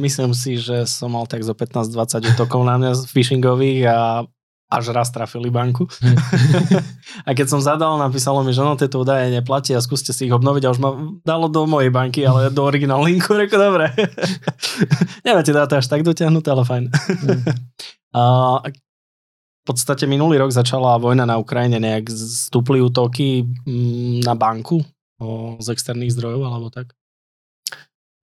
myslím 0.00 0.32
si, 0.32 0.56
že 0.56 0.88
som 0.88 1.12
mal 1.12 1.28
tak 1.28 1.44
zo 1.44 1.52
15-20 1.52 2.32
útokov 2.32 2.64
na 2.64 2.80
mňa 2.80 3.12
phishingových 3.12 3.92
a 3.92 4.24
až 4.74 4.90
raz 4.90 5.14
trafili 5.14 5.54
banku. 5.54 5.86
a 7.28 7.30
keď 7.30 7.46
som 7.46 7.60
zadal, 7.62 7.94
napísalo 7.96 8.42
mi, 8.42 8.50
že 8.50 8.66
no, 8.66 8.74
tieto 8.74 9.06
údaje 9.06 9.30
neplatia, 9.30 9.78
skúste 9.78 10.10
si 10.10 10.26
ich 10.26 10.34
obnoviť 10.34 10.62
a 10.66 10.72
už 10.74 10.80
ma 10.82 10.90
dalo 11.22 11.46
do 11.46 11.62
mojej 11.70 11.94
banky, 11.94 12.26
ale 12.26 12.50
do 12.50 12.66
originál 12.66 13.06
linku, 13.06 13.30
reko 13.30 13.54
dobre. 13.54 13.94
Nemáte 15.26 15.54
dáta 15.54 15.78
až 15.78 15.86
tak 15.86 16.02
dotiahnuté, 16.02 16.50
ale 16.50 16.66
fajn. 16.66 16.84
a 18.18 18.22
v 18.66 19.64
podstate 19.64 20.04
minulý 20.10 20.36
rok 20.42 20.52
začala 20.52 21.00
vojna 21.00 21.24
na 21.24 21.40
Ukrajine, 21.40 21.80
nejak 21.80 22.10
stúpli 22.12 22.82
útoky 22.84 23.48
mm, 23.64 24.26
na 24.26 24.36
banku 24.36 24.84
z 25.62 25.66
externých 25.72 26.12
zdrojov, 26.12 26.42
alebo 26.44 26.68
tak? 26.68 26.92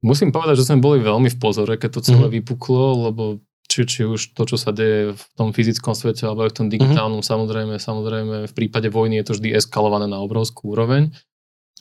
Musím 0.01 0.33
povedať, 0.33 0.61
že 0.61 0.67
sme 0.69 0.81
boli 0.81 1.01
veľmi 1.01 1.29
v 1.29 1.37
pozore, 1.37 1.77
keď 1.77 1.89
to 1.97 2.01
celé 2.01 2.25
mm-hmm. 2.25 2.37
vypuklo, 2.41 3.09
lebo 3.09 3.23
či, 3.71 3.87
či 3.87 4.01
už 4.03 4.35
to, 4.35 4.43
čo 4.43 4.59
sa 4.59 4.75
deje 4.75 5.15
v 5.15 5.23
tom 5.39 5.55
fyzickom 5.55 5.95
svete 5.95 6.27
alebo 6.27 6.43
aj 6.43 6.51
v 6.51 6.57
tom 6.59 6.67
mhm. 6.67 6.73
digitálnom, 6.75 7.23
mm-hmm. 7.23 7.31
samozrejme, 7.31 7.73
samozrejme 7.79 8.35
v 8.51 8.53
prípade 8.53 8.91
vojny 8.91 9.23
je 9.23 9.31
to 9.31 9.33
vždy 9.39 9.55
eskalované 9.55 10.11
na 10.11 10.19
obrovskú 10.19 10.75
úroveň. 10.75 11.15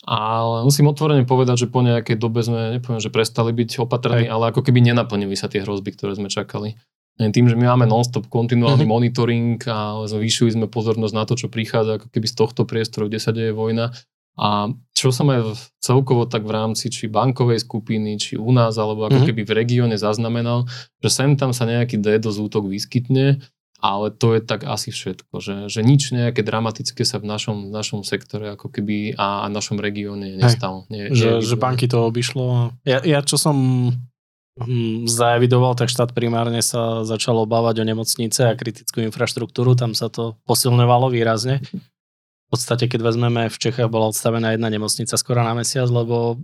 Ale 0.00 0.64
musím 0.64 0.88
otvorene 0.88 1.28
povedať, 1.28 1.68
že 1.68 1.68
po 1.68 1.84
nejakej 1.84 2.16
dobe 2.16 2.40
sme, 2.40 2.80
nepoviem, 2.80 3.04
že 3.04 3.12
prestali 3.12 3.52
byť 3.52 3.84
opatrní, 3.84 4.32
ale 4.32 4.48
ako 4.48 4.64
keby 4.64 4.80
nenaplnili 4.80 5.36
sa 5.36 5.44
tie 5.44 5.60
hrozby, 5.60 5.92
ktoré 5.92 6.16
sme 6.16 6.32
čakali. 6.32 6.80
Tým, 7.20 7.52
že 7.52 7.52
my 7.52 7.76
máme 7.76 7.84
non-stop 7.84 8.32
kontinuálny 8.32 8.88
mm-hmm. 8.88 8.96
monitoring 8.96 9.60
a 9.68 10.08
zvýšili 10.08 10.56
sme 10.56 10.72
pozornosť 10.72 11.12
na 11.12 11.28
to, 11.28 11.36
čo 11.36 11.52
prichádza 11.52 12.00
ako 12.00 12.08
keby 12.08 12.26
z 12.32 12.34
tohto 12.38 12.64
priestoru, 12.64 13.12
kde 13.12 13.20
sa 13.20 13.36
deje 13.36 13.52
vojna, 13.52 13.92
a 14.38 14.70
čo 14.94 15.10
som 15.10 15.32
aj 15.32 15.56
celkovo 15.80 16.28
tak 16.28 16.44
v 16.44 16.52
rámci 16.52 16.92
či 16.92 17.08
bankovej 17.08 17.64
skupiny, 17.64 18.20
či 18.20 18.36
u 18.36 18.52
nás, 18.52 18.76
alebo 18.76 19.08
ako 19.08 19.24
mm-hmm. 19.24 19.28
keby 19.32 19.42
v 19.48 19.56
regióne 19.56 19.96
zaznamenal, 19.96 20.68
že 21.00 21.08
sem 21.08 21.34
tam 21.40 21.56
sa 21.56 21.64
nejaký 21.64 21.96
DDoS 21.96 22.36
útok 22.36 22.68
vyskytne, 22.68 23.40
ale 23.80 24.12
to 24.12 24.36
je 24.36 24.40
tak 24.44 24.68
asi 24.68 24.92
všetko, 24.92 25.40
že, 25.40 25.56
že 25.72 25.80
nič 25.80 26.12
nejaké 26.12 26.44
dramatické 26.44 27.00
sa 27.02 27.16
v 27.16 27.32
našom, 27.32 27.72
v 27.72 27.72
našom 27.72 28.04
sektore 28.04 28.52
ako 28.52 28.68
keby 28.68 29.16
a, 29.16 29.44
a 29.44 29.46
našom 29.48 29.80
regióne 29.80 30.36
nestalo. 30.36 30.84
Nie, 30.92 31.08
že, 31.16 31.40
nie, 31.40 31.48
že 31.48 31.56
banky 31.56 31.88
to 31.88 32.04
obišlo. 32.04 32.76
Ja, 32.84 33.00
ja 33.00 33.24
čo 33.24 33.40
som 33.40 33.56
hm, 34.60 35.08
zaevidoval, 35.08 35.80
tak 35.80 35.88
štát 35.88 36.12
primárne 36.12 36.60
sa 36.60 37.08
začal 37.08 37.40
obávať 37.40 37.80
o 37.80 37.88
nemocnice 37.88 38.52
a 38.52 38.56
kritickú 38.56 39.00
infraštruktúru, 39.00 39.72
tam 39.80 39.96
sa 39.96 40.12
to 40.12 40.36
posilňovalo 40.44 41.08
výrazne 41.08 41.64
v 42.50 42.58
podstate, 42.58 42.90
keď 42.90 43.06
vezmeme, 43.06 43.46
v 43.46 43.60
Čechách 43.62 43.86
bola 43.86 44.10
odstavená 44.10 44.50
jedna 44.58 44.66
nemocnica 44.74 45.14
skoro 45.14 45.38
na 45.46 45.54
mesiac, 45.54 45.86
lebo 45.86 46.42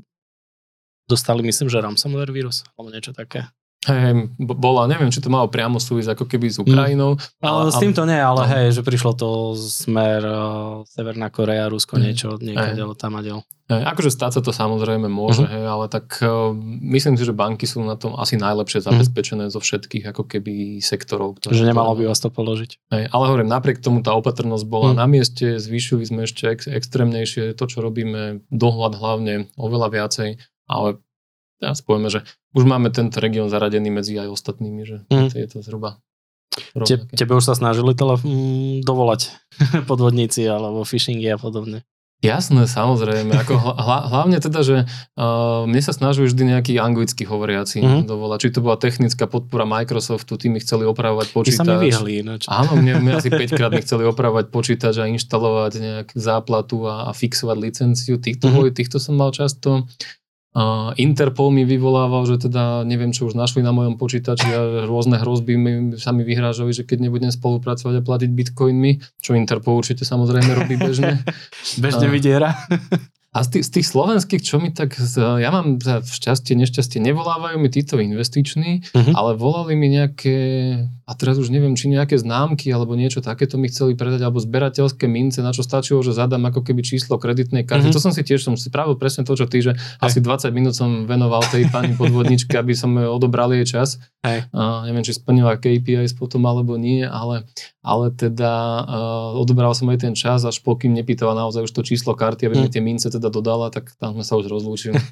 dostali, 1.10 1.42
myslím, 1.42 1.66
že 1.66 1.82
ransomware 1.82 2.30
vírus, 2.30 2.62
alebo 2.78 2.94
niečo 2.94 3.10
také. 3.10 3.50
Hej, 3.86 4.34
bola, 4.42 4.90
neviem, 4.90 5.14
či 5.14 5.22
to 5.22 5.30
malo 5.30 5.46
priamo 5.46 5.78
súvisť 5.78 6.18
ako 6.18 6.24
keby 6.26 6.46
s 6.50 6.58
Ukrajinou. 6.58 7.14
Mm. 7.14 7.22
Ale, 7.38 7.58
ale 7.62 7.70
s 7.70 7.78
týmto 7.78 8.02
nie, 8.02 8.18
ale 8.18 8.42
no. 8.42 8.50
hej, 8.50 8.66
že 8.74 8.82
prišlo 8.82 9.14
to 9.14 9.54
smer 9.54 10.26
uh, 10.26 10.82
Severná 10.90 11.30
Korea, 11.30 11.70
Rusko, 11.70 11.94
mm. 11.94 12.02
niečo, 12.02 12.28
niekade, 12.42 12.82
tam 12.98 13.14
a 13.14 13.22
diel. 13.22 13.46
Hej, 13.70 13.82
akože 13.86 14.10
stať 14.10 14.38
sa 14.38 14.40
to 14.42 14.50
samozrejme 14.50 15.06
môže, 15.06 15.46
mm. 15.46 15.50
hej, 15.54 15.64
ale 15.70 15.86
tak 15.86 16.18
uh, 16.18 16.50
myslím 16.82 17.14
si, 17.14 17.22
že 17.22 17.30
banky 17.30 17.66
sú 17.66 17.86
na 17.86 17.94
tom 17.94 18.18
asi 18.18 18.34
najlepšie 18.34 18.82
mhm. 18.82 18.86
zabezpečené 18.90 19.44
mm. 19.46 19.52
zo 19.54 19.60
všetkých 19.62 20.04
ako 20.10 20.22
keby 20.26 20.82
sektorov. 20.82 21.38
Ktoré, 21.38 21.54
že 21.54 21.70
nemalo 21.70 21.94
by 21.94 22.10
vás 22.10 22.18
to 22.18 22.26
položiť. 22.26 22.90
Hej, 22.90 23.04
ale 23.14 23.24
hovorím, 23.30 23.46
napriek 23.46 23.78
tomu 23.78 24.02
tá 24.02 24.18
opatrnosť 24.18 24.66
bola 24.66 24.94
mm. 24.94 24.98
na 24.98 25.06
mieste, 25.06 25.46
zvýšili 25.62 26.02
sme 26.02 26.26
ešte 26.26 26.50
ex- 26.50 26.66
extrémnejšie 26.66 27.54
to, 27.54 27.64
čo 27.70 27.86
robíme, 27.86 28.42
dohľad 28.50 28.98
hlavne 28.98 29.46
oveľa 29.54 29.94
viacej, 29.94 30.42
ale 30.66 30.98
teraz 31.60 31.80
povieme, 31.84 32.08
že 32.12 32.20
už 32.52 32.64
máme 32.64 32.92
tento 32.92 33.20
región 33.20 33.48
zaradený 33.48 33.88
medzi 33.88 34.16
aj 34.16 34.28
ostatnými, 34.32 34.82
že 34.84 34.96
mm. 35.08 35.28
je 35.32 35.46
to 35.48 35.58
zhruba 35.64 36.00
Te, 36.88 36.96
tebe 37.12 37.36
už 37.36 37.44
sa 37.44 37.54
snažili 37.56 37.92
tele, 37.92 38.16
mm, 38.16 38.84
dovolať 38.84 39.32
podvodníci 39.90 40.44
alebo 40.48 40.88
phishingy 40.88 41.28
a 41.32 41.36
podobne. 41.36 41.84
Jasné, 42.24 42.64
samozrejme. 42.64 43.28
Ako 43.44 43.60
hla, 43.60 44.08
hlavne 44.08 44.40
teda, 44.40 44.64
že 44.64 44.76
uh, 44.88 45.68
mne 45.68 45.82
sa 45.84 45.92
snažili 45.92 46.32
vždy 46.32 46.42
nejakí 46.56 46.72
anglicky 46.80 47.28
hovoriaci 47.28 47.84
mm-hmm. 47.84 48.08
dovolať. 48.08 48.48
Či 48.48 48.54
to 48.56 48.60
bola 48.64 48.80
technická 48.80 49.28
podpora 49.28 49.68
Microsoftu, 49.68 50.40
tí 50.40 50.48
mi 50.48 50.56
chceli 50.64 50.88
opravovať 50.88 51.36
počítač. 51.36 51.60
Ty 51.60 51.60
sa 51.60 51.76
mi 51.76 51.92
vyhli, 51.92 52.12
ináč. 52.24 52.48
Áno, 52.48 52.80
mne, 52.80 53.04
mne 53.04 53.20
asi 53.20 53.28
5 53.36 53.52
krát 53.52 53.68
mi 53.68 53.84
chceli 53.84 54.08
opravať 54.08 54.48
počítač 54.48 54.96
a 54.96 55.04
inštalovať 55.12 55.72
nejakú 55.76 56.16
záplatu 56.16 56.88
a, 56.88 57.04
a 57.04 57.10
fixovať 57.12 57.56
licenciu. 57.60 58.16
Týchto, 58.16 58.48
mm-hmm. 58.48 58.72
týchto 58.72 58.96
som 58.96 59.20
mal 59.20 59.28
často. 59.36 59.84
Interpol 60.96 61.52
mi 61.52 61.68
vyvolával, 61.68 62.24
že 62.24 62.48
teda 62.48 62.80
neviem, 62.88 63.12
čo 63.12 63.28
už 63.28 63.36
našli 63.36 63.60
na 63.60 63.76
mojom 63.76 64.00
počítači 64.00 64.48
a 64.48 64.60
rôzne 64.88 65.20
hrozby 65.20 65.52
mi, 65.60 65.72
sa 66.00 66.16
mi 66.16 66.24
vyhrážali, 66.24 66.72
že 66.72 66.88
keď 66.88 67.08
nebudem 67.08 67.28
spolupracovať 67.28 68.00
a 68.00 68.06
platiť 68.06 68.30
bitcoinmi, 68.32 69.20
čo 69.20 69.36
Interpol 69.36 69.76
určite 69.76 70.08
samozrejme 70.08 70.56
robí 70.56 70.80
bežne. 70.80 71.20
bežne 71.84 72.08
vydiera. 72.08 72.56
A 73.36 73.44
z 73.44 73.60
tých, 73.60 73.64
z 73.68 73.70
tých 73.76 73.86
slovenských, 73.92 74.40
čo 74.40 74.56
mi 74.56 74.72
tak, 74.72 74.96
ja 75.20 75.52
mám 75.52 75.76
za 75.76 76.00
šťastie, 76.00 76.56
nešťastie, 76.56 77.04
nevolávajú 77.04 77.60
mi 77.60 77.68
títo 77.68 78.00
investiční, 78.00 78.80
uh-huh. 78.96 79.12
ale 79.12 79.36
volali 79.36 79.76
mi 79.76 79.92
nejaké, 79.92 80.38
a 81.04 81.12
teraz 81.12 81.36
už 81.36 81.52
neviem, 81.52 81.76
či 81.76 81.92
nejaké 81.92 82.16
známky 82.16 82.72
alebo 82.72 82.96
niečo 82.96 83.20
takéto 83.20 83.60
mi 83.60 83.68
chceli 83.68 83.92
predať, 83.92 84.24
alebo 84.24 84.40
zberateľské 84.40 85.04
mince, 85.04 85.44
na 85.44 85.52
čo 85.52 85.60
stačilo, 85.60 86.00
že 86.00 86.16
zadám 86.16 86.48
ako 86.48 86.64
keby 86.64 86.80
číslo 86.80 87.20
kreditnej 87.20 87.68
karty. 87.68 87.92
Uh-huh. 87.92 87.96
To 88.00 88.00
som 88.00 88.16
si 88.16 88.24
tiež, 88.24 88.40
som 88.40 88.56
si 88.56 88.72
pravil 88.72 88.96
presne 88.96 89.28
to, 89.28 89.36
čo 89.36 89.44
ty, 89.44 89.60
že 89.60 89.76
Hej. 89.76 90.00
asi 90.00 90.18
20 90.24 90.56
minút 90.56 90.72
som 90.72 91.04
venoval 91.04 91.44
tej 91.52 91.68
pani 91.68 91.92
podvodničke, 91.92 92.56
aby 92.56 92.72
som 92.72 92.96
odobral 92.96 93.52
jej 93.52 93.68
čas. 93.68 94.00
Hej. 94.24 94.48
A 94.56 94.88
neviem, 94.88 95.04
či 95.04 95.12
splnila 95.12 95.60
KPIs 95.60 96.16
potom 96.16 96.40
alebo 96.48 96.80
nie, 96.80 97.04
ale, 97.04 97.44
ale 97.84 98.10
teda 98.16 98.82
uh, 98.82 99.38
odobral 99.38 99.76
som 99.76 99.92
aj 99.92 100.08
ten 100.08 100.14
čas, 100.16 100.42
až 100.42 100.64
pokým 100.64 100.96
nepýtala 100.96 101.36
naozaj 101.36 101.68
už 101.68 101.72
to 101.76 101.84
číslo 101.84 102.16
karty, 102.16 102.48
aby 102.48 102.56
uh-huh. 102.58 102.66
mi 102.66 102.72
tie 102.72 102.82
mince 102.82 103.06
teda 103.06 103.25
dodala, 103.28 103.70
tak 103.70 103.92
tam 103.98 104.16
sme 104.16 104.24
sa 104.24 104.34
už 104.38 104.48
rozlúčili. 104.48 104.96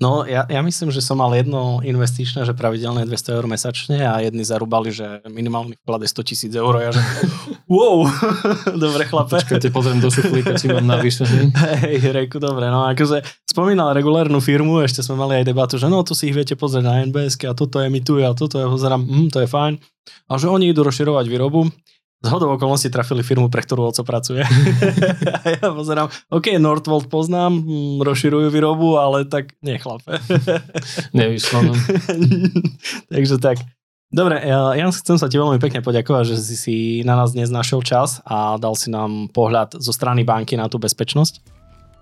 No, 0.00 0.24
ja, 0.24 0.48
ja 0.48 0.64
myslím, 0.64 0.88
že 0.88 1.04
som 1.04 1.20
mal 1.20 1.28
jedno 1.36 1.84
investičné, 1.84 2.48
že 2.48 2.56
pravidelné 2.56 3.04
200 3.04 3.36
eur 3.36 3.44
mesačne 3.44 4.00
a 4.00 4.24
jedni 4.24 4.48
zarúbali, 4.48 4.88
že 4.88 5.20
minimálny 5.28 5.76
vklad 5.84 6.00
je 6.00 6.10
100 6.16 6.28
tisíc 6.32 6.52
eur. 6.56 6.72
Ja 6.80 6.88
že, 6.88 7.04
wow, 7.68 8.08
dobre 8.88 9.04
chlape. 9.04 9.36
Počkajte, 9.36 9.68
pozriem 9.68 10.00
do 10.00 10.08
šuflíka, 10.08 10.56
či 10.56 10.72
mám 10.72 10.88
navyše. 10.88 11.28
Hej, 11.84 12.16
reku, 12.16 12.40
dobre, 12.40 12.72
no 12.72 12.88
akože 12.88 13.20
spomínal 13.44 13.92
regulárnu 13.92 14.40
firmu, 14.40 14.80
ešte 14.80 15.04
sme 15.04 15.20
mali 15.20 15.44
aj 15.44 15.52
debatu, 15.52 15.76
že 15.76 15.92
no, 15.92 16.00
tu 16.00 16.16
si 16.16 16.32
ich 16.32 16.36
viete 16.36 16.56
pozrieť 16.56 16.84
na 16.88 17.04
NBS 17.04 17.36
a 17.44 17.52
toto 17.52 17.84
emituje 17.84 18.24
a 18.24 18.32
toto 18.32 18.56
ja 18.56 18.72
pozerám, 18.72 19.04
hm, 19.04 19.28
to 19.28 19.44
je 19.44 19.48
fajn. 19.52 19.76
A 20.32 20.40
že 20.40 20.48
oni 20.48 20.72
idú 20.72 20.80
rozširovať 20.80 21.28
výrobu 21.28 21.68
z 22.20 22.28
hodou 22.28 22.52
okolností 22.52 22.92
trafili 22.92 23.24
firmu, 23.24 23.48
pre 23.48 23.64
ktorú 23.64 23.88
oco 23.88 24.04
pracuje. 24.04 24.44
a 25.40 25.44
ja 25.56 25.66
pozerám, 25.72 26.12
OK, 26.28 26.52
Northvolt 26.60 27.08
poznám, 27.08 27.64
hm, 27.64 28.04
rozširujú 28.04 28.52
výrobu, 28.52 29.00
ale 29.00 29.24
tak 29.24 29.56
nechlape. 29.64 30.20
Nevyšlo. 31.16 31.72
No. 31.72 31.72
Takže 33.12 33.40
tak. 33.40 33.64
Dobre, 34.10 34.42
ja, 34.42 34.74
ja 34.74 34.90
chcem 34.90 35.16
sa 35.16 35.30
ti 35.30 35.38
veľmi 35.38 35.62
pekne 35.62 35.86
poďakovať, 35.86 36.34
že 36.34 36.36
si 36.42 36.56
si 36.58 36.76
na 37.06 37.14
nás 37.14 37.30
dnes 37.30 37.46
našiel 37.48 37.80
čas 37.80 38.18
a 38.26 38.58
dal 38.58 38.74
si 38.74 38.90
nám 38.90 39.30
pohľad 39.30 39.78
zo 39.78 39.94
strany 39.94 40.26
banky 40.26 40.58
na 40.58 40.66
tú 40.66 40.82
bezpečnosť. 40.82 41.59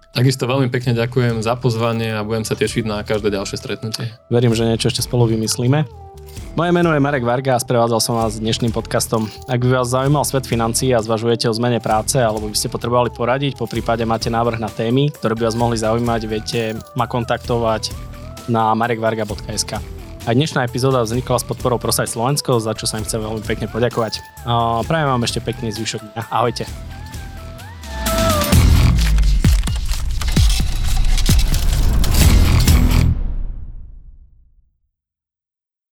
Takisto 0.09 0.49
veľmi 0.49 0.73
pekne 0.73 0.97
ďakujem 0.99 1.45
za 1.45 1.55
pozvanie 1.55 2.17
a 2.17 2.27
budem 2.27 2.43
sa 2.43 2.59
tešiť 2.59 2.85
na 2.89 3.05
každé 3.07 3.31
ďalšie 3.31 3.57
stretnutie. 3.61 4.11
Verím, 4.33 4.57
že 4.57 4.67
niečo 4.67 4.91
ešte 4.91 5.05
spolu 5.05 5.31
vymyslíme. 5.31 5.87
Moje 6.59 6.71
meno 6.75 6.91
je 6.91 6.99
Marek 6.99 7.23
Varga 7.23 7.55
a 7.55 7.63
sprevádzal 7.63 8.01
som 8.03 8.19
vás 8.19 8.43
dnešným 8.43 8.75
podcastom. 8.75 9.31
Ak 9.47 9.63
by 9.63 9.79
vás 9.79 9.95
zaujímal 9.95 10.27
svet 10.27 10.43
financií 10.49 10.91
a 10.91 10.99
zvažujete 10.99 11.47
o 11.47 11.55
zmene 11.55 11.79
práce 11.79 12.19
alebo 12.19 12.51
by 12.51 12.57
ste 12.59 12.67
potrebovali 12.67 13.15
poradiť, 13.15 13.55
po 13.55 13.71
prípade 13.71 14.03
máte 14.03 14.27
návrh 14.27 14.59
na 14.59 14.67
témy, 14.67 15.15
ktoré 15.15 15.39
by 15.39 15.43
vás 15.47 15.55
mohli 15.55 15.79
zaujímať, 15.79 16.21
viete 16.27 16.61
ma 16.99 17.07
kontaktovať 17.07 17.95
na 18.51 18.75
marekvarga.sk. 18.75 19.79
A 20.27 20.35
dnešná 20.35 20.67
epizóda 20.67 21.07
vznikla 21.07 21.39
s 21.41 21.47
podporou 21.47 21.79
Prosaj 21.79 22.11
Slovensko, 22.11 22.59
za 22.59 22.75
čo 22.75 22.91
sa 22.91 22.99
im 22.99 23.07
chcem 23.07 23.23
veľmi 23.23 23.41
pekne 23.47 23.71
poďakovať. 23.71 24.19
Prajem 24.83 25.09
vám 25.15 25.23
ešte 25.23 25.39
pekný 25.39 25.71
zvyšok 25.71 26.11
dňa. 26.11 26.23
Ahojte. 26.35 26.67